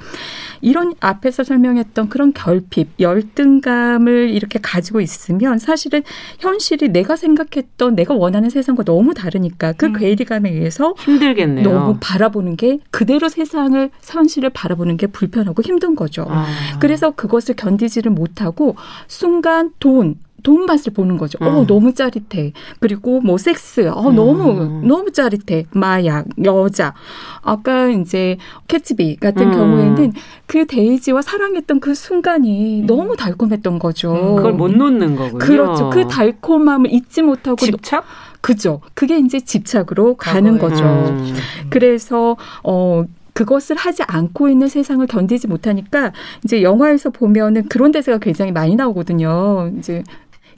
이런 0.62 0.94
앞에서 1.00 1.44
설명했던 1.44 2.10
그런 2.10 2.34
결핍, 2.34 2.90
열등감을 3.00 4.30
이렇게 4.30 4.60
가지고 4.62 5.02
있으면 5.02 5.60
사실은 5.60 6.04
현실이 6.40 6.90
내가 6.90 7.16
생각했던 7.16 7.96
내가 7.96 8.14
원하는 8.14 8.50
세상과 8.50 8.84
너무 8.84 9.14
다르니까 9.14 9.74
그 9.74 9.88
음. 9.88 9.94
괴리감에 9.94 10.50
의해서 10.50 10.94
힘들겠네요 10.98 11.70
너무 11.70 11.98
바라보는 12.00 12.56
게 12.56 12.80
그대로 12.92 13.30
세상을 13.30 13.90
현실을 14.04 14.50
바라보는 14.50 14.98
게 14.98 15.08
불편하고 15.08 15.62
힘든 15.62 15.96
거죠. 15.96 16.26
아. 16.30 16.46
그래서 16.80 17.12
그것을 17.12 17.56
견디지를 17.56 18.12
못하고 18.12 18.76
순간 19.08 19.72
돈 19.80 20.16
돈 20.44 20.66
맛을 20.66 20.94
보는 20.94 21.18
거죠. 21.18 21.38
어, 21.42 21.62
음. 21.62 21.68
너무 21.68 21.94
짜릿해. 21.94 22.54
그리고 22.80 23.22
뭐 23.22 23.38
섹스, 23.38 23.88
어, 23.90 24.10
음. 24.10 24.16
너무, 24.16 24.82
너무 24.86 25.12
짜릿해. 25.12 25.66
마약, 25.72 26.26
여자. 26.44 26.94
아까 27.42 27.88
이제 27.90 28.38
개츠비 28.68 29.18
같은 29.18 29.48
음. 29.48 29.52
경우에는 29.52 30.14
그 30.46 30.66
데이지와 30.66 31.22
사랑했던 31.22 31.80
그 31.80 31.94
순간이 31.94 32.84
너무 32.88 33.16
달콤했던 33.16 33.80
거죠. 33.80 34.14
음, 34.14 34.36
그걸 34.38 34.54
못 34.54 34.72
놓는 34.72 35.16
거군요 35.16 35.38
그렇죠. 35.40 35.90
그 35.90 36.08
달콤함을 36.08 36.92
잊지 36.94 37.22
못하고. 37.22 37.58
집착 37.58 38.06
그죠. 38.42 38.82
그게 38.94 39.18
이제 39.20 39.40
집착으로 39.40 40.16
가는. 40.16 40.58
거죠. 40.58 40.84
음. 40.84 41.34
그래서 41.70 42.38
어 42.64 43.04
그것을 43.34 43.76
하지 43.76 44.02
않고 44.08 44.50
있는 44.50 44.68
세상을 44.68 45.06
견디지 45.06 45.48
못하니까 45.48 46.12
이제 46.44 46.64
영화에서 46.64 47.12
보면은 47.12 47.68
그런 47.70 47.92
대사가 47.92 48.18
굉장히 48.18 48.52
많이 48.52 48.76
나오거든요. 48.76 49.72
이제 49.78 50.04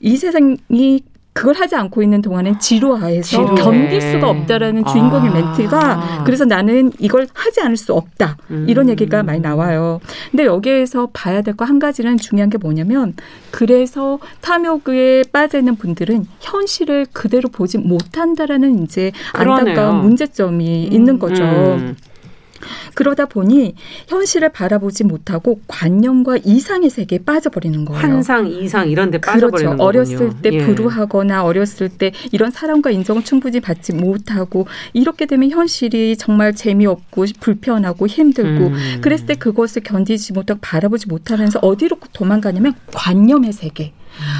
이 0.00 0.16
세상이 0.16 1.02
그걸 1.32 1.54
하지 1.54 1.76
않고 1.76 2.02
있는 2.02 2.20
동안엔 2.22 2.58
지루하에서 2.58 3.22
지루해. 3.22 3.54
견딜 3.62 4.00
수가 4.02 4.28
없다라는 4.28 4.84
주인공의 4.84 5.30
아. 5.30 5.32
멘트가 5.32 6.22
그래서 6.24 6.44
나는 6.44 6.90
이걸 6.98 7.28
하지 7.32 7.60
않을 7.60 7.76
수 7.76 7.94
없다 7.94 8.36
음. 8.50 8.66
이런 8.68 8.88
얘기가 8.88 9.22
많이 9.22 9.38
나와요. 9.40 10.00
근데 10.32 10.44
여기에서 10.44 11.08
봐야 11.12 11.40
될 11.40 11.54
거 11.54 11.64
한 11.64 11.78
가지는 11.78 12.16
중요한 12.18 12.50
게 12.50 12.58
뭐냐면 12.58 13.14
그래서 13.52 14.18
탐욕에 14.40 15.22
빠져 15.32 15.58
있는 15.58 15.76
분들은 15.76 16.26
현실을 16.40 17.06
그대로 17.12 17.48
보지 17.48 17.78
못한다라는 17.78 18.82
이제 18.82 19.12
안타까운 19.32 19.64
그러네요. 19.74 19.92
문제점이 20.02 20.84
있는 20.86 21.18
거죠. 21.20 21.44
음. 21.44 21.96
그러다 22.94 23.26
보니 23.26 23.74
현실을 24.08 24.50
바라보지 24.50 25.04
못하고 25.04 25.60
관념과 25.66 26.38
이상의 26.44 26.90
세계에 26.90 27.20
빠져버리는 27.20 27.84
거예요. 27.84 28.00
환상 28.00 28.46
이상 28.46 28.88
이런 28.88 29.10
데 29.10 29.18
그렇죠. 29.18 29.40
빠져버리는 29.40 29.76
거군요 29.76 29.84
어렸을 29.86 30.30
때 30.42 30.50
예. 30.52 30.58
불우하거나 30.64 31.44
어렸을 31.44 31.88
때 31.88 32.12
이런 32.32 32.50
사랑과 32.50 32.90
인정을 32.90 33.24
충분히 33.24 33.60
받지 33.60 33.92
못하고 33.92 34.66
이렇게 34.92 35.26
되면 35.26 35.50
현실이 35.50 36.16
정말 36.16 36.54
재미없고 36.54 37.26
불편하고 37.40 38.06
힘들고 38.06 38.66
음. 38.66 38.98
그랬을 39.00 39.26
때 39.26 39.34
그것을 39.34 39.82
견디지 39.82 40.32
못하고 40.32 40.60
바라보지 40.60 41.08
못하면서 41.08 41.58
어디로 41.60 41.96
도망가냐면 42.12 42.74
관념의 42.92 43.52
세계. 43.52 43.92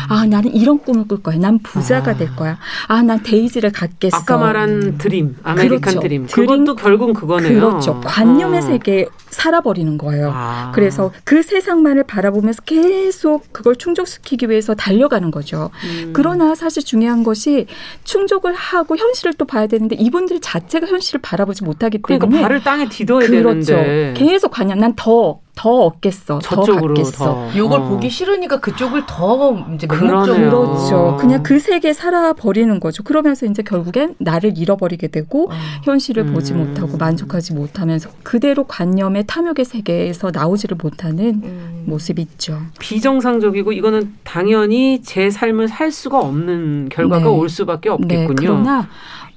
아, 0.09 0.27
나는 0.27 0.55
이런 0.55 0.79
꿈을 0.79 1.07
꿀 1.09 1.23
거야. 1.23 1.37
난 1.39 1.59
부자가 1.59 2.13
아. 2.13 2.15
될 2.15 2.35
거야. 2.37 2.59
아, 2.87 3.03
난 3.03 3.23
데이지를 3.23 3.73
갖겠어. 3.73 4.17
아까 4.17 4.37
말한 4.37 4.99
드림, 4.99 5.37
아메리칸 5.43 5.81
그렇죠. 5.81 6.01
드림. 6.01 6.27
그것도 6.27 6.77
결국 6.77 7.15
그거네요. 7.15 7.59
그렇죠. 7.59 8.01
관념의 8.01 8.59
어. 8.59 8.63
세계에 8.63 9.07
살아버리는 9.31 9.97
거예요. 9.99 10.31
아. 10.35 10.73
그래서 10.75 11.13
그 11.25 11.43
세상만을 11.43 12.05
바라보면서 12.05 12.63
계속 12.63 13.53
그걸 13.53 13.77
충족시키기 13.77 14.49
위해서 14.51 14.75
달려가는 14.75 15.31
거죠. 15.31 15.71
음. 15.85 16.11
그러나 16.13 16.55
사실 16.55 16.85
중요한 16.85 17.23
것이 17.25 17.67
충족을 18.05 18.55
하고 18.55 18.97
현실을 18.97 19.35
또 19.35 19.45
봐야 19.45 19.67
되는데 19.67 19.97
이분들 19.97 20.41
자체가 20.41 20.87
현실을 20.87 21.21
바라보지 21.23 21.65
못하기 21.65 21.99
그러니까 22.03 22.27
때문에 22.27 22.43
발을 22.43 22.63
땅에 22.63 22.89
디뎌야 22.89 23.27
그렇죠. 23.27 23.75
되는데 23.75 24.15
계속 24.17 24.51
관념 24.51 24.79
난 24.79 24.95
더 24.97 25.41
더 25.61 25.71
얻겠어. 25.85 26.39
더 26.39 26.63
저쪽으로. 26.63 26.95
더 26.95 27.51
요걸 27.55 27.81
어. 27.81 27.89
보기 27.91 28.09
싫으니까 28.09 28.61
그쪽을 28.61 29.05
더 29.07 29.67
이제 29.75 29.87
그러네요. 29.87 30.49
그렇죠. 30.49 31.19
그냥 31.21 31.43
그 31.43 31.59
세계에 31.59 31.93
살아 31.93 32.33
버리는 32.33 32.81
거죠. 32.81 33.03
그러면서 33.03 33.45
이제 33.45 33.63
결국엔 33.63 34.15
나를 34.17 34.57
잃어버리게 34.57 35.09
되고 35.09 35.51
어. 35.51 35.55
현실을 35.83 36.29
음. 36.29 36.33
보지 36.33 36.55
못하고 36.55 36.97
만족하지 36.97 37.53
못하면서 37.53 38.09
그대로 38.23 38.65
관념의 38.65 39.25
탐욕의 39.27 39.67
세계에서 39.67 40.31
나오지를 40.33 40.79
못하는 40.83 41.43
음. 41.45 41.85
모습이 41.85 42.23
있죠. 42.23 42.59
비정상적이고 42.79 43.73
이거는 43.73 44.15
당연히 44.25 45.03
제 45.03 45.29
삶을 45.29 45.69
살 45.69 45.93
수가 45.93 46.21
없는 46.21 46.89
결과가 46.91 47.25
네. 47.25 47.29
올 47.29 47.51
수밖에 47.51 47.91
네, 47.91 47.95
없겠군요. 47.95 48.35
그러나 48.37 48.89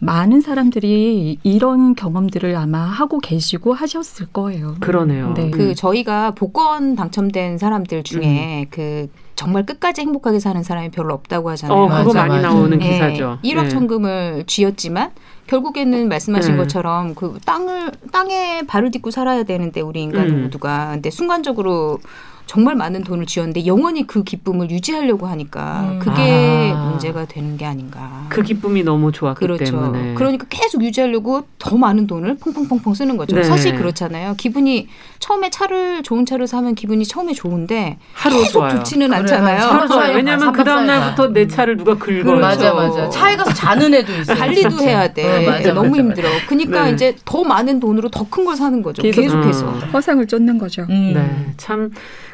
많은 0.04 0.42
사람들이 0.42 1.40
이런 1.44 1.96
경험들을 1.96 2.56
아마 2.56 2.80
하고 2.80 3.20
계시고 3.20 3.74
하셨을 3.74 4.28
거예요. 4.28 4.76
그러네요. 4.80 5.34
네. 5.34 5.50
그 5.50 5.74
저희가 5.76 6.32
복권 6.32 6.96
당첨된 6.96 7.58
사람들 7.58 8.04
중에 8.04 8.68
그 8.70 9.08
정말 9.36 9.66
끝까지 9.66 10.02
행복하게 10.02 10.40
사는 10.40 10.62
사람이 10.62 10.92
별로 10.92 11.14
없다고 11.14 11.50
하잖아요. 11.52 11.78
어, 11.78 11.88
그거 11.88 12.14
맞아, 12.14 12.20
많이 12.20 12.36
맞아. 12.36 12.48
나오는 12.50 12.82
예, 12.82 12.90
기사죠. 12.90 13.40
1억 13.44 13.66
예. 13.66 13.70
천금을 13.70 14.44
쥐었지만 14.46 15.12
결국에는 15.48 16.08
말씀하신 16.08 16.52
네. 16.52 16.58
것처럼 16.58 17.16
그 17.16 17.38
땅을 17.46 17.92
땅에 18.12 18.62
발을 18.68 18.92
딛고 18.92 19.12
살아야 19.12 19.44
되는데 19.44 19.82
우리 19.82 20.02
인간 20.02 20.30
음. 20.30 20.44
모두가 20.44 20.92
근데 20.94 21.10
순간적으로 21.10 22.00
정말 22.46 22.76
많은 22.76 23.04
돈을 23.04 23.26
쥐었는데 23.26 23.66
영원히 23.66 24.06
그 24.06 24.24
기쁨을 24.24 24.70
유지하려고 24.70 25.26
하니까 25.28 25.82
음. 25.94 26.00
그게 26.00 26.72
아. 26.76 26.90
문제가 26.90 27.26
되는 27.26 27.58
게 27.58 27.66
아닌가. 27.66 28.26
그 28.30 28.44
기쁨이 28.44 28.84
너무 28.84 29.12
좋았기 29.12 29.40
그렇죠. 29.40 29.64
때문에. 29.66 30.14
그러니까 30.14 30.46
계속 30.50 30.84
유지하려고 30.84 31.44
더 31.58 31.78
많은 31.78 32.06
돈을 32.06 32.38
퐁퐁퐁퐁 32.38 32.94
쓰는 32.94 33.18
거죠. 33.18 33.36
네. 33.36 33.44
사실 33.44 33.76
그렇잖아요. 33.76 34.36
기분이 34.38 34.88
처음에 35.20 35.50
차를 35.50 36.04
좋은 36.04 36.26
차를 36.26 36.46
사면 36.48 36.76
기분이 36.76 37.06
처음에 37.06 37.34
좋은데 37.34 37.98
하루 38.14 38.38
계속 38.38 38.52
좋아요. 38.60 38.76
좋지는 38.78 39.08
그래, 39.08 39.20
않잖아요. 39.20 39.74
맞아. 39.74 39.98
왜냐면 40.10 40.40
삼박 40.40 40.56
그 40.56 40.64
다음. 40.64 40.86
날부터 40.86 41.28
내 41.30 41.48
차를 41.48 41.78
누가 41.78 41.98
긁어요. 41.98 42.40
맞아 42.40 42.74
맞아. 42.74 43.10
차에 43.10 43.36
가서 43.36 43.54
자는 43.54 43.94
애도 43.94 44.12
있어요. 44.20 44.38
관리도 44.38 44.70
진짜. 44.70 44.86
해야 44.86 45.14
돼. 45.14 45.48
어, 45.48 45.50
맞아, 45.50 45.74
너무 45.74 45.90
맞아, 45.90 46.02
힘들어. 46.04 46.30
그러니까 46.48 46.84
네. 46.86 46.92
이제 46.92 47.16
더 47.26 47.44
많은 47.44 47.80
돈으로 47.80 48.10
더 48.10 48.24
큰 48.30 48.46
걸 48.46 48.56
사는 48.56 48.82
거죠. 48.82 49.02
계속- 49.02 49.22
계속해서. 49.22 49.70
음. 49.70 49.80
허상을 49.94 50.26
쫓는 50.28 50.58
거죠. 50.58 50.86
음. 50.90 51.14
네, 51.14 51.54
참 51.58 51.92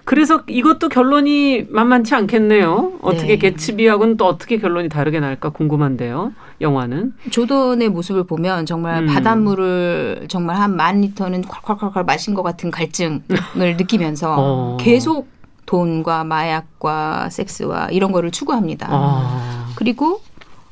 그래서 0.10 0.41
이것도 0.47 0.89
결론이 0.89 1.68
만만치 1.70 2.16
않겠네요. 2.16 2.93
어떻게 3.03 3.28
네. 3.28 3.38
개츠비하고는 3.38 4.18
또 4.18 4.26
어떻게 4.26 4.57
결론이 4.57 4.89
다르게 4.89 5.20
날까 5.20 5.49
궁금한데요. 5.51 6.34
영화는 6.62 7.14
조던의 7.30 7.89
모습을 7.89 8.24
보면 8.24 8.66
정말 8.66 9.03
음. 9.03 9.05
바닷물을 9.05 10.26
정말 10.28 10.55
한 10.55 10.76
만 10.76 11.01
리터는 11.01 11.43
콸콸콸콸 11.43 12.07
마신 12.07 12.34
것 12.34 12.41
같은 12.41 12.72
갈증을 12.72 13.22
느끼면서 13.78 14.36
어. 14.36 14.78
계속 14.80 15.28
돈과 15.68 16.24
마약과 16.24 17.30
섹스와 17.30 17.89
이런 17.91 18.12
거를 18.12 18.32
추구합니다. 18.32 18.88
아, 18.89 19.68
그리고 19.76 20.22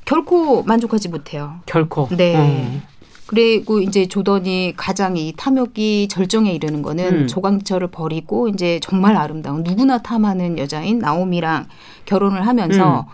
결코 0.05 0.63
만족하지 0.63 1.09
못해요. 1.09 1.57
결코 1.67 2.07
네. 2.09 2.35
어. 2.35 2.81
그리고 3.28 3.82
이제 3.82 4.07
조던이 4.07 4.73
가장 4.78 5.17
이 5.17 5.34
탐욕이 5.36 6.07
절정에 6.07 6.51
이르는 6.51 6.82
거는 6.82 7.05
음. 7.13 7.28
조강철을 7.28 7.89
버리고 7.89 8.47
이제 8.47 8.80
정말 8.82 9.15
아름다운 9.17 9.63
누구나 9.63 9.97
탐하는 9.99 10.57
여자인 10.57 10.99
나오미랑 10.99 11.67
결혼을 12.05 12.47
하면서 12.47 13.07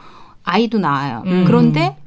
아이도 0.43 0.77
낳아요. 0.79 1.23
음. 1.25 1.43
그런데 1.45 1.97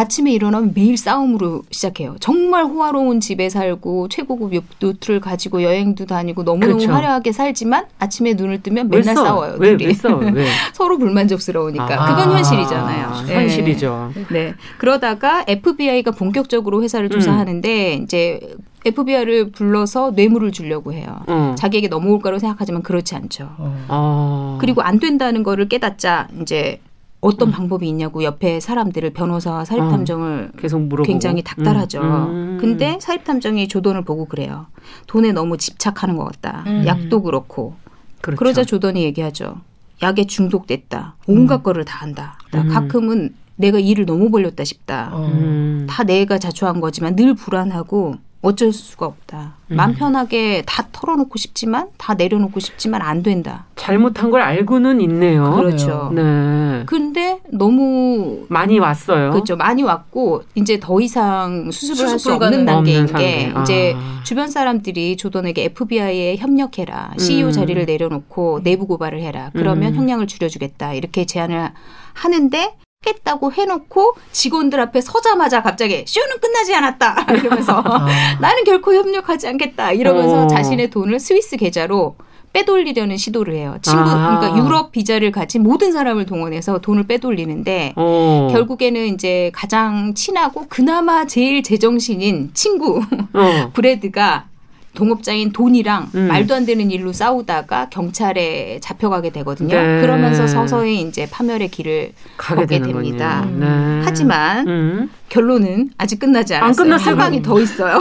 아침에 0.00 0.32
일어나면 0.32 0.72
매일 0.74 0.96
싸움으로 0.96 1.62
시작해요. 1.70 2.16
정말 2.20 2.64
호화로운 2.64 3.20
집에 3.20 3.50
살고 3.50 4.08
최고급 4.08 4.54
요트를 4.82 5.20
가지고 5.20 5.62
여행도 5.62 6.06
다니고 6.06 6.42
너무너무 6.42 6.78
그렇죠. 6.78 6.90
화려하게 6.90 7.32
살지만 7.32 7.84
아침에 7.98 8.32
눈을 8.32 8.62
뜨면 8.62 8.88
왜 8.90 9.00
맨날 9.00 9.14
싸워? 9.14 9.26
싸워요. 9.26 9.56
왜, 9.58 9.76
둘이. 9.76 9.88
왜 9.88 9.92
싸워? 9.92 10.20
왜? 10.20 10.46
서로 10.72 10.96
불만족스러우니까. 10.96 11.84
아, 11.84 12.16
그건 12.16 12.34
현실이잖아요. 12.34 13.26
네. 13.26 13.34
현실이죠. 13.34 14.12
네. 14.30 14.54
그러다가 14.78 15.44
FBI가 15.46 16.12
본격적으로 16.12 16.82
회사를 16.82 17.08
음. 17.08 17.10
조사하는데 17.10 18.00
이제 18.02 18.40
FBI를 18.86 19.50
불러서 19.52 20.12
뇌물을 20.12 20.50
주려고 20.52 20.94
해요. 20.94 21.20
어. 21.26 21.54
자기에게 21.58 21.88
넘어올 21.88 22.20
거라고 22.20 22.38
생각하지만 22.38 22.82
그렇지 22.82 23.16
않죠. 23.16 23.50
어. 23.58 23.84
어. 23.88 24.58
그리고 24.62 24.80
안 24.80 24.98
된다는 24.98 25.42
거를 25.42 25.68
깨닫자 25.68 26.28
이제 26.40 26.80
어떤 27.20 27.48
음. 27.48 27.52
방법이 27.52 27.86
있냐고 27.88 28.24
옆에 28.24 28.60
사람들을 28.60 29.10
변호사와 29.10 29.64
사립 29.64 29.82
탐정을 29.82 30.52
계속 30.56 30.80
물어보고 30.80 31.06
굉장히 31.06 31.42
닥달하죠. 31.42 32.00
음. 32.00 32.58
근데 32.60 32.98
사립 33.00 33.24
탐정이 33.24 33.68
조던을 33.68 34.04
보고 34.04 34.24
그래요. 34.24 34.66
돈에 35.06 35.32
너무 35.32 35.58
집착하는 35.58 36.16
것 36.16 36.24
같다. 36.24 36.64
음. 36.66 36.84
약도 36.86 37.22
그렇고. 37.22 37.74
그렇죠. 38.22 38.38
그러자 38.38 38.64
조던이 38.64 39.02
얘기하죠. 39.04 39.56
약에 40.02 40.24
중독됐다. 40.24 41.16
온갖 41.26 41.62
거를 41.62 41.84
다 41.84 41.98
한다. 42.00 42.38
나 42.52 42.62
음. 42.62 42.68
가끔은 42.68 43.34
내가 43.56 43.78
일을 43.78 44.06
너무 44.06 44.30
벌렸다 44.30 44.64
싶다. 44.64 45.10
어. 45.12 45.26
음. 45.26 45.86
다 45.88 46.04
내가 46.04 46.38
자초한 46.38 46.80
거지만 46.80 47.16
늘 47.16 47.34
불안하고 47.34 48.14
어쩔 48.42 48.72
수가 48.72 49.04
없다. 49.04 49.56
음. 49.70 49.76
마음 49.76 49.94
편하게 49.94 50.62
다 50.66 50.86
털어놓고 50.92 51.36
싶지만 51.36 51.88
다 51.98 52.14
내려놓고 52.14 52.58
싶지만 52.58 53.02
안 53.02 53.22
된다. 53.22 53.66
잘못한 53.76 54.30
걸 54.30 54.40
알고는 54.40 55.00
있네요. 55.02 55.52
그렇죠. 55.56 56.10
네. 56.14 56.82
근데 56.86 57.40
너무 57.52 58.46
많이 58.48 58.78
왔어요. 58.78 59.30
그렇죠. 59.32 59.56
많이 59.56 59.82
왔고 59.82 60.42
이제 60.54 60.78
더 60.80 61.00
이상 61.02 61.70
수습을 61.70 62.08
할 62.10 62.18
수 62.18 62.32
없는. 62.32 62.64
단계인 62.64 63.02
없는 63.04 63.18
게 63.18 63.52
단계. 63.52 63.60
이제 63.62 63.94
아. 63.96 64.20
주변 64.24 64.48
사람들이 64.48 65.16
조던에게 65.18 65.64
FBI에 65.64 66.36
협력해라. 66.36 67.12
CEO 67.18 67.48
음. 67.48 67.52
자리를 67.52 67.84
내려놓고 67.84 68.62
내부 68.62 68.86
고발을 68.86 69.20
해라. 69.20 69.50
그러면 69.52 69.92
음. 69.92 69.98
형량을 69.98 70.26
줄여주겠다. 70.26 70.94
이렇게 70.94 71.26
제안을 71.26 71.70
하는데 72.14 72.74
했다고 73.06 73.52
해놓고 73.52 74.14
직원들 74.30 74.78
앞에 74.78 75.00
서자마자 75.00 75.62
갑자기 75.62 76.04
쇼는 76.06 76.38
끝나지 76.38 76.74
않았다 76.74 77.26
이러면서 77.32 77.82
아. 77.84 78.06
나는 78.40 78.64
결코 78.64 78.94
협력하지 78.94 79.48
않겠다 79.48 79.92
이러면서 79.92 80.44
어. 80.44 80.46
자신의 80.48 80.90
돈을 80.90 81.18
스위스 81.18 81.56
계좌로 81.56 82.16
빼돌리려는 82.52 83.16
시도를 83.16 83.54
해요. 83.54 83.78
친구 83.80 84.00
아. 84.00 84.38
그러니까 84.40 84.58
유럽 84.58 84.90
비자를 84.90 85.30
가진 85.30 85.62
모든 85.62 85.92
사람을 85.92 86.26
동원해서 86.26 86.80
돈을 86.80 87.04
빼돌리는데 87.06 87.94
어. 87.96 88.48
결국에는 88.50 89.06
이제 89.14 89.50
가장 89.54 90.14
친하고 90.14 90.66
그나마 90.68 91.26
제일 91.26 91.62
제정신인 91.62 92.50
친구 92.52 93.00
어. 93.32 93.70
브래드가 93.72 94.49
동업자인 94.94 95.52
돈이랑 95.52 96.10
음. 96.14 96.28
말도 96.28 96.54
안 96.54 96.66
되는 96.66 96.90
일로 96.90 97.12
싸우다가 97.12 97.88
경찰에 97.90 98.78
잡혀가게 98.80 99.30
되거든요. 99.30 99.76
네. 99.76 100.00
그러면서 100.00 100.46
서서히 100.46 101.02
이제 101.02 101.28
파멸의 101.30 101.68
길을 101.68 102.12
가게 102.36 102.62
걷게 102.62 102.80
됩니다. 102.80 103.46
네. 103.52 103.66
하지만 104.04 104.66
음. 104.66 105.10
결론은 105.28 105.90
아직 105.96 106.18
끝나지 106.18 106.54
안 106.54 106.64
않았어요. 106.64 106.84
끝났어요. 106.84 107.10
한 107.10 107.18
방이 107.18 107.42
더 107.42 107.60
있어요. 107.60 108.00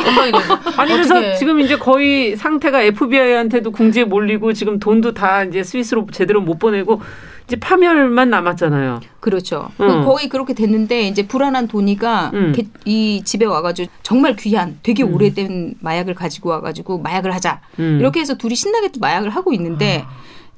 아니 0.78 0.92
그래서 0.92 1.36
지금 1.36 1.60
이제 1.60 1.78
거의 1.78 2.36
상태가 2.36 2.82
FBI한테도 2.82 3.72
궁지에 3.72 4.06
몰리고 4.06 4.54
지금 4.54 4.80
돈도 4.80 5.14
다 5.14 5.44
이제 5.44 5.64
스위스로 5.64 6.08
제대로 6.12 6.42
못 6.42 6.58
보내고 6.58 7.02
이제 7.50 7.56
파멸만 7.56 8.30
남았잖아요. 8.30 9.00
그렇죠. 9.20 9.70
음. 9.82 10.06
거의 10.06 10.30
그렇게 10.30 10.54
됐는데 10.54 11.08
이제 11.08 11.26
불안한 11.28 11.68
도니가 11.68 12.30
음. 12.36 12.54
게- 12.56 12.68
이 12.86 13.24
집에 13.26 13.44
와가지고 13.46 13.92
정말 14.04 14.36
귀한, 14.36 14.78
되게 14.84 15.02
음. 15.04 15.16
오래된 15.16 15.74
마약을 15.80 16.14
가지고 16.14 16.50
와가지고 16.52 17.00
마약을 17.00 17.34
하자. 17.34 17.60
음. 17.80 17.98
이렇게 18.00 18.20
해서 18.20 18.36
둘이 18.36 18.54
신나게 18.54 18.90
또 18.92 19.00
마약을 19.00 19.32
하고 19.32 19.52
있는데 19.54 20.06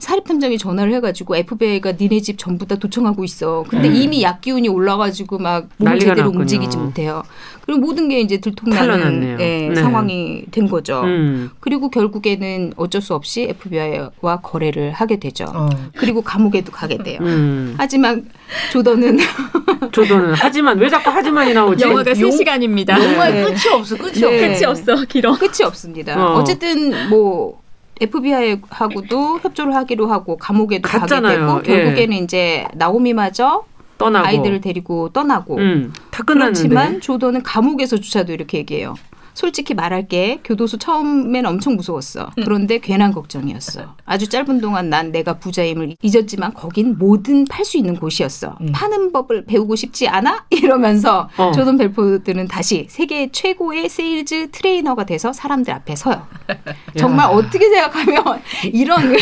사립탐정이 0.02 0.58
전화를 0.58 0.93
해가지고 0.95 1.36
FBI가 1.36 1.91
니네 1.93 2.22
집 2.22 2.38
전부 2.39 2.66
다 2.66 2.76
도청하고 2.76 3.24
있어. 3.24 3.64
근데 3.70 3.88
이미 3.88 4.24
약 4.24 4.41
기운이 4.41 4.68
올라가지고 4.68 5.38
막 5.38 5.66
음. 5.78 5.84
난리가 5.86 6.06
제대로 6.10 6.24
났군요. 6.28 6.41
움직이지 6.41 6.76
못해요. 6.78 7.22
그리고 7.66 7.80
모든 7.82 8.10
게 8.10 8.20
이제 8.20 8.39
들통나는. 8.41 9.38
예, 9.39 9.70
네. 9.70 9.76
상황이 9.76 10.43
된 10.49 10.68
거죠. 10.68 11.02
음. 11.04 11.52
그리고 11.60 11.89
결국에는 11.91 12.74
어쩔 12.78 12.99
수 12.99 13.14
없이 13.14 13.43
FBI와 13.43 14.41
거래를 14.41 14.91
하게 14.91 15.20
되죠. 15.20 15.45
어. 15.54 15.70
그리고 15.95 16.24
감옥에도 16.24 16.72
가게 16.72 16.97
돼요. 16.97 17.20
음. 17.22 17.76
하지만 17.78 18.26
조던은 18.72 19.20
조던은 19.91 20.34
하지만 20.36 20.80
왜 20.80 20.89
자꾸 20.89 21.12
하지만이 21.12 21.54
나오지? 21.54 21.84
영화가 21.86 22.10
용- 22.20 22.30
3시간입니다. 22.32 22.97
정말 22.97 23.34
네. 23.34 23.43
끝이 23.43 23.68
없어. 23.72 23.95
끝이 23.95 24.14
네. 24.14 24.26
없어. 24.26 24.47
끝이 24.47 24.66
없어. 24.95 25.06
길어. 25.06 25.38
끝이 25.38 25.64
없습니다. 25.64 26.16
어. 26.20 26.39
어. 26.39 26.43
쨌든 26.43 27.10
뭐 27.10 27.61
FBI하고도 28.02 29.39
협조를 29.39 29.76
하기로 29.76 30.08
하고 30.08 30.38
감옥에도 30.38 30.88
갔잖아요. 30.89 31.45
가게 31.47 31.64
되고 31.64 31.84
결국에는 31.84 32.18
이제 32.24 32.68
나오미마저 32.74 33.64
떠나고 33.97 34.28
아이들을 34.28 34.62
데리고 34.62 35.10
떠나고 35.10 35.58
음. 35.58 35.93
다 36.10 36.24
끝났는데. 36.24 36.68
그렇지만 36.68 37.02
조던은 37.02 37.43
감옥에서조차도 37.43 38.34
이렇게 38.34 38.58
얘기해요. 38.60 38.95
솔직히 39.41 39.73
말할게 39.73 40.39
교도소 40.43 40.77
처음엔 40.77 41.47
엄청 41.47 41.75
무서웠어. 41.75 42.29
그런데 42.35 42.77
괜한 42.77 43.11
걱정이었어. 43.11 43.95
아주 44.05 44.29
짧은 44.29 44.61
동안 44.61 44.91
난 44.91 45.11
내가 45.11 45.39
부자임을 45.39 45.95
잊었지만 46.03 46.53
거긴 46.53 46.95
뭐든 46.99 47.45
팔 47.45 47.65
수 47.65 47.77
있는 47.79 47.95
곳이었어. 47.95 48.59
음. 48.61 48.71
파는 48.71 49.11
법을 49.11 49.45
배우고 49.45 49.75
싶지 49.75 50.07
않아? 50.07 50.45
이러면서 50.51 51.27
어. 51.37 51.51
조던 51.55 51.79
벨포트는 51.80 52.47
다시 52.49 52.85
세계 52.87 53.31
최고의 53.31 53.89
세일즈 53.89 54.51
트레이너가 54.51 55.05
돼서 55.05 55.33
사람들 55.33 55.73
앞에 55.73 55.95
서요. 55.95 56.27
정말 56.95 57.25
어떻게 57.31 57.67
생각하면 57.67 58.41
이런 58.71 59.15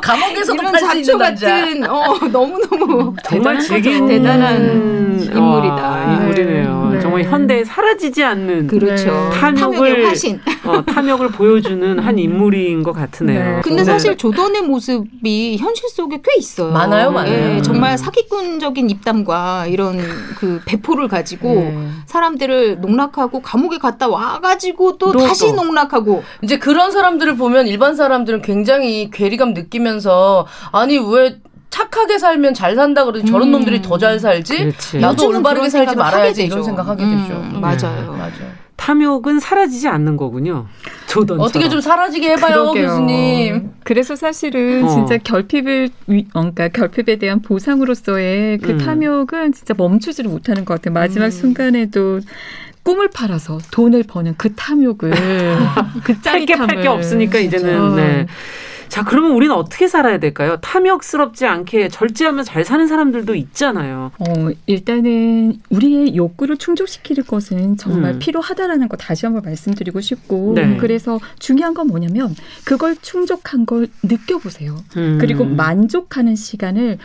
감옥에서도 0.00 0.54
이런 0.54 0.78
잡초. 0.78 1.18
같은 1.18 1.90
어 1.90 2.16
너무 2.30 2.60
너무 2.70 3.16
정말 3.24 3.58
즐긴 3.58 4.06
대단한 4.06 4.56
음, 4.62 5.18
인물이다. 5.20 5.74
와, 5.90 6.14
인물이네요. 6.14 6.90
네. 6.92 7.00
정말 7.00 7.24
현대에 7.24 7.64
사라지지 7.64 8.22
않는 8.22 8.66
그렇죠. 8.66 9.06
네. 9.06 9.30
탐욕의 9.54 9.78
탐욕을 9.80 10.06
화신. 10.08 10.40
어, 10.64 10.82
탐욕을 10.84 11.28
보여주는 11.32 11.98
한 11.98 12.18
인물인 12.18 12.82
것 12.82 12.92
같으네요. 12.92 13.56
네. 13.56 13.60
근데 13.62 13.78
네. 13.82 13.84
사실 13.84 14.16
조던의 14.16 14.62
모습이 14.62 15.56
현실 15.58 15.88
속에 15.90 16.20
꽤 16.22 16.38
있어요. 16.38 16.72
많아요, 16.72 17.10
많아요. 17.10 17.56
예, 17.56 17.62
정말 17.62 17.96
사기꾼적인 17.98 18.90
입담과 18.90 19.66
이런 19.66 19.98
그 20.38 20.60
배포를 20.66 21.08
가지고 21.08 21.54
네. 21.54 21.88
사람들을 22.06 22.80
농락하고 22.80 23.40
감옥에 23.42 23.78
갔다 23.78 24.08
와가지고 24.08 24.98
또 24.98 25.12
또, 25.12 25.18
다시 25.18 25.46
또. 25.54 25.62
농락하고 25.64 26.22
이제 26.42 26.58
그런 26.58 26.90
사람들을 26.90 27.36
보면 27.36 27.66
일반 27.66 27.94
사람들은 27.96 28.42
굉장히 28.42 29.10
괴리감 29.10 29.54
느끼면서 29.54 30.46
아니 30.72 30.98
왜 30.98 31.38
착하게 31.70 32.18
살면 32.18 32.54
잘 32.54 32.74
산다 32.76 33.04
그러지 33.04 33.26
저런 33.26 33.48
음. 33.48 33.52
놈들이 33.52 33.82
더 33.82 33.98
잘 33.98 34.18
살지. 34.18 34.56
그렇지. 34.58 34.98
나도 34.98 35.28
올바르게 35.28 35.68
살지 35.68 35.96
말아야지 35.96 36.44
이런. 36.44 36.62
생각하게 36.62 37.02
음, 37.04 37.22
되죠. 37.22 37.34
음, 37.40 37.60
맞아요. 37.60 38.12
맞아요. 38.12 38.67
탐욕은 38.78 39.40
사라지지 39.40 39.88
않는 39.88 40.16
거군요. 40.16 40.66
조던 41.08 41.40
어떻게 41.40 41.68
좀 41.68 41.80
사라지게 41.80 42.30
해봐요, 42.30 42.62
그러게요. 42.72 42.86
교수님. 42.86 43.70
그래서 43.84 44.14
사실은 44.16 44.84
어. 44.84 44.88
진짜 44.88 45.18
결핍을 45.18 45.90
위- 46.06 46.26
어, 46.32 46.40
그러니까 46.52 46.68
결핍에 46.68 47.16
대한 47.16 47.42
보상으로서의 47.42 48.58
그 48.58 48.70
음. 48.72 48.78
탐욕은 48.78 49.52
진짜 49.52 49.74
멈추지를 49.76 50.30
못하는 50.30 50.64
것 50.64 50.74
같아요. 50.74 50.94
마지막 50.94 51.26
음. 51.26 51.30
순간에도 51.30 52.20
꿈을 52.84 53.10
팔아서 53.10 53.58
돈을 53.72 54.04
버는 54.04 54.36
그 54.38 54.54
탐욕을 54.54 55.10
그할게팔 56.04 56.22
짜릿함을 56.22 56.80
게 56.80 56.88
없으니까 56.88 57.38
이제는 57.40 57.80
어. 57.80 57.94
네. 57.96 58.26
자 58.88 59.04
그러면 59.04 59.32
우리는 59.32 59.54
어떻게 59.54 59.88
살아야 59.88 60.18
될까요? 60.18 60.58
탐욕스럽지 60.60 61.46
않게 61.46 61.88
절제하면 61.88 62.44
잘 62.44 62.64
사는 62.64 62.86
사람들도 62.86 63.34
있잖아요. 63.34 64.10
어, 64.18 64.50
일단은 64.66 65.60
우리의 65.70 66.16
욕구를 66.16 66.56
충족시키는 66.56 67.24
것은 67.24 67.76
정말 67.76 68.14
음. 68.14 68.18
필요하다라는 68.18 68.88
거 68.88 68.96
다시 68.96 69.26
한번 69.26 69.42
말씀드리고 69.44 70.00
싶고 70.00 70.52
네. 70.54 70.76
그래서 70.78 71.20
중요한 71.38 71.74
건 71.74 71.86
뭐냐면 71.88 72.34
그걸 72.64 72.96
충족한 73.00 73.66
걸 73.66 73.88
느껴보세요. 74.02 74.76
음. 74.96 75.18
그리고 75.20 75.44
만족하는 75.44 76.34
시간을 76.34 76.98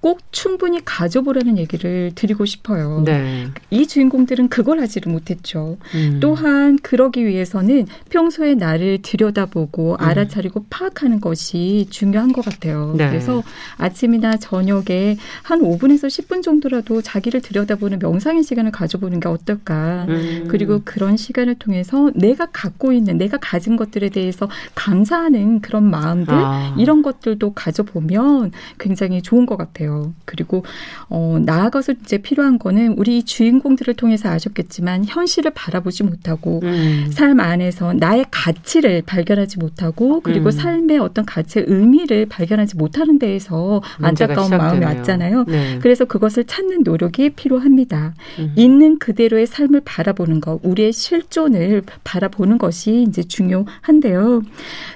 꼭 0.00 0.20
충분히 0.32 0.82
가져보라는 0.82 1.58
얘기를 1.58 2.10
드리고 2.14 2.46
싶어요. 2.46 3.02
네. 3.04 3.48
이 3.68 3.86
주인공들은 3.86 4.48
그걸 4.48 4.80
하지를 4.80 5.12
못했죠. 5.12 5.76
음. 5.94 6.18
또한 6.20 6.78
그러기 6.78 7.26
위해서는 7.26 7.86
평소에 8.08 8.54
나를 8.54 9.00
들여다보고 9.02 9.92
음. 9.92 9.96
알아차리고 10.00 10.64
파악하는 10.70 11.20
것이 11.20 11.86
중요한 11.90 12.32
것 12.32 12.42
같아요. 12.42 12.94
네. 12.96 13.08
그래서 13.08 13.42
아침이나 13.76 14.38
저녁에 14.38 15.18
한 15.42 15.60
5분에서 15.60 16.06
10분 16.06 16.42
정도라도 16.42 17.02
자기를 17.02 17.42
들여다보는 17.42 17.98
명상의 17.98 18.42
시간을 18.42 18.72
가져보는 18.72 19.20
게 19.20 19.28
어떨까. 19.28 20.06
음. 20.08 20.46
그리고 20.48 20.80
그런 20.84 21.18
시간을 21.18 21.56
통해서 21.56 22.10
내가 22.14 22.46
갖고 22.46 22.92
있는 22.92 23.18
내가 23.18 23.36
가진 23.36 23.76
것들에 23.76 24.08
대해서 24.08 24.48
감사하는 24.74 25.60
그런 25.60 25.90
마음들 25.90 26.32
아. 26.32 26.74
이런 26.78 27.02
것들도 27.02 27.52
가져보면 27.52 28.52
굉장히 28.78 29.20
좋은 29.20 29.44
것 29.44 29.58
같아요. 29.58 29.89
그리고 30.24 30.64
어, 31.08 31.38
나아가서 31.44 31.94
이제 32.02 32.18
필요한 32.18 32.58
거는 32.58 32.94
우리 32.96 33.22
주인공들을 33.22 33.94
통해서 33.94 34.28
아셨겠지만 34.28 35.04
현실을 35.06 35.52
바라보지 35.54 36.04
못하고 36.04 36.60
음. 36.62 37.08
삶 37.10 37.40
안에서 37.40 37.92
나의 37.94 38.24
가치를 38.30 39.02
발견하지 39.06 39.58
못하고 39.58 40.20
그리고 40.20 40.46
음. 40.46 40.50
삶의 40.50 40.98
어떤 40.98 41.24
가치의 41.24 41.66
의미를 41.68 42.26
발견하지 42.26 42.76
못하는 42.76 43.18
데에서 43.18 43.82
안타까운 44.00 44.50
마음이 44.50 44.76
시작되네요. 44.76 44.98
왔잖아요. 44.98 45.44
네. 45.44 45.78
그래서 45.80 46.04
그것을 46.04 46.44
찾는 46.44 46.82
노력이 46.82 47.30
필요합니다. 47.30 48.14
음. 48.38 48.52
있는 48.56 48.98
그대로의 48.98 49.46
삶을 49.46 49.82
바라보는 49.84 50.40
것, 50.40 50.60
우리의 50.62 50.92
실존을 50.92 51.82
바라보는 52.04 52.58
것이 52.58 53.04
이제 53.08 53.22
중요한데요. 53.22 54.42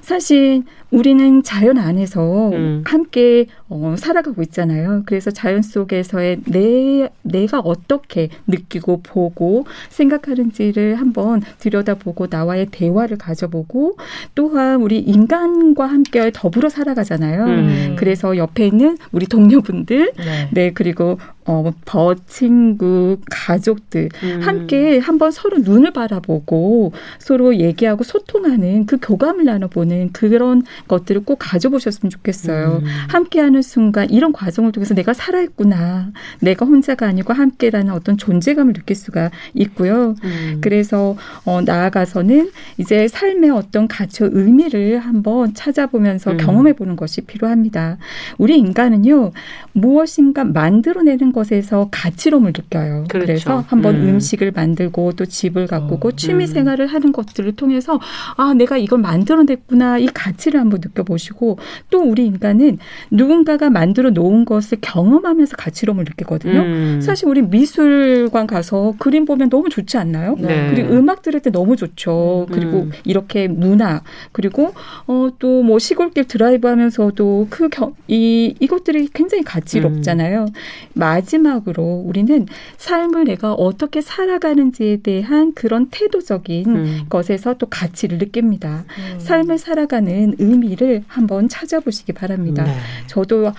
사실 0.01 0.63
우리는 0.91 1.43
자연 1.43 1.79
안에서 1.79 2.51
음. 2.51 2.85
함께 2.87 3.47
어, 3.69 3.97
살아가고 3.99 4.43
있잖아요. 4.43 4.84
그래서 5.07 5.31
자연 5.31 5.63
속에서의 5.63 6.41
내 6.47 7.09
내가 7.23 7.61
어떻게 7.61 8.29
느끼고 8.47 9.03
보고 9.03 9.67
생각하는지를 9.89 10.97
한번 10.97 11.43
들여다보고 11.59 12.29
나와의 12.31 12.67
대화를 12.71 13.19
가져보고 13.19 13.97
또한 14.35 14.81
우리 14.81 14.99
인간과 14.99 15.87
함께 15.87 16.31
더불어 16.33 16.69
살아가잖아요. 16.69 17.45
음. 17.45 17.97
그래서 17.99 18.37
옆에 18.37 18.67
있는 18.67 18.97
우리 19.13 19.27
동료분들 19.27 20.13
네. 20.17 20.49
네, 20.53 20.73
그리고 20.73 21.19
어, 21.47 21.73
버 21.85 22.15
친구, 22.27 23.19
가족들 23.31 24.09
음. 24.23 24.41
함께 24.43 24.99
한번 24.99 25.31
서로 25.31 25.59
눈을 25.59 25.93
바라보고 25.93 26.93
서로 27.19 27.57
얘기하고 27.57 28.03
소통하는 28.03 28.87
그 28.87 28.99
교감을 29.01 29.45
나눠보는 29.45 30.13
그런 30.13 30.63
것들을 30.89 31.25
꼭 31.25 31.37
가져보셨으면 31.39 32.11
좋겠어요. 32.11 32.81
음. 32.83 32.87
함께하는 33.09 33.61
순간 33.61 34.09
이런 34.09 34.33
과정을 34.33 34.73
통해서 34.73 34.95
내가 34.95 35.13
살아있구나, 35.13 36.13
내가 36.41 36.65
혼자가 36.65 37.07
아니고 37.07 37.35
함께라는 37.35 37.93
어떤 37.93 38.17
존재감을 38.17 38.73
느낄 38.73 38.97
수가 38.97 39.31
있고요. 39.53 40.15
음. 40.25 40.59
그래서 40.63 41.17
어, 41.45 41.61
나아가서는 41.61 42.51
이제 42.79 43.07
삶의 43.07 43.51
어떤 43.51 43.87
가치와 43.87 44.31
의미를 44.33 44.99
한번 44.99 45.53
찾아보면서 45.53 46.33
음. 46.33 46.37
경험해보는 46.39 46.97
것이 46.97 47.21
필요합니다. 47.21 47.99
우리 48.39 48.59
인간은요 48.59 49.33
무엇인가 49.73 50.45
만들어내는 50.45 51.33
것에서 51.35 51.89
가치로움을 51.91 52.53
느껴요. 52.57 53.05
그렇죠. 53.11 53.31
래서 53.33 53.65
한번 53.69 53.97
음. 53.97 54.09
음. 54.15 54.21
식을 54.21 54.53
만들고 54.53 55.13
또 55.13 55.27
집을 55.27 55.67
가꾸고 55.67 56.09
어, 56.09 56.13
취미 56.13 56.45
음. 56.45 56.47
생활을 56.47 56.87
하는 56.87 57.13
것들을 57.13 57.57
통해서 57.57 58.01
아 58.39 58.55
내가 58.55 58.79
이걸 58.79 59.01
만들어냈구나 59.01 59.99
이 59.99 60.07
가치를 60.07 60.59
한번 60.61 60.81
느껴보시고 60.83 61.59
또 61.91 62.01
우리 62.03 62.25
인간은 62.25 62.79
누군가가 63.11 63.69
만들어 63.69 64.09
놓은 64.11 64.47
것을 64.47 64.79
경험하면서 64.81 65.57
가치로움을 65.57 66.05
느끼거든요. 66.05 66.61
음. 66.61 67.01
사실 67.03 67.29
우리 67.29 67.43
미술관 67.43 68.47
가서 68.47 68.95
그림 68.99 69.27
보면 69.27 69.51
너무 69.51 69.69
좋지 69.69 69.99
않나요? 69.99 70.37
네. 70.39 70.71
그리고 70.71 70.95
음악 70.95 71.21
들을 71.23 71.41
때 71.41 71.51
너무 71.51 71.77
좋죠. 71.77 72.47
그리고 72.51 72.79
음. 72.85 72.93
이렇게 73.05 73.49
문화 73.49 74.01
그리고 74.33 74.73
어 75.07 75.29
또 75.39 75.63
뭐 75.65 75.79
시골길 75.79 76.25
드라이브 76.25 76.69
하면서도 76.69 77.49
그 77.51 77.69
이 78.07 78.55
이것들이 78.61 79.09
굉장히 79.13 79.43
가치롭잖아요. 79.43 80.43
음. 80.45 80.47
마지막으로 81.25 82.05
우리는 82.07 82.47
삶을 82.77 83.25
내가 83.25 83.53
어떻게 83.55 84.01
살아가는지에 84.01 84.99
대한 84.99 85.53
그런 85.55 85.89
태도적인 85.91 86.69
음. 86.69 87.07
것에서 87.09 87.55
또 87.55 87.67
가치를 87.67 88.19
느낍니다. 88.19 88.85
음. 89.15 89.21
삶을 89.21 89.59
살아가는 89.59 90.35
의미를 90.39 91.05
한번 91.09 91.49
찾아보시기 91.49 92.13
바랍니다. 92.13 92.65
네. 92.65 92.73
저도 93.07 93.53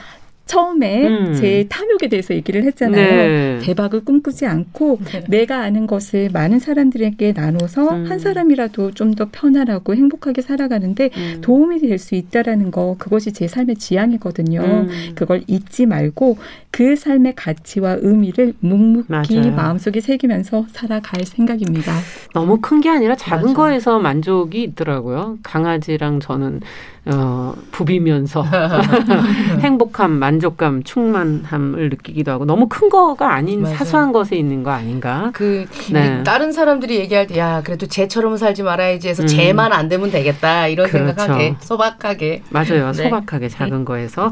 처음에 0.46 1.08
음. 1.08 1.34
제 1.34 1.66
탐욕에 1.70 2.08
대해서 2.08 2.34
얘기를 2.36 2.64
했잖아요. 2.66 3.04
네. 3.04 3.60
대박을 3.64 4.06
꿈꾸지 4.06 4.46
않고 4.46 5.00
내가 5.28 5.62
아는 5.62 5.88
것을 5.88 6.30
많은 6.32 6.60
사람들에게 6.60 7.34
나눠서 7.34 7.90
음. 7.90 8.06
한 8.10 8.20
사람이라도 8.20 8.92
좀 8.92 9.16
더 9.16 9.28
편안하고 9.32 9.96
행복하게 9.96 10.42
살아가는데 10.42 11.10
음. 11.16 11.38
도움이 11.42 11.80
될 11.80 11.98
수 11.98 12.16
있다라는 12.16 12.70
거 12.72 12.96
그것이 13.00 13.32
제 13.32 13.48
삶의 13.48 13.78
지향이거든요. 13.78 14.60
음. 14.62 14.90
그걸 15.16 15.42
잊지 15.48 15.86
말고 15.86 16.38
그 16.70 16.98
삶의 16.98 17.36
가치와 17.36 17.98
의미를 18.02 18.54
묵묵히 18.60 19.38
맞아요. 19.38 19.52
마음속에 19.56 20.02
새기면서 20.02 20.66
살아갈 20.72 21.24
생각입니다. 21.26 21.94
너무 22.34 22.60
큰 22.60 22.82
게 22.82 22.90
아니라 22.90 23.16
작은 23.16 23.44
맞아. 23.46 23.54
거에서 23.56 24.00
만족이 24.00 24.62
있더라고요. 24.64 25.38
강아지랑 25.44 26.20
저는 26.20 26.60
어, 27.06 27.54
부비면서 27.72 28.44
행복함, 29.62 30.12
만 30.12 30.35
족감, 30.40 30.82
충만함을 30.84 31.90
느끼기도 31.90 32.32
하고 32.32 32.46
너무 32.46 32.68
큰 32.70 32.90
거가 32.90 33.34
아닌 33.34 33.62
맞아요. 33.62 33.76
사소한 33.78 34.12
것에 34.12 34.36
있는 34.36 34.64
거 34.64 34.72
아닌가? 34.72 35.30
그 35.34 35.66
네. 35.92 36.24
다른 36.24 36.52
사람들이 36.52 36.96
얘기할 36.96 37.28
때 37.28 37.36
야 37.36 37.62
그래도 37.64 37.86
쟤처럼 37.86 38.38
살지 38.38 38.64
말아야지 38.64 39.10
해서 39.10 39.24
음. 39.24 39.28
쟤만 39.28 39.74
안 39.74 39.90
되면 39.90 40.10
되겠다 40.10 40.68
이런 40.68 40.88
그렇죠. 40.90 41.08
생각하게 41.14 41.56
소박하게 41.60 42.44
맞아요. 42.50 42.92
네. 42.94 43.04
소박하게 43.04 43.50
작은 43.50 43.84
거에서. 43.84 44.32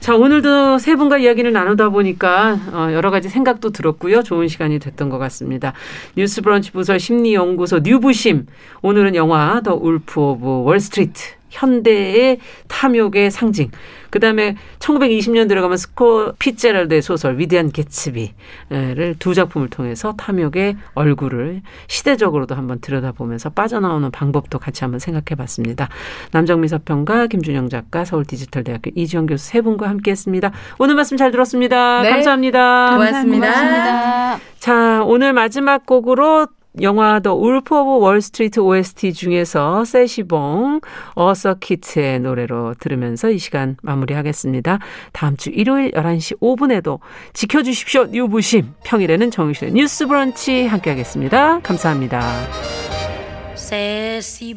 자, 0.00 0.16
오늘도 0.16 0.78
세 0.78 0.96
분과 0.96 1.18
이야기를 1.18 1.52
나누다 1.52 1.90
보니까 1.90 2.58
어, 2.72 2.88
여러 2.92 3.10
가지 3.12 3.28
생각도 3.28 3.70
들었고요. 3.70 4.22
좋은 4.24 4.48
시간이 4.48 4.80
됐던 4.80 5.08
것 5.08 5.18
같습니다. 5.18 5.72
뉴스 6.16 6.42
브런치 6.42 6.72
부설 6.72 6.98
심리연구소 6.98 7.78
뉴부심. 7.84 8.46
오늘은 8.82 9.14
영화 9.14 9.60
더 9.62 9.74
울프 9.74 10.20
오브 10.20 10.62
월스트리트. 10.64 11.41
현대의 11.52 12.38
탐욕의 12.68 13.30
상징. 13.30 13.70
그 14.10 14.20
다음에 14.20 14.56
1920년 14.78 15.48
들어가면 15.48 15.76
스콧 15.78 16.32
피츠제럴드의 16.38 17.00
소설 17.00 17.38
위대한 17.38 17.70
개츠비를 17.70 19.16
두 19.18 19.32
작품을 19.32 19.68
통해서 19.70 20.14
탐욕의 20.18 20.76
얼굴을 20.94 21.62
시대적으로도 21.86 22.54
한번 22.54 22.80
들여다보면서 22.80 23.50
빠져나오는 23.50 24.10
방법도 24.10 24.58
같이 24.58 24.84
한번 24.84 24.98
생각해 24.98 25.36
봤습니다. 25.36 25.88
남정미 26.32 26.68
서평가 26.68 27.28
김준영 27.28 27.70
작가 27.70 28.04
서울디지털대학교 28.04 28.90
이지영 28.94 29.26
교수 29.26 29.48
세 29.48 29.60
분과 29.62 29.88
함께했습니다. 29.88 30.52
오늘 30.78 30.94
말씀 30.94 31.16
잘 31.16 31.30
들었습니다. 31.30 32.02
네. 32.02 32.10
감사합니다. 32.10 32.90
고맙습니다. 32.92 33.46
고맙습니다. 33.46 34.38
자, 34.58 35.02
오늘 35.04 35.32
마지막 35.32 35.86
곡으로 35.86 36.48
영화 36.80 37.20
더 37.20 37.34
울프 37.34 37.74
오브 37.74 38.04
월스트리트 38.04 38.60
OST 38.60 39.12
중에서 39.12 39.84
C'est 39.84 40.32
si 40.32 40.51
bon 40.51 40.80
어사 41.14 41.52
키트의 41.52 42.20
노래로 42.20 42.74
들으면서 42.78 43.30
이 43.30 43.38
시간 43.38 43.76
마무리하겠습니다. 43.82 44.78
다음 45.12 45.36
주 45.36 45.50
일요일 45.50 45.90
11시 45.92 46.40
5분에도 46.40 47.00
지켜주십시오. 47.34 48.06
뉴부심. 48.06 48.74
평일에는 48.84 49.30
정유실의 49.30 49.74
뉴스 49.74 50.06
브런치 50.06 50.66
함께하겠습니다. 50.66 51.60
감사합니다. 51.60 52.22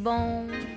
Bon 0.04 0.75